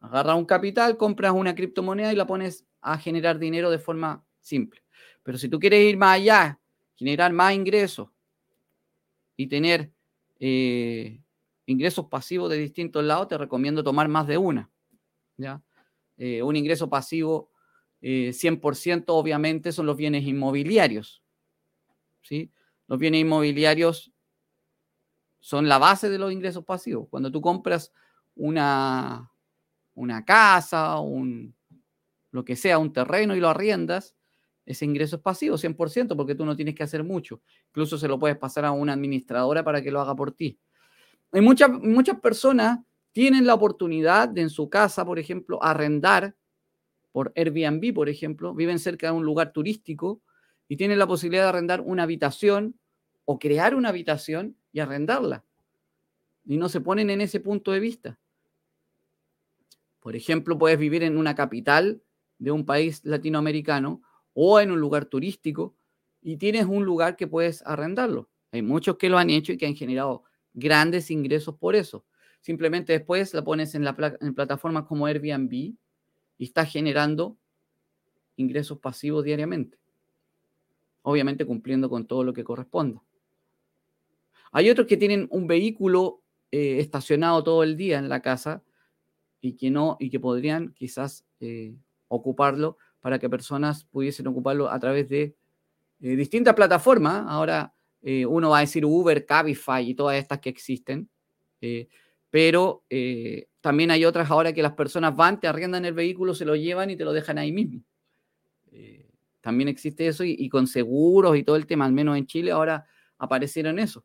Agarra 0.00 0.34
un 0.34 0.44
capital, 0.44 0.96
compras 0.96 1.32
una 1.32 1.54
criptomoneda 1.54 2.12
y 2.12 2.16
la 2.16 2.26
pones 2.26 2.64
a 2.80 2.96
generar 2.98 3.38
dinero 3.38 3.70
de 3.70 3.78
forma 3.78 4.24
simple. 4.40 4.82
Pero 5.22 5.36
si 5.36 5.48
tú 5.48 5.58
quieres 5.58 5.84
ir 5.84 5.96
más 5.96 6.16
allá, 6.16 6.58
generar 6.94 7.32
más 7.32 7.52
ingresos 7.52 8.08
y 9.36 9.46
tener 9.46 9.90
eh, 10.38 11.20
ingresos 11.66 12.06
pasivos 12.06 12.48
de 12.50 12.58
distintos 12.58 13.04
lados, 13.04 13.28
te 13.28 13.38
recomiendo 13.38 13.82
tomar 13.82 14.08
más 14.08 14.26
de 14.26 14.38
una. 14.38 14.70
¿ya? 15.36 15.62
Eh, 16.16 16.42
un 16.42 16.56
ingreso 16.56 16.88
pasivo 16.88 17.50
100% 18.02 18.98
eh, 18.98 19.04
obviamente 19.08 19.72
son 19.72 19.86
los 19.86 19.96
bienes 19.96 20.24
inmobiliarios. 20.24 21.22
¿sí? 22.22 22.50
Los 22.86 22.98
bienes 22.98 23.20
inmobiliarios 23.22 24.12
son 25.38 25.68
la 25.68 25.78
base 25.78 26.08
de 26.08 26.18
los 26.18 26.32
ingresos 26.32 26.64
pasivos. 26.64 27.08
Cuando 27.10 27.30
tú 27.30 27.40
compras 27.40 27.92
una, 28.34 29.30
una 29.94 30.24
casa, 30.24 30.98
un, 31.00 31.54
lo 32.30 32.44
que 32.44 32.56
sea, 32.56 32.78
un 32.78 32.92
terreno 32.92 33.34
y 33.34 33.40
lo 33.40 33.48
arriendas, 33.48 34.14
ese 34.66 34.84
ingreso 34.84 35.16
es 35.16 35.22
pasivo 35.22 35.56
100% 35.56 36.16
porque 36.16 36.34
tú 36.34 36.44
no 36.44 36.54
tienes 36.54 36.74
que 36.74 36.82
hacer 36.82 37.02
mucho. 37.02 37.40
Incluso 37.68 37.98
se 37.98 38.06
lo 38.06 38.18
puedes 38.18 38.36
pasar 38.36 38.64
a 38.64 38.70
una 38.70 38.92
administradora 38.92 39.64
para 39.64 39.82
que 39.82 39.90
lo 39.90 40.00
haga 40.00 40.14
por 40.14 40.32
ti. 40.32 40.58
Hay 41.32 41.40
muchas, 41.40 41.70
muchas 41.70 42.20
personas 42.20 42.78
tienen 43.12 43.46
la 43.46 43.54
oportunidad 43.54 44.28
de 44.28 44.42
en 44.42 44.50
su 44.50 44.68
casa, 44.68 45.04
por 45.04 45.18
ejemplo, 45.18 45.62
arrendar 45.62 46.36
por 47.12 47.32
Airbnb, 47.36 47.92
por 47.94 48.08
ejemplo, 48.08 48.54
viven 48.54 48.78
cerca 48.78 49.08
de 49.08 49.12
un 49.12 49.24
lugar 49.24 49.52
turístico 49.52 50.22
y 50.68 50.76
tienen 50.76 50.98
la 50.98 51.06
posibilidad 51.06 51.44
de 51.44 51.48
arrendar 51.48 51.80
una 51.80 52.04
habitación 52.04 52.78
o 53.24 53.38
crear 53.38 53.74
una 53.74 53.88
habitación 53.88 54.56
y 54.72 54.80
arrendarla. 54.80 55.44
Y 56.44 56.56
no 56.56 56.68
se 56.68 56.80
ponen 56.80 57.10
en 57.10 57.20
ese 57.20 57.40
punto 57.40 57.72
de 57.72 57.80
vista. 57.80 58.18
Por 60.00 60.16
ejemplo, 60.16 60.56
puedes 60.58 60.78
vivir 60.78 61.02
en 61.02 61.16
una 61.16 61.34
capital 61.34 62.02
de 62.38 62.50
un 62.50 62.64
país 62.64 63.04
latinoamericano 63.04 64.02
o 64.32 64.60
en 64.60 64.70
un 64.70 64.80
lugar 64.80 65.04
turístico 65.06 65.76
y 66.22 66.36
tienes 66.36 66.66
un 66.66 66.84
lugar 66.84 67.16
que 67.16 67.26
puedes 67.26 67.62
arrendarlo. 67.66 68.30
Hay 68.52 68.62
muchos 68.62 68.96
que 68.96 69.08
lo 69.08 69.18
han 69.18 69.30
hecho 69.30 69.52
y 69.52 69.58
que 69.58 69.66
han 69.66 69.74
generado 69.74 70.24
grandes 70.54 71.10
ingresos 71.10 71.56
por 71.56 71.76
eso. 71.76 72.04
Simplemente 72.40 72.92
después 72.92 73.34
la 73.34 73.44
pones 73.44 73.74
en, 73.74 73.84
la, 73.84 74.16
en 74.20 74.34
plataformas 74.34 74.84
como 74.84 75.06
Airbnb 75.06 75.74
y 76.40 76.44
está 76.44 76.64
generando 76.64 77.36
ingresos 78.36 78.78
pasivos 78.78 79.22
diariamente. 79.22 79.78
Obviamente 81.02 81.44
cumpliendo 81.44 81.90
con 81.90 82.06
todo 82.06 82.24
lo 82.24 82.32
que 82.32 82.44
corresponda. 82.44 83.02
Hay 84.50 84.70
otros 84.70 84.86
que 84.86 84.96
tienen 84.96 85.28
un 85.30 85.46
vehículo 85.46 86.22
eh, 86.50 86.78
estacionado 86.78 87.44
todo 87.44 87.62
el 87.62 87.76
día 87.76 87.98
en 87.98 88.08
la 88.08 88.22
casa 88.22 88.62
y 89.42 89.52
que 89.52 89.70
no, 89.70 89.98
y 90.00 90.08
que 90.08 90.18
podrían 90.18 90.72
quizás 90.72 91.26
eh, 91.40 91.76
ocuparlo 92.08 92.78
para 93.00 93.18
que 93.18 93.28
personas 93.28 93.84
pudiesen 93.84 94.26
ocuparlo 94.26 94.70
a 94.70 94.80
través 94.80 95.10
de 95.10 95.36
eh, 96.00 96.16
distintas 96.16 96.54
plataformas. 96.54 97.22
Ahora 97.28 97.74
uno 98.02 98.48
va 98.48 98.58
a 98.58 98.60
decir 98.62 98.86
Uber, 98.86 99.26
Cabify 99.26 99.90
y 99.90 99.94
todas 99.94 100.16
estas 100.16 100.38
que 100.38 100.48
existen. 100.48 101.10
Pero 102.30 102.84
también 103.60 103.90
hay 103.90 104.04
otras 104.04 104.30
ahora 104.30 104.52
que 104.52 104.62
las 104.62 104.72
personas 104.72 105.14
van, 105.14 105.40
te 105.40 105.48
arriendan 105.48 105.84
el 105.84 105.94
vehículo, 105.94 106.34
se 106.34 106.44
lo 106.44 106.56
llevan 106.56 106.90
y 106.90 106.96
te 106.96 107.04
lo 107.04 107.12
dejan 107.12 107.38
ahí 107.38 107.52
mismo. 107.52 107.82
también 109.40 109.68
existe 109.68 110.06
eso 110.06 110.24
y, 110.24 110.48
con 110.48 110.66
seguros 110.66 111.36
y 111.36 111.42
todo 111.42 111.56
el 111.56 111.66
tema, 111.66 111.84
al 111.84 111.92
menos 111.92 112.16
en 112.16 112.26
Chile 112.26 112.52
ahora 112.52 112.86
aparecieron 113.18 113.78
eso. 113.78 114.04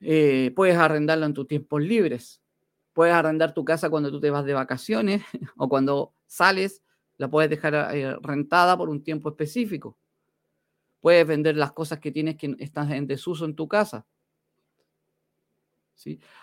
Eh, 0.00 0.52
puedes 0.54 0.76
arrendarlo 0.76 1.26
en 1.26 1.34
tus 1.34 1.46
tiempos 1.46 1.82
libres. 1.82 2.40
Puedes 2.92 3.14
arrendar 3.14 3.54
tu 3.54 3.64
casa 3.64 3.90
cuando 3.90 4.10
tú 4.10 4.20
te 4.20 4.30
vas 4.30 4.44
de 4.44 4.54
vacaciones 4.54 5.22
o 5.56 5.68
cuando 5.68 6.14
sales, 6.26 6.82
la 7.16 7.28
puedes 7.28 7.50
dejar 7.50 7.74
eh, 7.94 8.16
rentada 8.22 8.76
por 8.76 8.88
un 8.88 9.02
tiempo 9.02 9.28
específico. 9.30 9.98
Puedes 11.00 11.26
vender 11.26 11.56
las 11.56 11.72
cosas 11.72 12.00
que 12.00 12.10
tienes 12.10 12.36
que 12.36 12.56
están 12.58 12.92
en 12.92 13.06
desuso 13.06 13.44
en 13.44 13.54
tu 13.54 13.68
casa. 13.68 14.06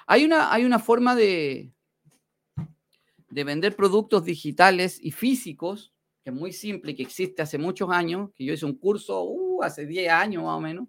Hay, 0.07 0.25
una, 0.25 0.53
hay 0.53 0.65
una 0.65 0.79
forma 0.79 1.15
de, 1.15 1.71
de 3.29 3.43
vender 3.43 3.75
productos 3.75 4.25
digitales 4.25 4.99
y 5.01 5.11
físicos 5.11 5.95
que 6.25 6.31
es 6.31 6.35
muy 6.35 6.51
simple 6.51 6.95
que 6.95 7.03
existe 7.03 7.43
hace 7.43 7.59
muchos 7.59 7.91
años, 7.91 8.31
que 8.33 8.43
yo 8.43 8.53
hice 8.53 8.65
un 8.65 8.79
curso 8.79 9.21
uh, 9.25 9.61
hace 9.61 9.85
10 9.85 10.11
años 10.11 10.43
más 10.43 10.57
o 10.57 10.59
menos, 10.59 10.87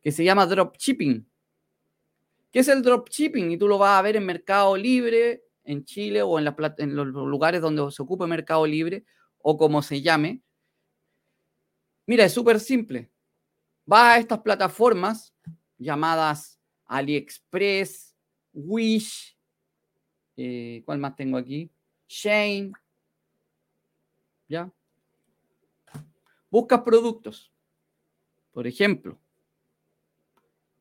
que 0.00 0.12
se 0.12 0.22
llama 0.22 0.46
dropshipping. 0.46 1.28
¿Qué 2.52 2.60
es 2.60 2.68
el 2.68 2.80
dropshipping? 2.80 3.50
Y 3.50 3.58
tú 3.58 3.66
lo 3.66 3.76
vas 3.76 3.98
a 3.98 4.02
ver 4.02 4.14
en 4.14 4.24
Mercado 4.24 4.76
Libre, 4.76 5.42
en 5.64 5.84
Chile 5.84 6.22
o 6.22 6.38
en, 6.38 6.54
en 6.78 6.94
los 6.94 7.08
lugares 7.08 7.60
donde 7.60 7.90
se 7.90 8.00
ocupe 8.00 8.24
Mercado 8.28 8.64
Libre 8.68 9.04
o 9.38 9.58
como 9.58 9.82
se 9.82 10.00
llame. 10.00 10.42
Mira, 12.06 12.24
es 12.24 12.32
súper 12.32 12.60
simple. 12.60 13.10
Va 13.90 14.12
a 14.12 14.18
estas 14.18 14.38
plataformas 14.42 15.34
llamadas 15.76 16.57
AliExpress, 16.88 18.16
Wish, 18.52 19.36
eh, 20.36 20.82
¿cuál 20.84 20.98
más 20.98 21.14
tengo 21.14 21.38
aquí? 21.38 21.70
Shane, 22.08 22.72
¿Ya? 24.48 24.72
Buscas 26.50 26.80
productos. 26.80 27.52
Por 28.52 28.66
ejemplo, 28.66 29.18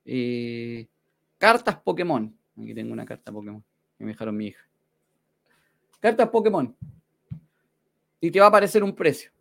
eh, 0.05 0.88
cartas 1.38 1.78
Pokémon. 1.82 2.36
Aquí 2.58 2.74
tengo 2.74 2.93
una 2.93 3.05
carta 3.05 3.32
Pokémon 3.32 3.64
que 3.97 4.03
me 4.05 4.12
dejaron 4.12 4.38
mi 4.38 4.47
hija. 4.47 4.68
Cartas 5.99 6.30
Pokémon. 6.30 6.76
Y 8.22 8.32
te 8.32 8.39
va 8.39 8.45
a 8.45 8.49
aparecer 8.49 8.84
un 8.84 8.95
precio. 8.95 9.32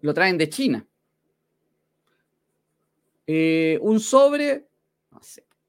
Lo 0.00 0.14
traen 0.14 0.38
de 0.38 0.48
China. 0.48 0.86
Eh, 3.26 3.78
un 3.80 4.00
sobre, 4.00 4.66
no 5.14 5.20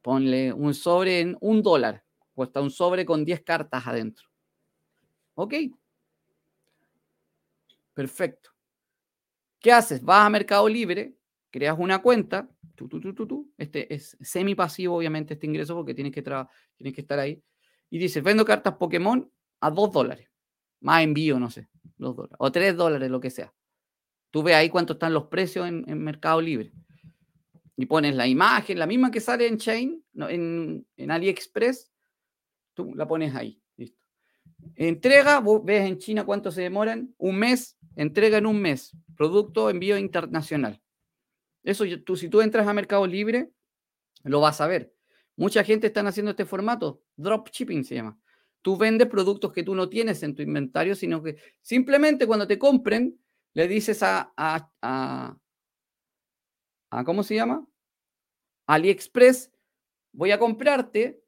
ponle 0.01 0.53
un 0.53 0.73
sobre 0.73 1.21
en 1.21 1.37
un 1.39 1.63
dólar. 1.63 2.03
Cuesta 2.33 2.61
un 2.61 2.69
sobre 2.69 3.05
con 3.05 3.23
10 3.23 3.41
cartas 3.41 3.87
adentro. 3.87 4.27
¿Ok? 5.35 5.53
Perfecto. 7.93 8.51
¿Qué 9.59 9.71
haces? 9.71 10.03
Vas 10.03 10.27
a 10.27 10.29
Mercado 10.29 10.67
Libre, 10.67 11.15
creas 11.49 11.77
una 11.79 12.01
cuenta, 12.01 12.47
este 13.57 13.93
es 13.93 14.17
semi 14.21 14.53
pasivo, 14.53 14.97
obviamente, 14.97 15.33
este 15.33 15.47
ingreso, 15.47 15.75
porque 15.75 15.93
tienes 15.93 16.13
que, 16.13 16.21
tienes 16.21 16.93
que 16.93 17.01
estar 17.01 17.17
ahí. 17.17 17.41
Y 17.89 17.97
dices, 17.97 18.21
vendo 18.21 18.45
cartas 18.45 18.75
Pokémon 18.75 19.31
a 19.61 19.71
2 19.71 19.91
dólares. 19.91 20.29
Más 20.81 21.01
envío, 21.03 21.39
no 21.39 21.49
sé, 21.49 21.69
2 21.97 22.15
dólares. 22.15 22.35
O 22.39 22.51
3 22.51 22.75
dólares, 22.75 23.09
lo 23.09 23.19
que 23.19 23.29
sea. 23.29 23.53
Tú 24.29 24.43
ves 24.43 24.55
ahí 24.55 24.69
cuánto 24.69 24.93
están 24.93 25.13
los 25.13 25.27
precios 25.27 25.67
en, 25.67 25.85
Mercado 26.03 26.41
Libre. 26.41 26.73
Y 27.77 27.85
pones 27.87 28.15
la 28.15 28.27
imagen, 28.27 28.79
la 28.79 28.87
misma 28.87 29.11
que 29.11 29.19
sale 29.19 29.47
en 29.47 29.57
Chain, 29.57 30.03
en, 30.15 30.87
en 30.95 31.11
AliExpress, 31.11 31.91
tú 32.73 32.93
la 32.95 33.07
pones 33.07 33.35
ahí. 33.35 33.61
Listo. 33.75 33.99
Entrega, 34.75 35.39
vos 35.39 35.63
ves 35.63 35.85
en 35.85 35.97
China 35.97 36.23
cuánto 36.23 36.51
se 36.51 36.61
demoran, 36.61 37.13
un 37.17 37.37
mes, 37.37 37.77
entrega 37.95 38.37
en 38.37 38.45
un 38.45 38.61
mes, 38.61 38.95
producto 39.15 39.69
envío 39.69 39.97
internacional. 39.97 40.81
Eso 41.63 41.83
tú, 42.05 42.15
si 42.15 42.29
tú 42.29 42.41
entras 42.41 42.67
a 42.67 42.73
Mercado 42.73 43.05
Libre, 43.07 43.51
lo 44.23 44.39
vas 44.39 44.61
a 44.61 44.67
ver. 44.67 44.93
Mucha 45.35 45.63
gente 45.63 45.87
está 45.87 46.01
haciendo 46.01 46.31
este 46.31 46.45
formato, 46.45 47.01
dropshipping 47.17 47.83
se 47.83 47.95
llama. 47.95 48.17
Tú 48.61 48.77
vendes 48.77 49.07
productos 49.07 49.51
que 49.51 49.63
tú 49.63 49.75
no 49.75 49.89
tienes 49.89 50.23
en 50.23 50.35
tu 50.35 50.41
inventario, 50.41 50.95
sino 50.95 51.21
que 51.21 51.37
simplemente 51.61 52.25
cuando 52.25 52.47
te 52.47 52.57
compren, 52.57 53.19
le 53.53 53.67
dices 53.67 53.99
a, 54.01 55.39
a 56.95 57.03
¿cómo 57.03 57.23
se 57.23 57.35
llama? 57.35 57.67
AliExpress, 58.67 59.51
voy 60.13 60.31
a 60.31 60.39
comprarte 60.39 61.21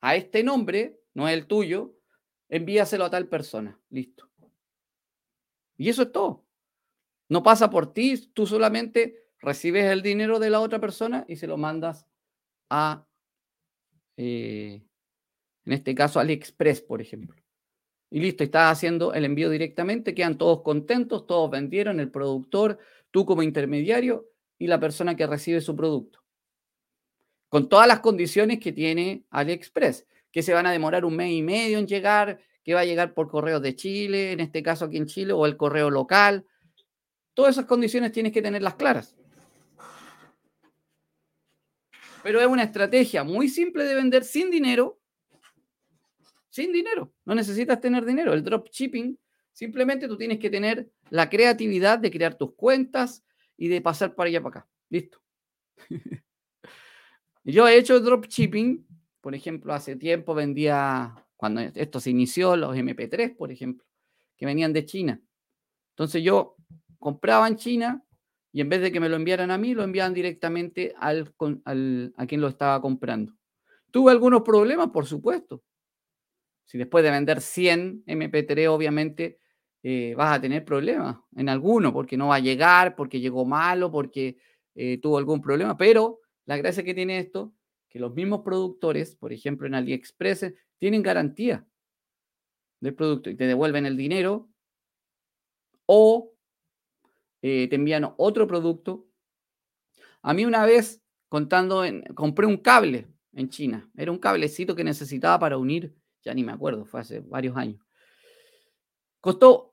a 0.00 0.14
este 0.14 0.44
nombre, 0.44 1.00
no 1.14 1.28
es 1.28 1.34
el 1.34 1.46
tuyo, 1.46 1.96
envíaselo 2.48 3.04
a 3.04 3.10
tal 3.10 3.28
persona. 3.28 3.80
Listo. 3.90 4.30
Y 5.76 5.88
eso 5.88 6.02
es 6.02 6.12
todo. 6.12 6.46
No 7.28 7.42
pasa 7.42 7.68
por 7.68 7.92
ti, 7.92 8.30
tú 8.32 8.46
solamente 8.46 9.26
recibes 9.40 9.90
el 9.90 10.02
dinero 10.02 10.38
de 10.38 10.50
la 10.50 10.60
otra 10.60 10.80
persona 10.80 11.24
y 11.26 11.36
se 11.36 11.48
lo 11.48 11.56
mandas 11.56 12.06
a, 12.70 13.04
eh, 14.16 14.82
en 15.64 15.72
este 15.72 15.94
caso, 15.94 16.20
AliExpress, 16.20 16.80
por 16.80 17.00
ejemplo. 17.00 17.42
Y 18.08 18.20
listo, 18.20 18.44
estás 18.44 18.70
haciendo 18.70 19.14
el 19.14 19.24
envío 19.24 19.50
directamente, 19.50 20.14
quedan 20.14 20.38
todos 20.38 20.62
contentos, 20.62 21.26
todos 21.26 21.50
vendieron, 21.50 21.98
el 21.98 22.10
productor, 22.10 22.78
tú 23.10 23.26
como 23.26 23.42
intermediario 23.42 24.31
y 24.62 24.68
la 24.68 24.78
persona 24.78 25.16
que 25.16 25.26
recibe 25.26 25.60
su 25.60 25.74
producto. 25.74 26.22
Con 27.48 27.68
todas 27.68 27.88
las 27.88 27.98
condiciones 27.98 28.60
que 28.60 28.70
tiene 28.70 29.24
AliExpress 29.30 30.06
que 30.30 30.40
se 30.40 30.54
van 30.54 30.66
a 30.66 30.70
demorar 30.70 31.04
un 31.04 31.16
mes 31.16 31.32
y 31.32 31.42
medio 31.42 31.80
en 31.80 31.88
llegar, 31.88 32.38
que 32.62 32.72
va 32.72 32.80
a 32.80 32.84
llegar 32.84 33.12
por 33.12 33.28
correo 33.28 33.58
de 33.58 33.74
Chile, 33.74 34.30
en 34.30 34.38
este 34.38 34.62
caso 34.62 34.84
aquí 34.84 34.98
en 34.98 35.06
Chile, 35.06 35.32
o 35.32 35.46
el 35.46 35.56
correo 35.56 35.90
local. 35.90 36.46
Todas 37.34 37.56
esas 37.56 37.66
condiciones 37.66 38.12
tienes 38.12 38.30
que 38.30 38.40
tenerlas 38.40 38.76
claras. 38.76 39.16
Pero 42.22 42.40
es 42.40 42.46
una 42.46 42.62
estrategia 42.62 43.24
muy 43.24 43.48
simple 43.48 43.82
de 43.82 43.96
vender 43.96 44.22
sin 44.22 44.48
dinero. 44.48 45.00
Sin 46.50 46.72
dinero. 46.72 47.12
No 47.24 47.34
necesitas 47.34 47.80
tener 47.80 48.04
dinero. 48.04 48.32
El 48.32 48.44
dropshipping, 48.44 49.18
simplemente 49.52 50.06
tú 50.06 50.16
tienes 50.16 50.38
que 50.38 50.50
tener 50.50 50.88
la 51.10 51.28
creatividad 51.28 51.98
de 51.98 52.12
crear 52.12 52.36
tus 52.36 52.54
cuentas 52.54 53.24
y 53.56 53.68
de 53.68 53.80
pasar 53.80 54.14
para 54.14 54.28
allá 54.28 54.42
para 54.42 54.60
acá. 54.60 54.70
Listo. 54.88 55.22
Yo 57.44 57.66
he 57.66 57.76
hecho 57.76 58.00
dropshipping 58.00 58.86
por 59.22 59.36
ejemplo, 59.36 59.72
hace 59.72 59.96
tiempo 59.96 60.34
vendía, 60.34 61.14
cuando 61.36 61.60
esto 61.60 62.00
se 62.00 62.10
inició, 62.10 62.56
los 62.56 62.76
MP3, 62.76 63.36
por 63.36 63.52
ejemplo, 63.52 63.86
que 64.36 64.44
venían 64.44 64.72
de 64.72 64.84
China. 64.84 65.22
Entonces 65.90 66.24
yo 66.24 66.56
compraba 66.98 67.46
en 67.46 67.56
China 67.56 68.04
y 68.50 68.60
en 68.60 68.68
vez 68.68 68.82
de 68.82 68.90
que 68.90 68.98
me 68.98 69.08
lo 69.08 69.14
enviaran 69.14 69.52
a 69.52 69.58
mí, 69.58 69.74
lo 69.74 69.84
enviaban 69.84 70.12
directamente 70.12 70.92
al, 70.98 71.32
a 72.16 72.26
quien 72.26 72.40
lo 72.40 72.48
estaba 72.48 72.82
comprando. 72.82 73.32
¿Tuve 73.92 74.10
algunos 74.10 74.42
problemas? 74.42 74.90
Por 74.90 75.06
supuesto. 75.06 75.62
Si 76.64 76.76
después 76.76 77.04
de 77.04 77.12
vender 77.12 77.40
100 77.40 78.04
MP3, 78.06 78.66
obviamente 78.68 79.38
eh, 79.82 80.14
vas 80.16 80.36
a 80.36 80.40
tener 80.40 80.64
problemas 80.64 81.18
en 81.34 81.48
alguno, 81.48 81.92
porque 81.92 82.16
no 82.16 82.28
va 82.28 82.36
a 82.36 82.40
llegar, 82.40 82.94
porque 82.94 83.20
llegó 83.20 83.44
malo, 83.44 83.90
porque 83.90 84.38
eh, 84.74 84.98
tuvo 84.98 85.18
algún 85.18 85.40
problema. 85.40 85.76
Pero 85.76 86.20
la 86.44 86.56
gracia 86.56 86.84
que 86.84 86.94
tiene 86.94 87.18
esto 87.18 87.52
que 87.88 87.98
los 87.98 88.14
mismos 88.14 88.40
productores, 88.40 89.16
por 89.16 89.32
ejemplo 89.32 89.66
en 89.66 89.74
AliExpress, 89.74 90.54
tienen 90.78 91.02
garantía 91.02 91.66
del 92.80 92.94
producto 92.94 93.28
y 93.28 93.36
te 93.36 93.46
devuelven 93.46 93.84
el 93.84 93.96
dinero 93.96 94.48
o 95.84 96.32
eh, 97.42 97.68
te 97.68 97.76
envían 97.76 98.14
otro 98.16 98.46
producto. 98.46 99.06
A 100.22 100.32
mí 100.32 100.44
una 100.44 100.64
vez, 100.64 101.02
contando, 101.28 101.84
compré 102.14 102.46
un 102.46 102.56
cable 102.56 103.08
en 103.34 103.50
China. 103.50 103.90
Era 103.96 104.10
un 104.10 104.18
cablecito 104.18 104.74
que 104.74 104.84
necesitaba 104.84 105.38
para 105.38 105.58
unir, 105.58 105.94
ya 106.24 106.32
ni 106.32 106.44
me 106.44 106.52
acuerdo, 106.52 106.86
fue 106.86 107.00
hace 107.00 107.20
varios 107.20 107.56
años. 107.56 107.84
Costó, 109.20 109.71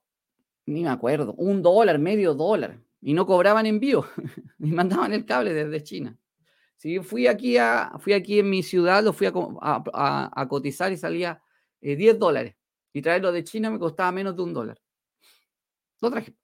ni 0.70 0.84
me 0.84 0.90
acuerdo, 0.90 1.34
un 1.34 1.62
dólar, 1.62 2.00
medio 2.00 2.34
dólar. 2.34 2.80
Y 3.02 3.14
no 3.14 3.26
cobraban 3.26 3.66
envío, 3.66 4.06
ni 4.58 4.72
mandaban 4.72 5.14
el 5.14 5.26
cable 5.26 5.54
desde 5.54 5.84
China. 5.84 6.18
Si 6.76 7.00
fui 7.00 7.28
aquí, 7.28 7.58
a, 7.58 7.94
fui 8.00 8.14
aquí 8.14 8.40
en 8.40 8.50
mi 8.50 8.64
ciudad, 8.64 9.04
lo 9.04 9.12
fui 9.12 9.28
a, 9.28 10.48
cotizar 10.48 10.92
y 10.92 10.98
salía 10.98 11.42
10 11.82 12.00
eh, 12.00 12.18
dólares. 12.18 12.56
Y 12.94 13.02
traerlo 13.02 13.32
de 13.32 13.44
China 13.44 13.70
me 13.70 13.80
costaba 13.80 14.12
menos 14.12 14.36
de 14.36 14.42
un 14.44 14.54
dólar. 14.54 14.82
Lo 16.02 16.10
traje. 16.10 16.36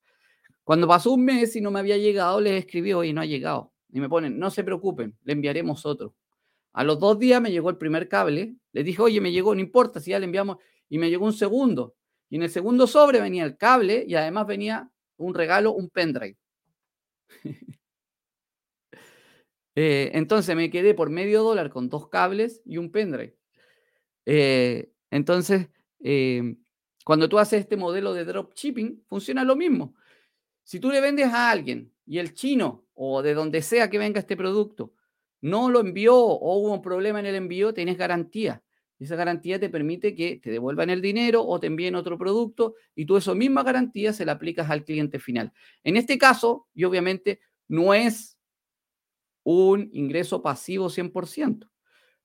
Cuando 0.63 0.88
pasó 0.88 1.13
un 1.13 1.23
mes 1.23 1.55
y 1.55 1.61
no 1.61 1.71
me 1.71 1.80
había 1.80 1.97
llegado, 1.97 2.41
les 2.41 2.65
escribí, 2.65 2.93
oye, 2.93 3.13
no 3.13 3.21
ha 3.21 3.26
llegado. 3.26 3.73
Y 3.91 3.99
me 3.99 4.09
ponen, 4.09 4.38
no 4.38 4.49
se 4.49 4.63
preocupen, 4.63 5.17
le 5.23 5.34
enviaremos 5.34 5.86
otro. 5.86 6.15
A 6.73 6.84
los 6.84 6.99
dos 6.99 7.17
días 7.17 7.41
me 7.41 7.51
llegó 7.51 7.69
el 7.69 7.78
primer 7.78 8.09
cable. 8.09 8.55
Les 8.73 8.84
dije, 8.84 9.01
oye, 9.01 9.21
me 9.21 9.32
llegó, 9.32 9.55
no 9.55 9.61
importa 9.61 9.99
si 9.99 10.11
ya 10.11 10.19
le 10.19 10.26
enviamos. 10.26 10.57
Y 10.89 10.97
me 10.97 11.09
llegó 11.09 11.26
un 11.26 11.34
segundo. 11.34 11.95
Y 12.30 12.38
en 12.38 12.43
el 12.43 12.49
segundo 12.49 12.88
sobre 12.88 13.21
venía 13.21 13.43
el 13.43 13.57
cable 13.57 14.05
y 14.07 14.15
además 14.15 14.47
venía 14.47 14.89
un 15.17 15.34
regalo, 15.34 15.73
un 15.73 15.89
pendrive. 15.89 16.38
Eh, 19.78 20.11
entonces 20.13 20.55
me 20.55 20.69
quedé 20.69 20.93
por 20.93 21.09
medio 21.09 21.43
dólar 21.43 21.69
con 21.69 21.89
dos 21.89 22.07
cables 22.07 22.61
y 22.63 22.78
un 22.78 22.93
pendrive. 22.93 23.36
Eh, 24.26 24.89
entonces, 25.11 25.67
em, 25.99 26.63
cuando 27.03 27.28
tú 27.28 27.38
haces 27.39 27.59
este 27.59 27.76
modelo 27.76 28.13
de 28.13 28.23
dropshipping, 28.23 29.03
funciona 29.09 29.43
lo 29.43 29.57
mismo. 29.57 29.93
Si 30.63 30.80
tú 30.80 30.91
le 30.91 31.01
vendes 31.01 31.28
a 31.28 31.51
alguien 31.51 31.93
y 32.05 32.19
el 32.19 32.34
chino 32.34 32.86
o 32.93 33.21
de 33.21 33.34
donde 33.34 33.61
sea 33.61 33.89
que 33.89 33.97
venga 33.97 34.21
este 34.21 34.38
producto 34.38 34.93
no 35.41 35.69
lo 35.69 35.80
envió 35.80 36.15
o 36.17 36.57
hubo 36.57 36.73
un 36.73 36.82
problema 36.82 37.19
en 37.19 37.28
el 37.28 37.36
envío, 37.36 37.71
tienes 37.73 37.97
garantía. 37.97 38.63
Esa 38.97 39.15
garantía 39.15 39.59
te 39.59 39.69
permite 39.69 40.15
que 40.15 40.37
te 40.37 40.51
devuelvan 40.51 40.89
el 40.89 41.01
dinero 41.01 41.45
o 41.45 41.59
te 41.59 41.67
envíen 41.67 41.95
otro 41.95 42.17
producto 42.17 42.75
y 42.95 43.05
tú 43.05 43.17
esa 43.17 43.35
misma 43.35 43.63
garantía 43.63 44.13
se 44.13 44.25
la 44.25 44.33
aplicas 44.33 44.69
al 44.69 44.85
cliente 44.85 45.19
final. 45.19 45.51
En 45.83 45.97
este 45.97 46.17
caso, 46.17 46.67
y 46.73 46.85
obviamente 46.85 47.41
no 47.67 47.93
es 47.93 48.37
un 49.43 49.89
ingreso 49.91 50.41
pasivo 50.41 50.89
100%, 50.89 51.69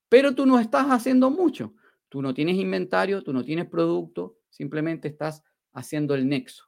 pero 0.08 0.34
tú 0.34 0.46
no 0.46 0.60
estás 0.60 0.86
haciendo 0.86 1.30
mucho. 1.30 1.74
Tú 2.08 2.22
no 2.22 2.34
tienes 2.34 2.56
inventario, 2.56 3.22
tú 3.22 3.32
no 3.32 3.44
tienes 3.44 3.68
producto, 3.68 4.38
simplemente 4.48 5.08
estás 5.08 5.42
haciendo 5.72 6.14
el 6.14 6.28
nexo. 6.28 6.64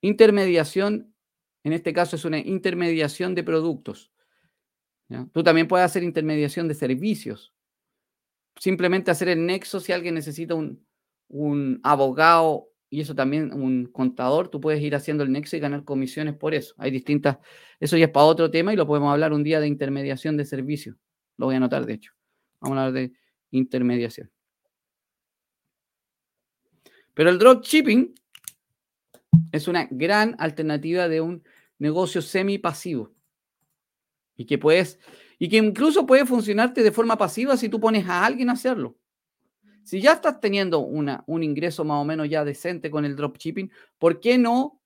Intermediación, 0.00 1.14
en 1.64 1.72
este 1.72 1.92
caso 1.92 2.16
es 2.16 2.24
una 2.24 2.38
intermediación 2.38 3.34
de 3.34 3.44
productos. 3.44 4.12
Tú 5.32 5.42
también 5.42 5.68
puedes 5.68 5.84
hacer 5.84 6.02
intermediación 6.02 6.68
de 6.68 6.74
servicios 6.74 7.52
simplemente 8.58 9.10
hacer 9.10 9.28
el 9.28 9.44
nexo 9.46 9.80
si 9.80 9.92
alguien 9.92 10.14
necesita 10.14 10.54
un, 10.54 10.84
abogado 11.82 12.68
y 12.90 13.00
eso 13.00 13.14
también 13.14 13.54
un 13.54 13.86
contador, 13.86 14.48
tú 14.48 14.60
puedes 14.60 14.82
ir 14.82 14.94
haciendo 14.94 15.24
el 15.24 15.32
nexo 15.32 15.56
y 15.56 15.60
ganar 15.60 15.84
comisiones 15.84 16.34
por 16.34 16.54
eso. 16.54 16.74
Hay 16.76 16.90
distintas, 16.90 17.38
eso 17.80 17.96
ya 17.96 18.06
es 18.06 18.10
para 18.10 18.26
otro 18.26 18.50
tema 18.50 18.72
y 18.72 18.76
lo 18.76 18.86
podemos 18.86 19.10
hablar 19.10 19.32
un 19.32 19.42
día 19.42 19.60
de 19.60 19.66
intermediación 19.66 20.36
de 20.36 20.44
servicios. 20.44 20.96
Lo 21.38 21.46
voy 21.46 21.54
a 21.54 21.56
anotar, 21.56 21.86
de 21.86 21.94
hecho. 21.94 22.12
Vamos 22.60 22.76
a 22.76 22.86
hablar 22.86 22.92
de 22.92 23.12
intermediación. 23.50 24.30
Pero 27.14 27.30
el 27.30 27.38
dropshipping 27.38 28.14
es 29.52 29.68
una 29.68 29.88
gran 29.90 30.36
alternativa 30.38 31.08
de 31.08 31.20
un 31.20 31.42
negocio 31.78 32.22
semi 32.22 32.58
pasivo 32.58 33.12
y 34.36 34.46
que 34.46 34.58
puedes 34.58 34.98
y 35.42 35.48
que 35.48 35.56
incluso 35.56 36.06
puede 36.06 36.24
funcionarte 36.24 36.84
de 36.84 36.92
forma 36.92 37.18
pasiva 37.18 37.56
si 37.56 37.68
tú 37.68 37.80
pones 37.80 38.06
a 38.06 38.24
alguien 38.24 38.48
a 38.48 38.52
hacerlo. 38.52 38.96
Si 39.82 40.00
ya 40.00 40.12
estás 40.12 40.40
teniendo 40.40 40.78
una, 40.78 41.24
un 41.26 41.42
ingreso 41.42 41.84
más 41.84 42.00
o 42.00 42.04
menos 42.04 42.28
ya 42.28 42.44
decente 42.44 42.92
con 42.92 43.04
el 43.04 43.16
dropshipping, 43.16 43.68
¿por 43.98 44.20
qué 44.20 44.38
no 44.38 44.80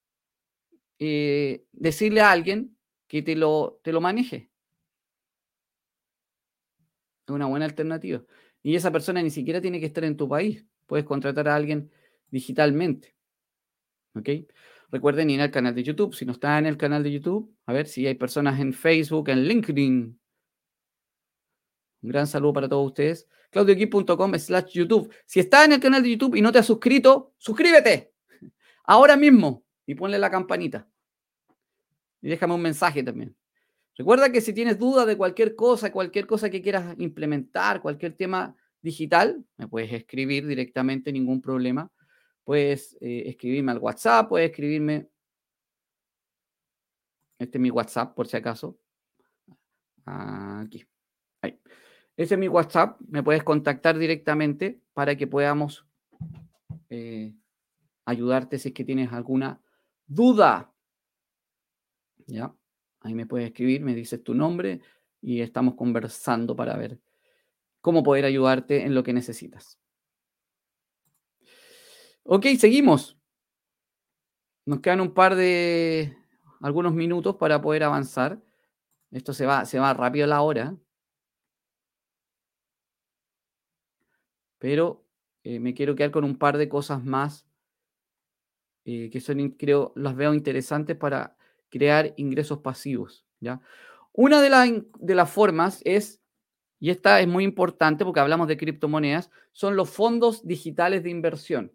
eh, 0.99 1.67
decirle 1.73 2.23
a 2.23 2.31
alguien 2.31 2.75
que 3.07 3.21
te 3.21 3.37
lo, 3.37 3.81
te 3.83 3.93
lo 3.93 4.01
maneje? 4.01 4.51
Es 7.27 7.35
una 7.35 7.45
buena 7.45 7.67
alternativa. 7.67 8.25
Y 8.63 8.77
esa 8.77 8.91
persona 8.91 9.21
ni 9.21 9.29
siquiera 9.29 9.61
tiene 9.61 9.79
que 9.79 9.85
estar 9.85 10.05
en 10.05 10.17
tu 10.17 10.27
país. 10.27 10.65
Puedes 10.87 11.05
contratar 11.05 11.49
a 11.49 11.55
alguien 11.55 11.91
digitalmente. 12.31 13.15
¿Ok? 14.15 14.31
Recuerden 14.91 15.29
ir 15.29 15.43
al 15.43 15.51
canal 15.51 15.75
de 15.75 15.83
YouTube. 15.83 16.15
Si 16.15 16.25
no 16.25 16.33
está 16.33 16.59
en 16.59 16.65
el 16.65 16.79
canal 16.79 17.03
de 17.03 17.13
YouTube, 17.13 17.55
a 17.67 17.75
ver 17.75 17.87
si 17.87 18.07
hay 18.07 18.15
personas 18.15 18.59
en 18.59 18.73
Facebook, 18.73 19.29
en 19.29 19.45
LinkedIn, 19.45 20.19
un 22.07 22.13
gran 22.13 22.27
saludo 22.29 22.53
para 22.53 22.69
todos 22.69 22.87
ustedes. 22.87 23.27
claudioquip.com 23.51 24.39
slash 24.39 24.73
YouTube. 24.73 25.13
Si 25.27 25.41
estás 25.41 25.65
en 25.65 25.73
el 25.73 25.81
canal 25.81 26.05
de 26.05 26.11
YouTube 26.11 26.37
y 26.37 26.41
no 26.41 26.53
te 26.53 26.61
has 26.61 26.67
suscrito, 26.67 27.35
suscríbete 27.37 28.13
ahora 28.85 29.17
mismo 29.17 29.65
y 29.85 29.97
ponle 29.97 30.19
la 30.19 30.31
campanita. 30.31 30.89
Y 32.23 32.29
déjame 32.29 32.55
un 32.55 32.63
mensaje 32.63 33.03
también. 33.03 33.37
Recuerda 33.97 34.31
que 34.31 34.41
si 34.41 34.53
tienes 34.53 34.79
dudas 34.79 35.07
de 35.07 35.17
cualquier 35.17 35.57
cosa, 35.57 35.91
cualquier 35.91 36.27
cosa 36.29 36.49
que 36.49 36.63
quieras 36.63 36.95
implementar, 36.99 37.83
cualquier 37.83 38.17
tema 38.17 38.55
digital, 38.81 39.45
me 39.57 39.67
puedes 39.67 39.93
escribir 39.93 40.47
directamente, 40.47 41.11
ningún 41.11 41.41
problema. 41.41 41.91
Puedes 42.45 42.97
eh, 43.01 43.25
escribirme 43.27 43.73
al 43.73 43.79
WhatsApp, 43.79 44.29
puedes 44.29 44.51
escribirme. 44.51 45.09
Este 47.39 47.59
es 47.59 47.63
mi 47.63 47.71
WhatsApp, 47.71 48.15
por 48.15 48.29
si 48.29 48.37
acaso. 48.37 48.79
Aquí. 50.05 50.87
Ese 52.17 52.35
es 52.35 52.41
mi 52.41 52.49
WhatsApp, 52.49 52.99
me 53.09 53.23
puedes 53.23 53.43
contactar 53.43 53.99
directamente 53.99 54.81
para 54.95 55.17
que 55.17 55.27
podamos 55.27 55.87
eh, 56.89 57.35
ayudarte 58.07 58.59
si 58.59 58.69
es 58.69 58.75
que 58.75 58.85
tienes 58.85 59.13
alguna 59.13 59.61
duda. 60.07 60.73
¿Ya? 62.27 62.55
Ahí 63.01 63.15
me 63.15 63.27
puedes 63.27 63.49
escribir, 63.49 63.83
me 63.83 63.95
dices 63.95 64.23
tu 64.25 64.35
nombre 64.35 64.81
y 65.21 65.43
estamos 65.43 65.75
conversando 65.75 66.57
para 66.57 66.77
ver 66.77 67.01
cómo 67.83 68.03
poder 68.03 68.25
ayudarte 68.25 68.85
en 68.85 68.95
lo 68.95 69.03
que 69.03 69.13
necesitas. 69.13 69.79
Ok, 72.23 72.47
seguimos. 72.59 73.17
Nos 74.65 74.81
quedan 74.81 75.01
un 75.01 75.15
par 75.15 75.37
de 75.37 76.17
algunos 76.61 76.95
minutos 76.95 77.37
para 77.37 77.61
poder 77.61 77.85
avanzar. 77.85 78.43
Esto 79.13 79.33
se 79.33 79.47
va, 79.47 79.65
se 79.67 79.79
va 79.79 79.95
rápido 79.95 80.27
la 80.27 80.43
hora. 80.43 80.77
Pero 84.67 85.07
eh, 85.45 85.61
me 85.61 85.75
quiero 85.75 85.95
quedar 85.95 86.11
con 86.11 86.25
un 86.25 86.39
par 86.39 86.59
de 86.59 86.69
cosas 86.69 87.05
más 87.05 87.47
eh, 88.85 89.11
que 89.11 89.21
son, 89.21 89.51
creo, 89.51 89.93
las 89.95 90.17
veo 90.17 90.35
interesantes 90.35 90.97
para 90.97 91.37
crear 91.69 92.15
ingresos 92.17 92.59
pasivos. 92.59 93.25
¿ya? 93.39 93.61
Una 94.13 94.43
de, 94.43 94.85
de 94.99 95.15
las 95.15 95.31
formas 95.31 95.83
es, 95.85 96.21
y 96.81 96.91
esta 96.91 97.21
es 97.21 97.29
muy 97.29 97.45
importante 97.45 98.05
porque 98.05 98.19
hablamos 98.19 98.49
de 98.49 98.57
criptomonedas, 98.57 99.31
son 99.53 99.77
los 99.77 99.89
fondos 99.89 100.45
digitales 100.45 101.05
de 101.05 101.11
inversión. 101.11 101.73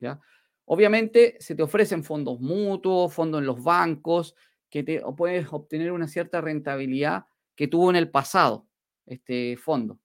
¿ya? 0.00 0.18
Obviamente 0.64 1.36
se 1.38 1.54
te 1.54 1.62
ofrecen 1.62 2.02
fondos 2.02 2.40
mutuos, 2.40 3.12
fondos 3.12 3.42
en 3.42 3.46
los 3.46 3.62
bancos, 3.62 4.34
que 4.70 4.82
te 4.82 5.02
puedes 5.18 5.52
obtener 5.52 5.92
una 5.92 6.08
cierta 6.08 6.40
rentabilidad 6.40 7.26
que 7.54 7.68
tuvo 7.68 7.90
en 7.90 7.96
el 7.96 8.10
pasado 8.10 8.66
este 9.04 9.58
fondo. 9.58 9.98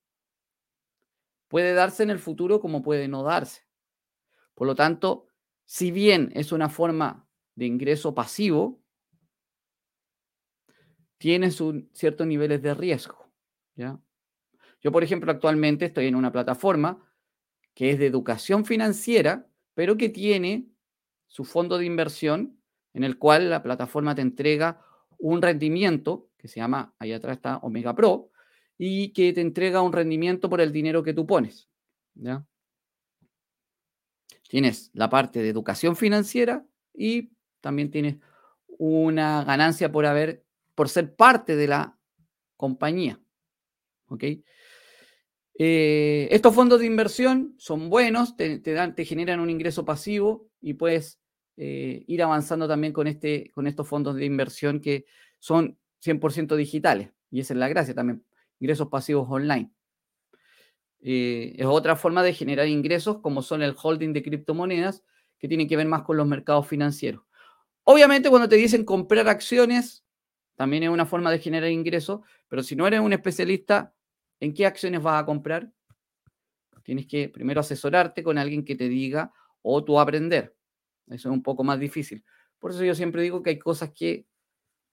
Puede 1.48 1.74
darse 1.74 2.04
en 2.04 2.10
el 2.10 2.20
futuro 2.20 2.60
como 2.60 2.82
puede 2.82 3.08
no 3.08 3.24
darse. 3.24 3.62
Por 4.54 4.68
lo 4.68 4.76
tanto, 4.76 5.28
si 5.66 5.92
bien 5.92 6.32
es 6.34 6.52
una 6.52 6.70
forma 6.70 7.28
de 7.56 7.66
ingreso 7.66 8.14
pasivo, 8.14 8.82
tiene 11.18 11.52
ciertos 11.52 12.28
niveles 12.28 12.62
de 12.62 12.74
riesgo. 12.74 13.32
¿ya? 13.76 14.00
Yo, 14.82 14.92
por 14.92 15.04
ejemplo, 15.04 15.32
actualmente 15.32 15.86
estoy 15.86 16.08
en 16.08 16.16
una 16.16 16.32
plataforma 16.32 17.04
que 17.74 17.92
es 17.92 18.00
de 18.00 18.08
educación 18.08 18.66
financiera, 18.66 19.48
pero 19.74 19.98
que 19.98 20.10
tiene 20.10 20.68
su 21.28 21.46
fondo 21.46 21.78
de 21.78 21.86
inversión 21.86 22.60
en 22.94 23.04
el 23.04 23.20
cual 23.20 23.50
la 23.50 23.62
plataforma 23.62 24.16
te 24.16 24.22
entrega 24.22 24.82
un 25.20 25.42
rendimiento 25.42 26.30
que 26.38 26.48
se 26.48 26.60
llama, 26.60 26.96
ahí 27.00 27.12
atrás 27.14 27.38
está 27.38 27.58
Omega 27.58 27.94
Pro, 27.96 28.32
y 28.78 29.10
que 29.10 29.34
te 29.34 29.42
entrega 29.42 29.82
un 29.82 29.94
rendimiento 29.94 30.50
por 30.50 30.62
el 30.62 30.72
dinero 30.72 31.04
que 31.04 31.14
tú 31.14 31.26
pones. 31.26 31.68
¿ya? 32.14 32.46
Tienes 34.48 34.92
la 34.94 35.10
parte 35.10 35.42
de 35.42 35.50
educación 35.50 35.96
financiera 35.96 36.66
y 36.94 37.32
también 37.60 37.92
tienes 37.92 38.18
una 38.68 39.44
ganancia 39.44 39.92
por 39.92 40.06
haber, 40.06 40.44
por 40.76 40.90
ser 40.90 41.16
parte 41.16 41.56
de 41.56 41.68
la 41.68 41.98
compañía. 42.56 43.20
¿Ok? 44.08 44.24
Eh, 45.60 46.28
estos 46.30 46.54
fondos 46.54 46.80
de 46.80 46.86
inversión 46.86 47.56
son 47.58 47.90
buenos, 47.90 48.38
te, 48.38 48.62
generan 49.06 49.40
un 49.40 49.50
ingreso 49.50 49.84
pasivo 49.86 50.48
y 50.62 50.76
puedes 50.76 51.20
eh, 51.58 52.04
ir 52.06 52.22
avanzando 52.22 52.68
también 52.68 52.94
con, 52.94 53.08
este, 53.08 53.50
con 53.52 53.66
estos 53.66 53.88
fondos 53.88 54.16
de 54.16 54.26
inversión 54.26 54.80
que 54.80 55.06
son 55.40 55.80
100% 56.06 56.56
digitales. 56.56 57.10
Y 57.32 57.40
esa 57.40 57.54
es 57.54 57.60
la 57.60 57.68
gracia 57.68 57.96
también 57.96 58.24
ingresos 58.60 58.88
pasivos 58.90 59.28
online. 59.30 59.72
Eh, 61.00 61.56
es 61.58 61.66
otra 61.66 61.96
forma 61.96 62.24
de 62.24 62.34
generar 62.34 62.68
ingresos 62.68 63.20
como 63.20 63.42
son 63.42 63.62
el 63.62 63.76
holding 63.82 64.14
de 64.14 64.24
criptomonedas 64.24 65.04
que 65.38 65.48
tienen 65.48 65.68
que 65.68 65.78
ver 65.78 65.88
más 65.88 66.02
con 66.04 66.18
los 66.18 66.28
mercados 66.28 66.68
financieros. 66.68 67.24
Obviamente 67.84 68.30
cuando 68.30 68.50
te 68.50 68.56
dicen 68.56 68.84
comprar 68.84 69.28
acciones, 69.30 70.04
también 70.56 70.84
es 70.84 70.90
una 70.90 71.06
forma 71.06 71.32
de 71.32 71.40
generar 71.40 71.70
ingresos, 71.70 72.22
pero 72.48 72.64
si 72.64 72.76
no 72.76 72.88
eres 72.88 73.00
un 73.00 73.14
especialista, 73.14 73.94
¿en 74.40 74.54
qué 74.54 74.66
acciones 74.66 75.02
vas 75.02 75.22
a 75.22 75.26
comprar? 75.26 75.72
Tienes 76.84 77.06
que 77.06 77.30
primero 77.30 77.60
asesorarte 77.60 78.24
con 78.24 78.38
alguien 78.38 78.66
que 78.66 78.76
te 78.76 78.90
diga 78.90 79.32
o 79.62 79.84
tú 79.84 80.00
aprender. 80.00 80.56
Eso 81.08 81.30
es 81.30 81.34
un 81.34 81.44
poco 81.44 81.64
más 81.64 81.80
difícil. 81.80 82.24
Por 82.60 82.72
eso 82.72 82.84
yo 82.84 82.96
siempre 82.96 83.22
digo 83.22 83.44
que 83.44 83.52
hay 83.52 83.60
cosas 83.60 83.92
que 83.92 84.26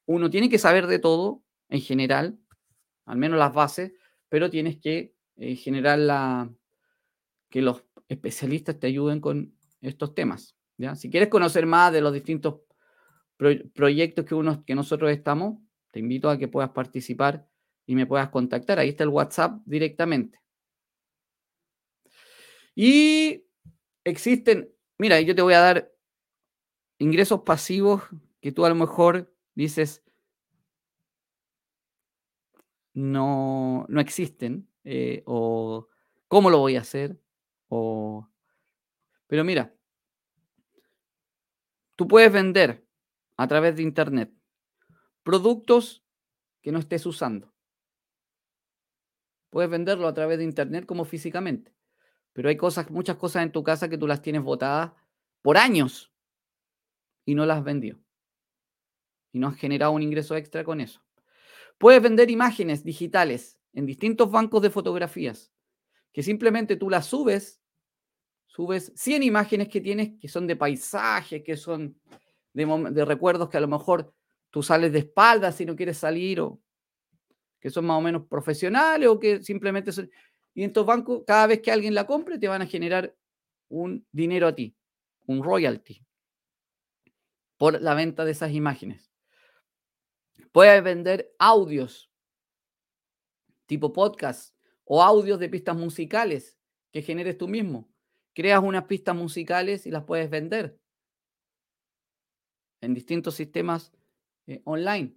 uno 0.07 0.29
tiene 0.29 0.49
que 0.49 0.59
saber 0.59 0.87
de 0.87 0.99
todo 0.99 1.43
en 1.69 1.81
general, 1.81 2.39
al 3.07 3.17
menos 3.19 3.39
las 3.39 3.53
bases, 3.53 3.93
pero 4.29 4.51
tienes 4.51 4.79
que 4.79 5.15
eh, 5.37 5.57
generar 5.57 5.99
la, 5.99 6.51
que 7.51 7.63
los 7.63 7.85
especialistas 8.09 8.79
te 8.79 8.87
ayuden 8.87 9.21
con 9.21 9.55
estos 9.81 10.15
temas. 10.15 10.57
¿ya? 10.77 10.95
Si 10.95 11.11
quieres 11.11 11.29
conocer 11.29 11.67
más 11.67 11.93
de 11.93 12.01
los 12.01 12.13
distintos 12.13 12.61
proyectos 13.75 14.25
que, 14.25 14.35
uno, 14.35 14.65
que 14.65 14.75
nosotros 14.75 15.11
estamos, 15.11 15.59
te 15.91 16.01
invito 16.01 16.31
a 16.31 16.39
que 16.39 16.49
puedas 16.49 16.71
participar 16.71 17.47
y 17.87 17.95
me 17.95 18.07
puedas 18.07 18.31
contactar. 18.31 18.79
Ahí 18.79 18.91
está 18.91 19.05
el 19.05 19.11
WhatsApp 19.11 19.61
directamente. 19.65 20.41
Y 22.75 23.45
existen, 24.05 24.71
mira, 24.99 25.21
yo 25.21 25.35
te 25.35 25.43
voy 25.43 25.55
a 25.55 25.61
dar 25.61 25.93
ingresos 26.99 27.43
pasivos 27.43 28.03
que 28.41 28.53
tú 28.53 28.65
a 28.65 28.69
lo 28.69 28.75
mejor 28.75 29.35
dices, 29.55 30.04
no, 32.95 33.85
no 33.89 34.01
existen, 34.01 34.69
eh, 34.85 35.23
o 35.27 35.89
cómo 36.29 36.51
lo 36.51 36.59
voy 36.59 36.77
a 36.77 36.81
hacer, 36.81 37.21
o... 37.69 38.29
Pero 39.27 39.45
mira, 39.45 39.75
tú 41.97 42.09
puedes 42.09 42.33
vender 42.33 42.87
a 43.37 43.47
través 43.49 43.77
de 43.77 43.83
Internet 43.83 44.33
productos 45.23 46.05
que 46.63 46.73
no 46.73 46.79
estés 46.79 47.05
usando. 47.07 47.53
Puedes 49.51 49.71
venderlo 49.71 50.09
a 50.09 50.15
través 50.15 50.39
de 50.39 50.45
Internet 50.45 50.87
como 50.87 51.05
físicamente. 51.05 51.75
Pero 52.33 52.49
hay 52.49 52.57
cosas, 52.57 52.91
muchas 52.91 53.17
cosas 53.17 53.45
en 53.45 53.53
tu 53.53 53.63
casa 53.63 53.89
que 53.89 53.99
tú 53.99 54.07
las 54.07 54.21
tienes 54.21 54.43
botadas 54.43 54.93
por 55.43 55.57
años 55.57 56.13
y 57.25 57.35
no 57.35 57.47
las 57.47 57.59
has 57.59 57.65
vendido. 57.65 57.99
Y 59.33 59.39
no 59.39 59.49
has 59.49 59.57
generado 59.57 59.93
un 59.93 60.03
ingreso 60.03 60.37
extra 60.37 60.65
con 60.65 60.81
eso. 60.81 61.04
Puedes 61.79 62.03
vender 62.03 62.31
imágenes 62.31 62.85
digitales 62.85 63.59
en 63.73 63.87
distintos 63.87 64.31
bancos 64.31 64.63
de 64.63 64.71
fotografías, 64.71 65.53
que 66.13 66.23
simplemente 66.23 66.77
tú 66.77 66.89
las 66.89 67.07
subes, 67.07 67.61
subes 68.47 68.93
100 68.95 69.25
imágenes 69.25 69.69
que 69.69 69.81
tienes, 69.81 70.13
que 70.21 70.29
son 70.29 70.47
de 70.47 70.57
paisaje, 70.57 71.43
que 71.43 71.57
son 71.57 71.99
de, 72.53 73.05
recuerdos 73.05 73.49
que 73.49 73.57
a 73.57 73.61
lo 73.61 73.69
mejor 73.69 74.15
tú 74.51 74.63
sales 74.63 74.93
de 74.93 75.01
espaldas 75.01 75.57
si 75.57 75.67
no 75.67 75.75
quieres 75.75 75.99
salir, 75.99 76.41
o 76.41 76.61
que 77.59 77.71
son 77.71 77.87
más 77.87 77.99
o 77.99 78.01
menos 78.01 78.27
profesionales, 78.29 79.09
o 79.09 79.19
que 79.19 79.43
simplemente 79.43 79.91
son... 79.91 80.11
Y 80.55 80.63
en 80.63 80.69
estos 80.69 80.87
bancos, 80.87 81.25
cada 81.27 81.49
vez 81.49 81.61
que 81.61 81.73
alguien 81.73 81.95
la 81.95 82.07
compre, 82.07 82.39
te 82.39 82.47
van 82.47 82.63
a 82.63 82.67
generar 82.67 83.17
un 83.69 84.07
dinero 84.13 84.47
a 84.47 84.55
ti, 84.55 84.77
un 85.27 85.43
royalty, 85.43 86.01
por 87.57 87.83
la 87.83 87.95
venta 87.95 88.25
de 88.25 88.31
esas 88.31 88.53
imágenes. 88.53 89.14
Puedes 90.53 90.83
vender 90.83 91.35
audios, 91.39 92.11
tipo 93.67 93.93
podcast, 93.93 94.55
o 94.85 95.03
audios 95.03 95.39
de 95.39 95.49
pistas 95.49 95.77
musicales 95.77 96.59
que 96.93 97.03
generes 97.03 97.39
tú 97.39 97.49
mismo. 97.49 97.89
Creas 98.35 98.63
unas 98.63 98.85
pistas 98.85 99.17
musicales 99.17 99.87
y 99.87 99.91
las 99.91 100.05
puedes 100.05 100.31
vender 100.31 100.79
en 102.81 102.95
distintos 102.95 103.35
sistemas 103.35 103.93
eh, 104.47 104.61
online. 104.65 105.17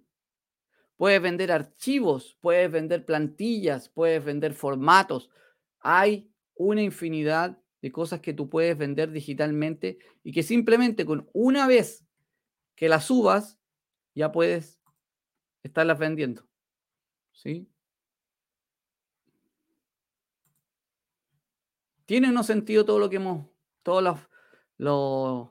Puedes 0.96 1.22
vender 1.22 1.52
archivos, 1.52 2.36
puedes 2.40 2.70
vender 2.70 3.04
plantillas, 3.04 3.88
puedes 3.88 4.24
vender 4.24 4.54
formatos. 4.54 5.30
Hay 5.80 6.32
una 6.54 6.82
infinidad 6.82 7.62
de 7.80 7.92
cosas 7.92 8.20
que 8.20 8.32
tú 8.32 8.48
puedes 8.48 8.76
vender 8.76 9.12
digitalmente 9.12 9.98
y 10.24 10.32
que 10.32 10.42
simplemente 10.42 11.06
con 11.06 11.28
una 11.32 11.68
vez 11.68 12.04
que 12.74 12.88
las 12.88 13.04
subas, 13.04 13.58
ya 14.14 14.32
puedes 14.32 14.77
estarlas 15.68 15.98
vendiendo. 15.98 16.46
¿Sí? 17.32 17.68
¿Tiene 22.06 22.32
no 22.32 22.42
sentido 22.42 22.84
todo 22.84 22.98
lo 22.98 23.10
que 23.10 23.16
hemos, 23.16 23.46
todos 23.82 24.02
los, 24.02 24.18
los, 24.78 25.50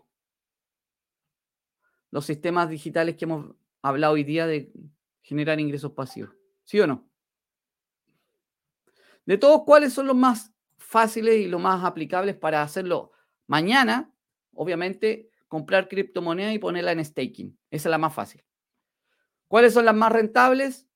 los 2.12 2.26
sistemas 2.26 2.70
digitales 2.70 3.16
que 3.16 3.26
hemos 3.26 3.56
hablado 3.82 4.14
hoy 4.14 4.24
día 4.24 4.48
de 4.48 4.72
generar 5.22 5.60
ingresos 5.60 5.92
pasivos. 5.92 6.32
¿Sí 6.64 6.80
o 6.80 6.88
no? 6.88 7.10
De 9.26 9.38
todos, 9.38 9.64
¿cuáles 9.66 9.94
son 9.94 10.08
los 10.08 10.16
más 10.16 10.54
fáciles 10.78 11.36
y 11.36 11.48
los 11.48 11.62
más 11.62 11.84
aplicables 11.84 12.36
para 12.36 12.62
hacerlo 12.62 13.12
mañana? 13.46 14.14
Obviamente, 14.54 15.30
comprar 15.48 15.90
criptomoneda 15.90 16.54
y 16.54 16.60
ponerla 16.60 16.94
en 16.94 17.04
staking. 17.04 17.58
Esa 17.70 17.90
es 17.90 17.92
la 17.92 17.98
más 17.98 18.14
fácil. 18.14 18.44
¿Cuáles 19.48 19.74
son 19.74 19.86
las 19.86 19.96
más 19.96 20.12
rentables? 20.12 20.88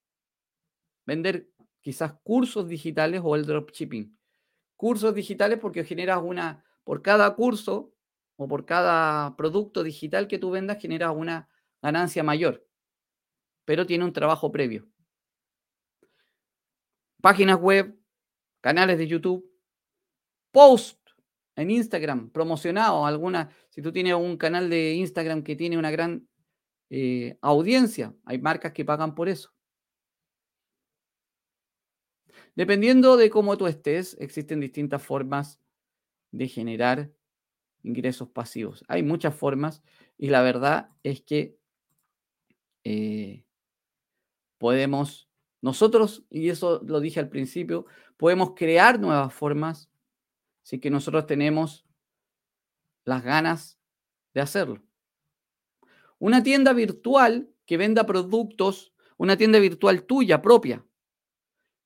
Vender 1.06 1.50
quizás 1.82 2.14
cursos 2.24 2.68
digitales 2.68 3.22
o 3.24 3.36
el 3.36 3.46
dropshipping. 3.46 4.18
Cursos 4.76 5.14
digitales 5.14 5.60
porque 5.60 5.84
generas 5.84 6.22
una, 6.24 6.64
por 6.84 7.02
cada 7.02 7.34
curso 7.36 7.94
o 8.36 8.48
por 8.48 8.66
cada 8.66 9.36
producto 9.36 9.84
digital 9.84 10.28
que 10.28 10.40
tú 10.40 10.52
vendas, 10.52 10.80
generas 10.80 11.14
una 11.16 11.50
ganancia 11.82 12.24
mayor 12.24 12.66
pero 13.66 13.86
tiene 13.86 14.04
un 14.04 14.14
trabajo 14.14 14.52
previo. 14.52 14.88
Páginas 17.22 17.60
web, 17.60 17.98
canales 18.62 18.98
de 18.98 19.08
YouTube, 19.08 19.50
post 20.52 21.00
en 21.56 21.70
Instagram, 21.70 22.32
promocionado, 22.32 23.06
alguna, 23.06 23.50
si 23.70 23.82
tú 23.82 23.92
tienes 23.92 24.16
un 24.16 24.38
canal 24.38 24.70
de 24.70 24.96
Instagram 24.96 25.44
que 25.44 25.56
tiene 25.56 25.78
una 25.78 25.92
gran 25.92 26.28
eh, 26.94 27.38
audiencia, 27.42 28.14
hay 28.26 28.38
marcas 28.38 28.74
que 28.74 28.84
pagan 28.84 29.16
por 29.16 29.30
eso. 29.30 29.54
Dependiendo 32.54 33.16
de 33.16 33.30
cómo 33.30 33.58
tú 33.58 33.66
estés, 33.66 34.18
existen 34.20 34.60
distintas 34.60 35.02
formas 35.02 35.62
de 36.32 36.50
generar 36.50 37.10
ingresos 37.82 38.28
pasivos. 38.28 38.84
Hay 38.90 39.04
muchas 39.04 39.34
formas 39.34 39.82
y 40.18 40.28
la 40.28 40.42
verdad 40.42 40.90
es 41.02 41.22
que 41.22 41.58
eh, 42.84 43.46
podemos, 44.58 45.30
nosotros, 45.62 46.26
y 46.30 46.50
eso 46.50 46.82
lo 46.86 47.00
dije 47.00 47.22
al 47.22 47.30
principio, 47.30 47.86
podemos 48.18 48.52
crear 48.54 49.00
nuevas 49.00 49.34
formas 49.34 49.90
si 50.62 50.78
que 50.80 50.90
nosotros 50.90 51.26
tenemos 51.26 51.86
las 53.06 53.24
ganas 53.24 53.80
de 54.34 54.42
hacerlo. 54.42 54.91
Una 56.22 56.44
tienda 56.44 56.72
virtual 56.74 57.50
que 57.66 57.78
venda 57.78 58.06
productos, 58.06 58.94
una 59.18 59.38
tienda 59.38 59.58
virtual 59.58 60.04
tuya 60.04 60.40
propia, 60.40 60.86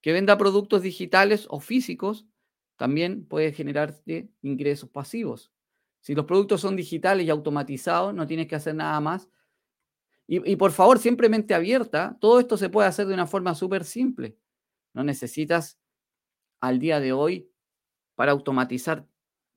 que 0.01 0.11
venda 0.11 0.37
productos 0.37 0.81
digitales 0.81 1.47
o 1.49 1.61
físicos, 1.61 2.27
también 2.75 3.25
puede 3.25 3.53
generar 3.53 3.95
ingresos 4.41 4.89
pasivos. 4.89 5.53
Si 6.01 6.13
los 6.13 6.25
productos 6.25 6.59
son 6.59 6.75
digitales 6.75 7.25
y 7.25 7.29
automatizados, 7.29 8.13
no 8.13 8.27
tienes 8.27 8.47
que 8.47 8.55
hacer 8.55 8.75
nada 8.75 8.99
más 8.99 9.29
y, 10.27 10.57
por 10.57 10.73
favor, 10.73 10.99
siempre 10.99 11.29
mente 11.29 11.53
abierta. 11.53 12.17
Todo 12.19 12.41
esto 12.41 12.57
se 12.57 12.67
puede 12.67 12.89
hacer 12.89 13.07
de 13.07 13.13
una 13.13 13.27
forma 13.27 13.55
súper 13.55 13.85
simple. 13.85 14.37
No 14.93 15.05
necesitas 15.05 15.79
al 16.59 16.79
día 16.79 16.99
de 16.99 17.13
hoy 17.13 17.49
para 18.15 18.33
automatizar 18.33 19.07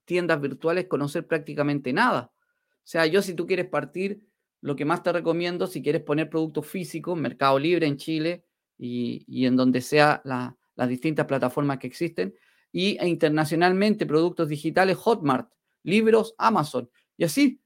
tiendas 0.04 0.40
virtuales 0.40 0.86
conocer 0.86 1.26
prácticamente 1.26 1.92
nada. 1.92 2.32
O 2.36 2.90
sea, 2.90 3.06
yo 3.06 3.22
si 3.22 3.34
tú 3.34 3.44
quieres 3.44 3.66
partir, 3.66 4.27
lo 4.60 4.76
que 4.76 4.84
más 4.84 5.02
te 5.02 5.12
recomiendo, 5.12 5.66
si 5.66 5.82
quieres 5.82 6.02
poner 6.02 6.28
productos 6.28 6.66
físicos, 6.66 7.18
Mercado 7.18 7.58
Libre 7.58 7.86
en 7.86 7.96
Chile 7.96 8.44
y, 8.76 9.46
en 9.46 9.56
donde 9.56 9.80
sea 9.80 10.22
las 10.24 10.88
distintas 10.88 11.26
plataformas 11.26 11.78
que 11.78 11.86
existen, 11.86 12.34
y 12.70 12.96
e 12.98 13.08
internacionalmente 13.08 14.06
productos 14.06 14.48
digitales, 14.48 14.96
Hotmart, 14.96 15.50
libros, 15.82 16.34
Amazon. 16.38 16.90
Y 17.16 17.24
así 17.24 17.60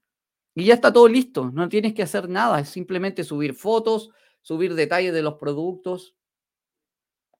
y 0.55 0.65
ya 0.65 0.75
está 0.75 0.93
todo 0.93 1.07
listo, 1.07 1.49
no 1.51 1.67
tienes 1.67 1.93
que 1.93 2.03
hacer 2.03 2.29
nada, 2.29 2.59
es 2.59 2.69
simplemente 2.69 3.23
subir 3.23 3.55
fotos, 3.55 4.11
subir 4.41 4.75
detalles 4.75 5.13
de 5.13 5.23
los 5.23 5.35
productos, 5.35 6.15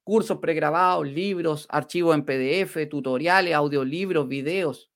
cursos 0.04 0.40
pregrabados, 0.40 1.08
libros, 1.08 1.68
archivos 1.70 2.16
en 2.16 2.26
PDF, 2.26 2.90
tutoriales, 2.90 3.54
audiolibros, 3.54 4.28
videos, 4.28 4.92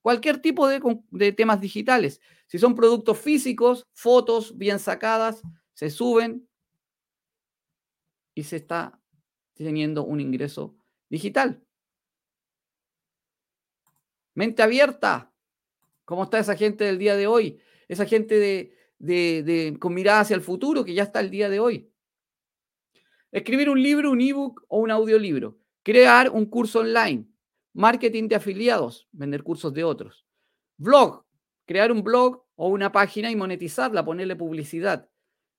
cualquier 0.00 0.40
tipo 0.40 0.66
de, 0.66 0.80
de, 1.10 1.32
temas 1.32 1.60
digitales. 1.60 2.22
Si 2.48 2.58
son 2.58 2.74
productos 2.74 3.18
físicos, 3.18 3.86
fotos 3.92 4.56
bien 4.56 4.78
sacadas, 4.78 5.42
se 5.74 5.90
suben 5.90 6.48
y 8.34 8.42
se 8.42 8.56
está 8.56 9.00
teniendo 9.54 10.04
un 10.04 10.20
ingreso 10.20 10.76
digital. 11.08 11.62
Mente 14.34 14.62
abierta. 14.62 15.32
¿Cómo 16.04 16.24
está 16.24 16.38
esa 16.38 16.56
gente 16.56 16.84
del 16.84 16.98
día 16.98 17.16
de 17.16 17.26
hoy? 17.26 17.60
Esa 17.86 18.06
gente 18.06 18.38
de, 18.38 18.72
de, 18.98 19.76
con 19.78 19.92
mirada 19.92 20.20
hacia 20.20 20.36
el 20.36 20.40
futuro 20.40 20.84
que 20.84 20.94
ya 20.94 21.02
está 21.02 21.20
el 21.20 21.30
día 21.30 21.50
de 21.50 21.60
hoy. 21.60 21.92
Escribir 23.30 23.68
un 23.68 23.82
libro, 23.82 24.10
un 24.10 24.22
ebook 24.22 24.64
o 24.68 24.78
un 24.78 24.90
audiolibro. 24.90 25.58
Crear 25.82 26.30
un 26.30 26.46
curso 26.46 26.80
online. 26.80 27.28
Marketing 27.74 28.26
de 28.26 28.36
afiliados. 28.36 29.06
Vender 29.12 29.42
cursos 29.42 29.74
de 29.74 29.84
otros. 29.84 30.26
Blog. 30.78 31.27
Crear 31.68 31.92
un 31.92 32.02
blog 32.02 32.46
o 32.56 32.68
una 32.68 32.90
página 32.90 33.30
y 33.30 33.36
monetizarla, 33.36 34.02
ponerle 34.02 34.36
publicidad. 34.36 35.06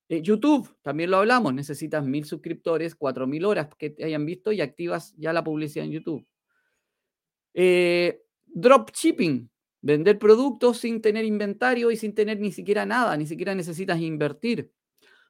Eh, 0.10 0.24
YouTube, 0.24 0.76
también 0.82 1.12
lo 1.12 1.18
hablamos, 1.18 1.53
necesitas 1.53 2.03
mil 2.03 2.26
suscriptores, 2.26 2.95
cuatro 2.95 3.28
mil 3.28 3.45
horas 3.45 3.70
que 3.78 3.91
te 3.91 4.05
hayan 4.05 4.26
visto 4.26 4.51
y 4.51 4.60
activas 4.60 5.14
ya 5.18 5.34
la 5.34 5.43
publicidad 5.43 5.86
en 5.86 5.91
YouTube. 5.91 6.28
Eh, 7.53 8.24
dropshipping, 8.47 9.51
Vender 9.82 10.18
productos 10.18 10.80
sin 10.80 10.99
tener 10.99 11.26
inventario 11.26 11.91
y 11.91 11.95
sin 11.95 12.16
tener 12.16 12.39
ni 12.39 12.51
siquiera 12.51 12.88
nada, 12.88 13.16
ni 13.16 13.28
siquiera 13.28 13.53
necesitas 13.53 13.99
invertir. 13.99 14.74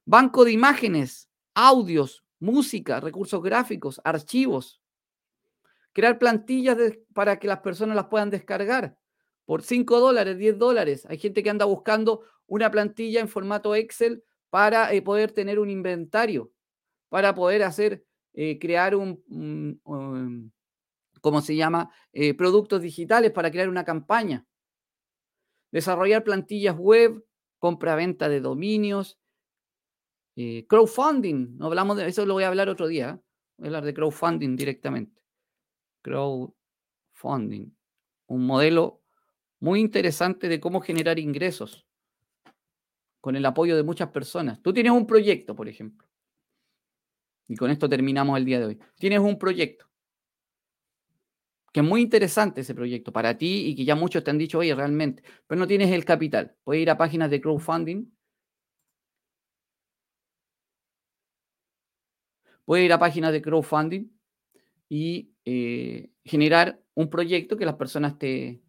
Banco 0.06 0.46
de 0.46 0.54
imágenes, 0.54 1.30
audios, 1.54 2.24
música, 2.40 3.02
recursos 3.02 3.44
gráficos, 3.44 4.00
archivos. 4.04 4.82
Crear 5.92 6.18
plantillas 6.18 6.78
para 7.14 7.38
que 7.38 7.48
las 7.48 7.60
personas 7.60 7.98
las 7.98 8.06
puedan 8.06 8.30
descargar 8.30 8.99
por 9.50 9.64
5 9.64 10.00
dólares, 10.00 10.38
10 10.38 10.60
dólares. 10.60 11.08
Hay 11.10 11.18
gente 11.18 11.42
que 11.42 11.50
anda 11.50 11.66
buscando 11.66 12.22
una 12.46 12.70
plantilla 12.70 13.20
en 13.20 13.28
formato 13.28 13.74
Excel 13.74 14.24
para 14.52 14.94
eh, 14.94 15.02
poder 15.02 15.32
tener 15.32 15.58
un 15.58 15.72
inventario, 15.72 16.52
para 17.10 17.34
poder 17.34 17.64
hacer, 17.64 18.06
eh, 18.34 18.60
crear 18.60 18.96
un, 18.96 19.24
um, 19.86 20.52
¿cómo 21.22 21.42
se 21.42 21.56
llama? 21.56 21.90
Eh, 22.14 22.36
productos 22.36 22.84
digitales 22.84 23.32
para 23.32 23.50
crear 23.50 23.70
una 23.70 23.84
campaña. 23.84 24.46
Desarrollar 25.72 26.24
plantillas 26.24 26.78
web, 26.78 27.26
compra-venta 27.58 28.30
de 28.30 28.42
dominios, 28.42 29.18
crowdfunding. 30.68 31.58
No 31.58 31.66
hablamos 31.66 31.98
de 31.98 32.08
eso, 32.08 32.24
lo 32.28 32.36
voy 32.36 32.44
a 32.44 32.50
hablar 32.50 32.70
otro 32.70 32.86
día. 32.86 33.20
Voy 33.58 33.66
a 33.66 33.70
hablar 33.70 33.86
de 33.86 33.96
crowdfunding 33.96 34.56
directamente. 34.56 35.24
Crowdfunding. 36.04 37.76
Un 38.28 38.46
modelo 38.46 39.00
muy 39.60 39.80
interesante 39.80 40.48
de 40.48 40.60
cómo 40.60 40.82
generar 40.82 41.20
ingresos 41.20 41.86
con 43.22 43.36
el 43.36 43.46
apoyo 43.46 43.76
de 43.76 43.84
muchas 43.84 44.10
personas. 44.10 44.62
Tú 44.62 44.74
tienes 44.74 44.92
un 44.92 45.06
proyecto, 45.06 45.56
por 45.56 45.68
ejemplo. 45.68 46.08
Y 47.48 47.56
con 47.56 47.70
esto 47.72 47.90
terminamos 47.90 48.38
el 48.38 48.46
día 48.46 48.60
de 48.60 48.66
hoy. 48.66 48.80
Tienes 48.98 49.20
un 49.20 49.38
proyecto. 49.38 49.88
Que 51.74 51.82
es 51.82 51.86
muy 51.86 52.02
interesante 52.02 52.62
ese 52.62 52.74
proyecto 52.74 53.12
para 53.12 53.38
ti 53.38 53.68
y 53.68 53.76
que 53.76 53.86
ya 53.86 53.96
muchos 53.96 54.24
te 54.24 54.32
han 54.32 54.38
dicho, 54.38 54.60
oye, 54.60 54.74
realmente, 54.74 55.24
pero 55.46 55.60
no 55.60 55.68
tienes 55.68 55.92
el 55.92 56.06
capital. 56.06 56.56
Puedes 56.64 56.82
ir 56.82 56.90
a 56.90 56.98
páginas 56.98 57.30
de 57.30 57.42
crowdfunding. 57.42 58.12
Puedes 62.66 62.86
ir 62.86 62.94
a 62.94 63.00
páginas 63.00 63.32
de 63.32 63.42
crowdfunding 63.42 64.06
y 64.88 65.32
eh, 65.46 66.12
generar 66.24 66.82
un 66.94 67.10
proyecto 67.10 67.58
que 67.58 67.66
las 67.66 67.76
personas 67.76 68.18
te, 68.18 68.62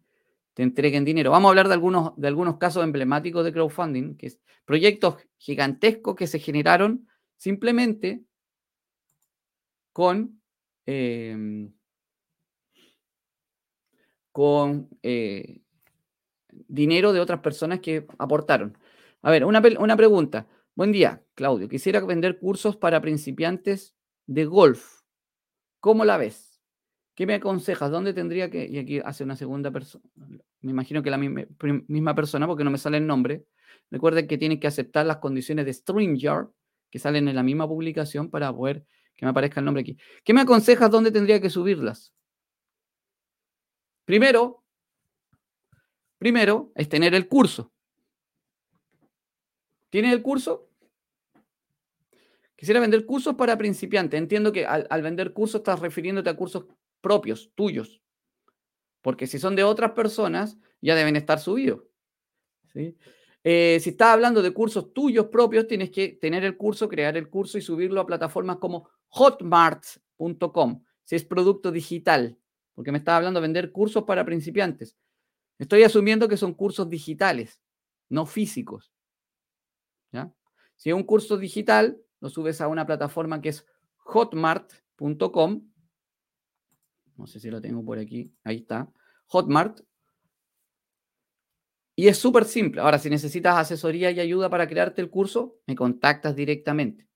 te 0.53 0.63
entreguen 0.63 1.05
dinero. 1.05 1.31
Vamos 1.31 1.49
a 1.49 1.51
hablar 1.51 1.67
de 1.67 1.73
algunos, 1.73 2.13
de 2.17 2.27
algunos 2.27 2.57
casos 2.57 2.83
emblemáticos 2.83 3.45
de 3.45 3.53
crowdfunding, 3.53 4.15
que 4.15 4.27
es 4.27 4.39
proyectos 4.65 5.15
gigantescos 5.37 6.15
que 6.15 6.27
se 6.27 6.39
generaron 6.39 7.07
simplemente 7.37 8.23
con, 9.93 10.41
em, 10.85 11.73
con 14.31 14.89
eh, 15.03 15.61
dinero 16.67 17.13
de 17.13 17.19
otras 17.19 17.39
personas 17.39 17.79
que 17.79 18.05
aportaron. 18.17 18.77
A 19.21 19.31
ver, 19.31 19.45
una, 19.45 19.61
una 19.79 19.97
pregunta. 19.97 20.47
Buen 20.75 20.91
día, 20.91 21.23
Claudio. 21.35 21.67
Quisiera 21.67 21.99
vender 22.01 22.39
cursos 22.39 22.77
para 22.77 23.01
principiantes 23.01 23.95
de 24.25 24.45
golf. 24.45 25.01
¿Cómo 25.79 26.05
la 26.05 26.17
ves? 26.17 26.50
¿Qué 27.21 27.27
me 27.27 27.35
aconsejas? 27.35 27.91
¿Dónde 27.91 28.15
tendría 28.15 28.49
que.? 28.49 28.65
Y 28.65 28.79
aquí 28.79 28.99
hace 29.05 29.23
una 29.23 29.35
segunda 29.35 29.69
persona. 29.69 30.03
Me 30.61 30.71
imagino 30.71 31.03
que 31.03 31.11
la 31.11 31.19
misma, 31.19 32.15
persona, 32.15 32.47
porque 32.47 32.63
no 32.63 32.71
me 32.71 32.79
sale 32.79 32.97
el 32.97 33.05
nombre. 33.05 33.45
Recuerden 33.91 34.25
que 34.25 34.39
tienen 34.39 34.59
que 34.59 34.65
aceptar 34.65 35.05
las 35.05 35.17
condiciones 35.17 35.67
de 35.67 35.71
StreamYard, 35.71 36.47
que 36.89 36.97
salen 36.97 37.27
en 37.27 37.35
la 37.35 37.43
misma 37.43 37.67
publicación, 37.67 38.31
para 38.31 38.51
poder 38.51 38.87
que 39.15 39.23
me 39.27 39.29
aparezca 39.29 39.59
el 39.59 39.67
nombre 39.67 39.81
aquí. 39.81 39.99
¿Qué 40.23 40.33
me 40.33 40.41
aconsejas? 40.41 40.89
¿Dónde 40.89 41.11
tendría 41.11 41.39
que 41.39 41.51
subirlas? 41.51 42.11
Primero, 44.03 44.63
primero 46.17 46.71
es 46.73 46.89
tener 46.89 47.13
el 47.13 47.27
curso. 47.27 47.71
¿Tienes 49.91 50.11
el 50.11 50.23
curso? 50.23 50.71
Quisiera 52.55 52.79
vender 52.79 53.05
cursos 53.05 53.35
para 53.35 53.55
principiantes. 53.59 54.19
Entiendo 54.19 54.51
que 54.51 54.65
al, 54.65 54.87
al, 54.89 55.03
vender 55.03 55.33
cursos 55.33 55.59
estás 55.59 55.79
refiriéndote 55.79 56.31
a 56.31 56.35
cursos 56.35 56.65
propios, 57.01 57.51
tuyos. 57.55 58.01
Porque 59.01 59.27
si 59.27 59.39
son 59.39 59.55
de 59.55 59.63
otras 59.63 59.91
personas, 59.91 60.57
ya 60.81 60.95
deben 60.95 61.15
estar 61.15 61.39
subidos. 61.39 61.83
Eh, 63.43 63.79
si 63.81 63.89
estás 63.89 64.09
hablando 64.09 64.41
de 64.41 64.53
cursos 64.53 64.93
tuyos 64.93 65.27
propios, 65.27 65.67
tienes 65.67 65.89
que 65.89 66.09
tener 66.09 66.43
el 66.43 66.57
curso, 66.57 66.87
crear 66.87 67.17
el 67.17 67.29
curso 67.29 67.57
y 67.57 67.61
subirlo 67.61 67.99
a 68.01 68.05
plataformas 68.05 68.57
como 68.57 68.89
hotmart.com, 69.09 70.83
si 71.03 71.15
es 71.15 71.25
producto 71.25 71.71
digital, 71.71 72.37
porque 72.75 72.91
me 72.91 72.99
estaba 72.99 73.17
hablando 73.17 73.39
de 73.39 73.47
vender 73.47 73.71
cursos 73.71 74.03
para 74.03 74.23
principiantes. 74.23 74.95
Estoy 75.57 75.83
asumiendo 75.83 76.27
que 76.27 76.37
son 76.37 76.53
cursos 76.53 76.89
digitales, 76.89 77.61
no 78.09 78.25
físicos. 78.25 78.93
¿ya? 80.11 80.31
Si 80.75 80.89
es 80.89 80.95
un 80.95 81.03
curso 81.03 81.37
digital, 81.37 81.99
lo 82.19 82.29
subes 82.29 82.61
a 82.61 82.67
una 82.67 82.85
plataforma 82.85 83.41
que 83.41 83.49
es 83.49 83.65
hotmart.com 83.97 85.70
no 87.21 87.27
sé 87.27 87.39
si 87.39 87.51
lo 87.51 87.61
tengo 87.61 87.85
por 87.85 87.99
aquí. 87.99 88.33
Ahí 88.43 88.57
está. 88.57 88.91
Hotmart. 89.27 89.81
Y 91.95 92.07
es 92.07 92.17
súper 92.17 92.45
simple. 92.45 92.81
Ahora, 92.81 92.97
si 92.97 93.11
necesitas 93.11 93.57
asesoría 93.57 94.09
y 94.09 94.19
ayuda 94.19 94.49
para 94.49 94.67
crearte 94.67 95.01
el 95.01 95.11
curso, 95.11 95.59
me 95.67 95.75
contactas 95.75 96.35
directamente. 96.35 97.07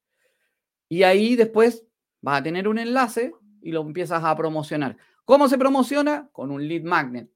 Y 0.88 1.02
ahí 1.02 1.36
después 1.36 1.88
vas 2.22 2.40
a 2.40 2.44
tener 2.44 2.68
un 2.68 2.78
enlace 2.78 3.34
y 3.64 3.72
lo 3.72 3.82
empiezas 3.82 4.24
a 4.24 4.36
promocionar. 4.38 4.96
¿Cómo 5.24 5.50
se 5.50 5.58
promociona? 5.58 6.30
Con 6.32 6.52
un 6.52 6.68
lead 6.68 6.84
magnet. 6.84 7.32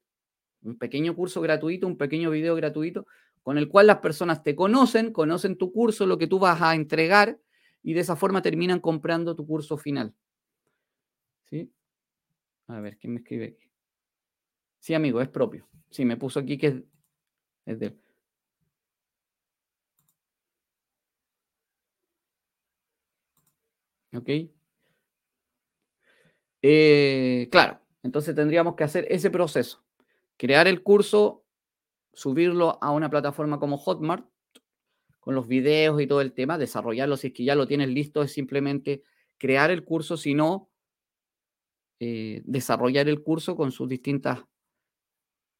Un 0.62 0.78
pequeño 0.78 1.16
curso 1.16 1.40
gratuito, 1.40 1.88
un 1.88 1.96
pequeño 1.96 2.30
video 2.30 2.54
gratuito, 2.54 3.04
con 3.42 3.58
el 3.58 3.68
cual 3.68 3.88
las 3.88 3.98
personas 3.98 4.44
te 4.44 4.54
conocen, 4.54 5.12
conocen 5.12 5.56
tu 5.56 5.72
curso, 5.72 6.06
lo 6.06 6.18
que 6.18 6.28
tú 6.28 6.38
vas 6.38 6.62
a 6.62 6.76
entregar, 6.76 7.40
y 7.82 7.94
de 7.94 8.00
esa 8.00 8.14
forma 8.14 8.42
terminan 8.42 8.78
comprando 8.78 9.34
tu 9.34 9.44
curso 9.44 9.76
final. 9.76 10.14
¿Sí? 11.48 11.68
A 12.70 12.80
ver, 12.80 12.96
¿quién 12.98 13.14
me 13.14 13.18
escribe 13.20 13.46
aquí? 13.46 13.68
Sí, 14.78 14.94
amigo, 14.94 15.20
es 15.20 15.28
propio. 15.28 15.68
Sí, 15.90 16.04
me 16.04 16.16
puso 16.16 16.38
aquí 16.40 16.56
que 16.56 16.66
es, 16.68 16.74
es 17.66 17.78
de 17.80 17.86
él. 17.86 18.00
¿Ok? 24.14 24.28
Eh, 26.62 27.48
claro, 27.50 27.80
entonces 28.02 28.34
tendríamos 28.34 28.76
que 28.76 28.84
hacer 28.84 29.06
ese 29.10 29.30
proceso. 29.30 29.84
Crear 30.36 30.68
el 30.68 30.82
curso, 30.82 31.44
subirlo 32.12 32.78
a 32.82 32.92
una 32.92 33.10
plataforma 33.10 33.58
como 33.58 33.78
Hotmart, 33.78 34.28
con 35.18 35.34
los 35.34 35.48
videos 35.48 36.00
y 36.00 36.06
todo 36.06 36.20
el 36.20 36.32
tema, 36.32 36.56
desarrollarlo. 36.58 37.16
Si 37.16 37.28
es 37.28 37.32
que 37.32 37.44
ya 37.44 37.54
lo 37.54 37.66
tienes 37.66 37.88
listo, 37.88 38.22
es 38.22 38.32
simplemente 38.32 39.02
crear 39.38 39.70
el 39.70 39.84
curso. 39.84 40.16
Si 40.16 40.34
no, 40.34 40.69
eh, 42.02 42.40
desarrollar 42.46 43.10
el 43.10 43.22
curso 43.22 43.54
con 43.54 43.72
sus 43.72 43.86
distintas 43.86 44.42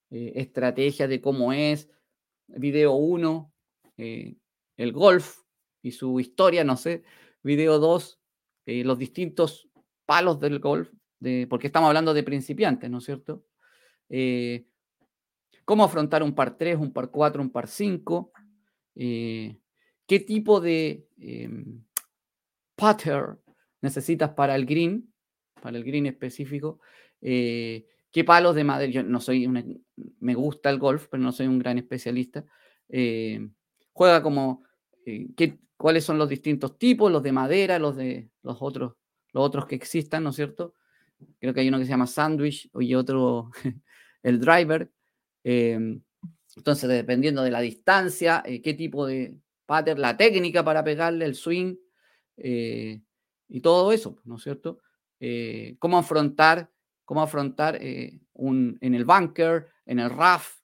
eh, 0.08 0.32
estrategias 0.36 1.06
de 1.06 1.20
cómo 1.20 1.52
es, 1.52 1.90
video 2.46 2.94
1, 2.94 3.52
eh, 3.98 4.36
el 4.78 4.92
golf 4.92 5.40
y 5.82 5.90
su 5.90 6.18
historia, 6.18 6.64
no 6.64 6.78
sé, 6.78 7.02
video 7.42 7.78
2, 7.78 8.20
los 8.64 8.98
distintos 8.98 9.68
palos 10.06 10.40
del 10.40 10.60
golf, 10.60 10.90
de, 11.18 11.46
porque 11.50 11.66
estamos 11.66 11.88
hablando 11.88 12.14
de 12.14 12.22
principiantes, 12.22 12.88
¿no 12.88 12.98
es 12.98 13.04
cierto? 13.04 13.44
cómo 15.64 15.84
afrontar 15.84 16.22
un 16.22 16.34
par 16.34 16.56
3, 16.56 16.76
un 16.78 16.92
par 16.92 17.10
4, 17.10 17.42
un 17.42 17.50
par 17.50 17.68
5, 17.68 18.32
qué 18.94 20.20
tipo 20.26 20.60
de 20.60 21.06
em, 21.18 21.84
putter 22.76 23.38
necesitas 23.82 24.30
para 24.30 24.56
el 24.56 24.66
green, 24.66 25.10
para 25.60 25.76
el 25.76 25.84
green 25.84 26.06
específico. 26.06 26.80
Eh, 27.20 27.86
¿Qué 28.10 28.24
palos 28.24 28.54
de 28.54 28.64
madera? 28.64 28.90
Yo 28.90 29.02
no 29.02 29.20
soy 29.20 29.48
me 30.18 30.34
gusta 30.34 30.70
el 30.70 30.78
golf, 30.78 31.06
pero 31.10 31.22
no 31.22 31.32
soy 31.32 31.46
un 31.46 31.58
gran 31.58 31.78
especialista. 31.78 32.44
Eh, 32.88 33.48
juega 33.92 34.22
como 34.22 34.64
eh, 35.06 35.28
cuáles 35.76 36.04
son 36.04 36.18
los 36.18 36.28
distintos 36.28 36.76
tipos, 36.78 37.12
los 37.12 37.22
de 37.22 37.32
madera, 37.32 37.78
los 37.78 37.96
de 37.96 38.30
los 38.42 38.58
otros, 38.60 38.94
los 39.32 39.44
otros 39.44 39.66
que 39.66 39.76
existan, 39.76 40.24
¿no 40.24 40.30
es 40.30 40.36
cierto? 40.36 40.74
Creo 41.38 41.54
que 41.54 41.60
hay 41.60 41.68
uno 41.68 41.78
que 41.78 41.84
se 41.84 41.90
llama 41.90 42.06
sandwich 42.06 42.68
y 42.74 42.94
otro 42.94 43.50
el 44.22 44.40
driver. 44.40 44.90
entonces, 45.44 46.88
dependiendo 46.88 47.42
de 47.42 47.50
la 47.50 47.60
distancia, 47.60 48.42
qué 48.44 48.74
tipo 48.74 49.06
de 49.06 49.36
pattern, 49.66 50.00
la 50.00 50.16
técnica 50.16 50.64
para 50.64 50.82
pegarle, 50.82 51.26
el 51.26 51.34
swing 51.36 51.76
y 52.36 53.60
todo 53.60 53.92
eso, 53.92 54.16
¿no 54.24 54.36
es 54.36 54.42
cierto? 54.42 54.80
Eh, 55.20 55.76
cómo 55.78 55.98
afrontar, 55.98 56.70
cómo 57.04 57.22
afrontar 57.22 57.76
eh, 57.80 58.20
un, 58.32 58.78
en 58.80 58.94
el 58.94 59.04
bunker, 59.04 59.68
en 59.86 59.98
el 59.98 60.10
RAF, 60.10 60.60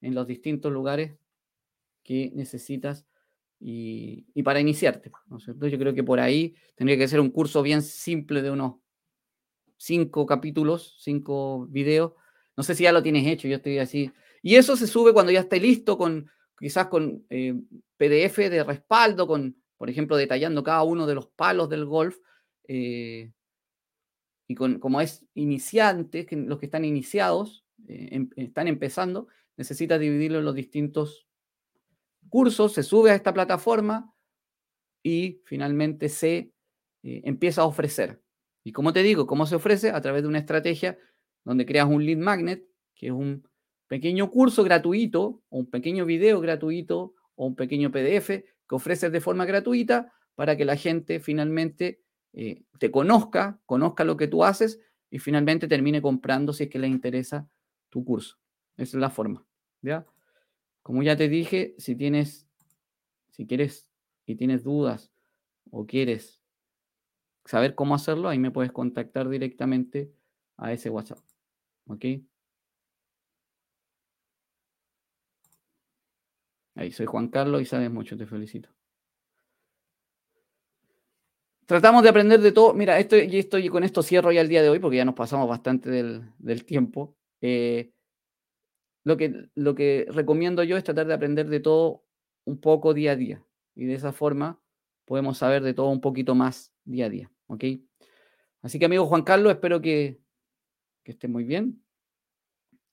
en 0.00 0.14
los 0.14 0.26
distintos 0.26 0.70
lugares 0.72 1.16
que 2.02 2.30
necesitas 2.34 3.06
y, 3.58 4.42
para 4.42 4.60
iniciarte. 4.60 5.10
¿no 5.26 5.38
Yo 5.38 5.78
creo 5.78 5.94
que 5.94 6.04
por 6.04 6.20
ahí 6.20 6.54
tendría 6.74 6.98
que 6.98 7.08
ser 7.08 7.20
un 7.20 7.30
curso 7.30 7.62
bien 7.62 7.82
simple 7.82 8.42
de 8.42 8.50
unos 8.50 8.74
cinco 9.76 10.26
capítulos, 10.26 10.96
cinco 11.00 11.66
videos. 11.70 12.12
No 12.56 12.62
sé 12.62 12.74
si 12.74 12.84
ya 12.84 12.92
lo 12.92 13.02
tienes 13.02 13.26
hecho, 13.26 13.48
yo 13.48 13.56
estoy 13.56 13.78
así. 13.78 14.12
Y 14.42 14.56
eso 14.56 14.76
se 14.76 14.86
sube 14.86 15.14
cuando 15.14 15.32
ya 15.32 15.40
esté 15.40 15.58
listo, 15.58 15.96
con 15.96 16.30
quizás 16.58 16.88
con 16.88 17.24
eh, 17.30 17.54
PDF 17.96 18.50
de 18.50 18.62
respaldo, 18.64 19.26
con, 19.26 19.56
por 19.76 19.88
ejemplo, 19.88 20.16
detallando 20.16 20.62
cada 20.62 20.82
uno 20.82 21.06
de 21.06 21.14
los 21.14 21.28
palos 21.28 21.68
del 21.70 21.86
golf. 21.86 22.18
Eh, 22.68 23.32
y 24.46 24.54
con, 24.54 24.78
como 24.78 25.00
es 25.00 25.24
iniciante, 25.34 26.26
los 26.30 26.58
que 26.58 26.66
están 26.66 26.84
iniciados, 26.84 27.64
eh, 27.88 28.08
em, 28.12 28.30
están 28.36 28.68
empezando, 28.68 29.28
necesitas 29.56 30.00
dividirlo 30.00 30.38
en 30.38 30.44
los 30.44 30.54
distintos 30.54 31.26
cursos, 32.28 32.72
se 32.72 32.82
sube 32.82 33.10
a 33.10 33.14
esta 33.14 33.32
plataforma 33.32 34.14
y 35.02 35.42
finalmente 35.44 36.08
se 36.08 36.52
empieza 37.02 37.60
a 37.60 37.66
ofrecer. 37.66 38.22
Y 38.64 38.72
como 38.72 38.94
te 38.94 39.02
digo, 39.02 39.26
¿cómo 39.26 39.44
se 39.44 39.56
ofrece? 39.56 39.90
A 39.90 40.00
través 40.00 40.22
de 40.22 40.28
una 40.28 40.38
estrategia 40.38 40.98
donde 41.44 41.66
creas 41.66 41.86
un 41.86 42.04
lead 42.04 42.16
magnet, 42.16 42.66
que 42.94 43.08
es 43.08 43.12
un 43.12 43.46
pequeño 43.86 44.30
curso 44.30 44.64
gratuito, 44.64 45.42
o 45.50 45.58
un 45.58 45.66
pequeño 45.70 46.06
video 46.06 46.40
gratuito, 46.40 47.14
o 47.34 47.46
un 47.46 47.54
pequeño 47.54 47.92
PDF 47.92 48.28
que 48.28 48.74
ofreces 48.74 49.12
de 49.12 49.20
forma 49.20 49.44
gratuita 49.44 50.12
para 50.34 50.56
que 50.56 50.64
la 50.64 50.76
gente 50.76 51.20
finalmente 51.20 52.00
eh, 52.34 52.64
te 52.78 52.90
conozca, 52.90 53.60
conozca 53.64 54.04
lo 54.04 54.16
que 54.16 54.26
tú 54.26 54.44
haces 54.44 54.80
y 55.10 55.20
finalmente 55.20 55.68
termine 55.68 56.02
comprando 56.02 56.52
si 56.52 56.64
es 56.64 56.70
que 56.70 56.80
le 56.80 56.88
interesa 56.88 57.48
tu 57.90 58.04
curso. 58.04 58.38
Esa 58.76 58.96
es 58.96 59.00
la 59.00 59.10
forma. 59.10 59.46
¿ya? 59.80 60.04
Como 60.82 61.02
ya 61.02 61.16
te 61.16 61.28
dije, 61.28 61.74
si 61.78 61.94
tienes, 61.94 62.48
si 63.30 63.46
quieres 63.46 63.88
y 64.26 64.34
tienes 64.34 64.64
dudas 64.64 65.12
o 65.70 65.86
quieres 65.86 66.42
saber 67.44 67.74
cómo 67.74 67.94
hacerlo, 67.94 68.28
ahí 68.28 68.38
me 68.38 68.50
puedes 68.50 68.72
contactar 68.72 69.28
directamente 69.28 70.12
a 70.56 70.72
ese 70.72 70.90
WhatsApp. 70.90 71.18
¿Ok? 71.86 72.04
Ahí 76.74 76.90
soy 76.90 77.06
Juan 77.06 77.28
Carlos 77.28 77.62
y 77.62 77.66
sabes 77.66 77.90
mucho, 77.90 78.16
te 78.16 78.26
felicito. 78.26 78.70
Tratamos 81.66 82.02
de 82.02 82.08
aprender 82.10 82.40
de 82.40 82.52
todo. 82.52 82.74
Mira, 82.74 82.98
esto, 82.98 83.16
y 83.16 83.38
estoy 83.38 83.68
con 83.68 83.84
esto 83.84 84.02
cierro 84.02 84.30
ya 84.32 84.42
el 84.42 84.48
día 84.48 84.62
de 84.62 84.68
hoy 84.68 84.78
porque 84.78 84.98
ya 84.98 85.04
nos 85.04 85.14
pasamos 85.14 85.48
bastante 85.48 85.90
del, 85.90 86.64
tiempo. 86.64 87.16
Eh, 87.40 87.92
lo, 89.02 89.16
que, 89.16 89.48
lo 89.54 89.74
que 89.74 90.06
recomiendo 90.10 90.62
yo 90.62 90.76
es 90.76 90.84
tratar 90.84 91.06
de 91.06 91.14
aprender 91.14 91.48
de 91.48 91.60
todo 91.60 92.04
un 92.44 92.60
poco 92.60 92.92
día 92.92 93.12
a 93.12 93.16
día. 93.16 93.44
Y 93.74 93.86
de 93.86 93.94
esa 93.94 94.12
forma 94.12 94.60
podemos 95.06 95.38
saber 95.38 95.62
de 95.62 95.74
todo 95.74 95.88
un 95.88 96.00
poquito 96.00 96.34
más 96.34 96.72
día 96.84 97.06
a 97.06 97.10
día. 97.10 97.30
¿Ok? 97.46 97.64
Así 98.62 98.78
que, 98.78 98.84
amigo 98.84 99.06
Juan 99.06 99.22
Carlos, 99.22 99.52
espero 99.52 99.80
que, 99.80 100.20
que 101.02 101.12
esté 101.12 101.28
muy 101.28 101.44
bien. 101.44 101.82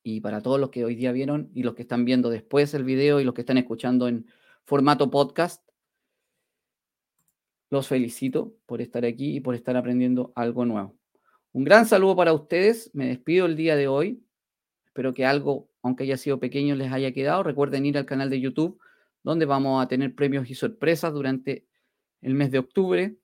Y 0.04 0.22
para 0.22 0.42
todos 0.42 0.60
los 0.60 0.70
que 0.70 0.84
hoy 0.86 0.96
día 0.96 1.12
vieron 1.12 1.52
y 1.54 1.64
los 1.64 1.76
que 1.76 1.84
están 1.84 2.06
viendo 2.06 2.30
después 2.30 2.74
el 2.74 2.84
video 2.84 3.20
y 3.20 3.24
los 3.24 3.34
que 3.34 3.42
están 3.42 3.58
escuchando 3.58 4.08
en 4.08 4.26
formato 4.66 5.12
podcast, 5.12 5.64
los 7.72 7.88
felicito 7.88 8.54
por 8.68 8.82
estar 8.82 9.06
aquí 9.06 9.38
y 9.38 9.40
por 9.40 9.56
estar 9.56 9.76
aprendiendo 9.78 10.34
algo 10.36 10.66
nuevo. 10.66 10.96
Un 11.54 11.64
gran 11.64 11.86
saludo 11.86 12.16
para 12.16 12.34
ustedes. 12.34 12.92
Me 12.94 13.08
despido 13.08 13.46
el 13.46 13.56
día 13.56 13.76
de 13.76 13.88
hoy. 13.88 14.24
Espero 14.86 15.14
que 15.14 15.26
algo, 15.26 15.70
aunque 15.82 16.04
haya 16.04 16.18
sido 16.18 16.40
pequeño, 16.40 16.76
les 16.76 16.92
haya 16.92 17.14
quedado. 17.14 17.44
Recuerden 17.44 17.86
ir 17.86 17.98
al 17.98 18.06
canal 18.06 18.30
de 18.30 18.42
YouTube, 18.42 18.78
donde 19.24 19.46
vamos 19.46 19.84
a 19.84 19.88
tener 19.88 20.14
premios 20.14 20.50
y 20.50 20.54
sorpresas 20.54 21.14
durante 21.14 21.66
el 22.22 22.34
mes 22.34 22.52
de 22.52 22.60
octubre 22.60 23.16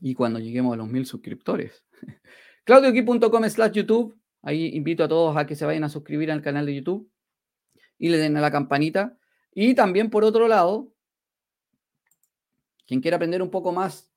y 0.00 0.14
cuando 0.14 0.38
lleguemos 0.38 0.72
a 0.72 0.76
los 0.76 0.88
mil 0.88 1.04
suscriptores. 1.04 1.84
claudioqui.com 2.64 3.44
slash 3.50 3.72
YouTube. 3.72 4.18
Ahí 4.40 4.74
invito 4.74 5.04
a 5.04 5.08
todos 5.08 5.36
a 5.36 5.46
que 5.46 5.54
se 5.54 5.66
vayan 5.66 5.84
a 5.84 5.90
suscribir 5.90 6.32
al 6.32 6.40
canal 6.40 6.64
de 6.64 6.74
YouTube 6.74 7.10
y 7.98 8.08
le 8.08 8.16
den 8.16 8.34
a 8.38 8.40
la 8.40 8.50
campanita. 8.50 9.18
Y 9.52 9.74
también 9.74 10.08
por 10.08 10.24
otro 10.24 10.48
lado, 10.48 10.90
quien 12.88 13.02
quiera 13.02 13.16
aprender 13.16 13.42
un 13.42 13.50
poco 13.50 13.70
más 13.70 14.10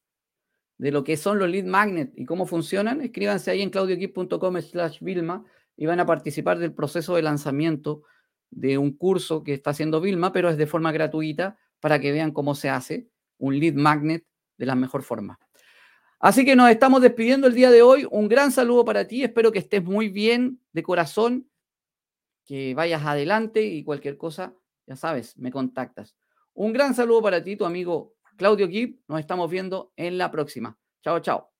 de 0.77 0.91
lo 0.91 1.03
que 1.03 1.17
son 1.17 1.37
los 1.37 1.49
lead 1.49 1.65
magnets 1.65 2.17
y 2.17 2.25
cómo 2.25 2.47
funcionan, 2.47 3.01
escríbanse 3.01 3.51
ahí 3.51 3.61
en 3.61 3.69
claudioqui.com 3.69 4.61
slash 4.61 4.99
Vilma 5.01 5.45
y 5.75 5.85
van 5.85 5.99
a 5.99 6.05
participar 6.05 6.57
del 6.57 6.73
proceso 6.73 7.15
de 7.15 7.21
lanzamiento 7.21 8.03
de 8.49 8.77
un 8.77 8.93
curso 8.93 9.43
que 9.43 9.53
está 9.53 9.71
haciendo 9.71 9.99
Vilma, 9.99 10.31
pero 10.31 10.49
es 10.49 10.57
de 10.57 10.65
forma 10.67 10.91
gratuita 10.91 11.57
para 11.81 11.99
que 11.99 12.13
vean 12.13 12.31
cómo 12.31 12.55
se 12.55 12.69
hace 12.69 13.09
un 13.37 13.59
lead 13.59 13.73
magnet 13.73 14.25
de 14.57 14.65
la 14.65 14.75
mejor 14.75 15.03
forma. 15.03 15.37
Así 16.19 16.45
que 16.45 16.55
nos 16.55 16.69
estamos 16.69 17.01
despidiendo 17.01 17.47
el 17.47 17.55
día 17.55 17.71
de 17.71 17.81
hoy. 17.81 18.07
Un 18.09 18.27
gran 18.29 18.51
saludo 18.51 18.85
para 18.85 19.05
ti. 19.05 19.23
Espero 19.23 19.51
que 19.51 19.59
estés 19.59 19.83
muy 19.83 20.07
bien 20.07 20.61
de 20.71 20.83
corazón, 20.83 21.49
que 22.45 22.73
vayas 22.73 23.03
adelante 23.03 23.63
y 23.63 23.83
cualquier 23.83 24.17
cosa, 24.17 24.53
ya 24.87 24.95
sabes, 24.95 25.37
me 25.37 25.51
contactas. 25.51 26.15
Un 26.53 26.73
gran 26.73 26.95
saludo 26.95 27.21
para 27.21 27.43
ti, 27.43 27.55
tu 27.55 27.65
amigo 27.65 28.15
Claudio 28.41 28.67
Gibb. 28.67 29.03
Nos 29.07 29.19
estamos 29.19 29.51
viendo 29.51 29.93
en 29.95 30.17
la 30.17 30.31
próxima. 30.31 30.75
Chao, 31.03 31.19
chao. 31.19 31.50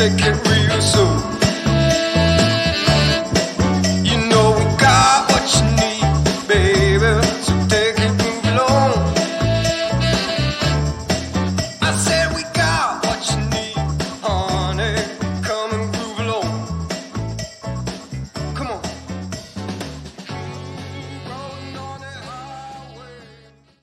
taking 0.00 0.49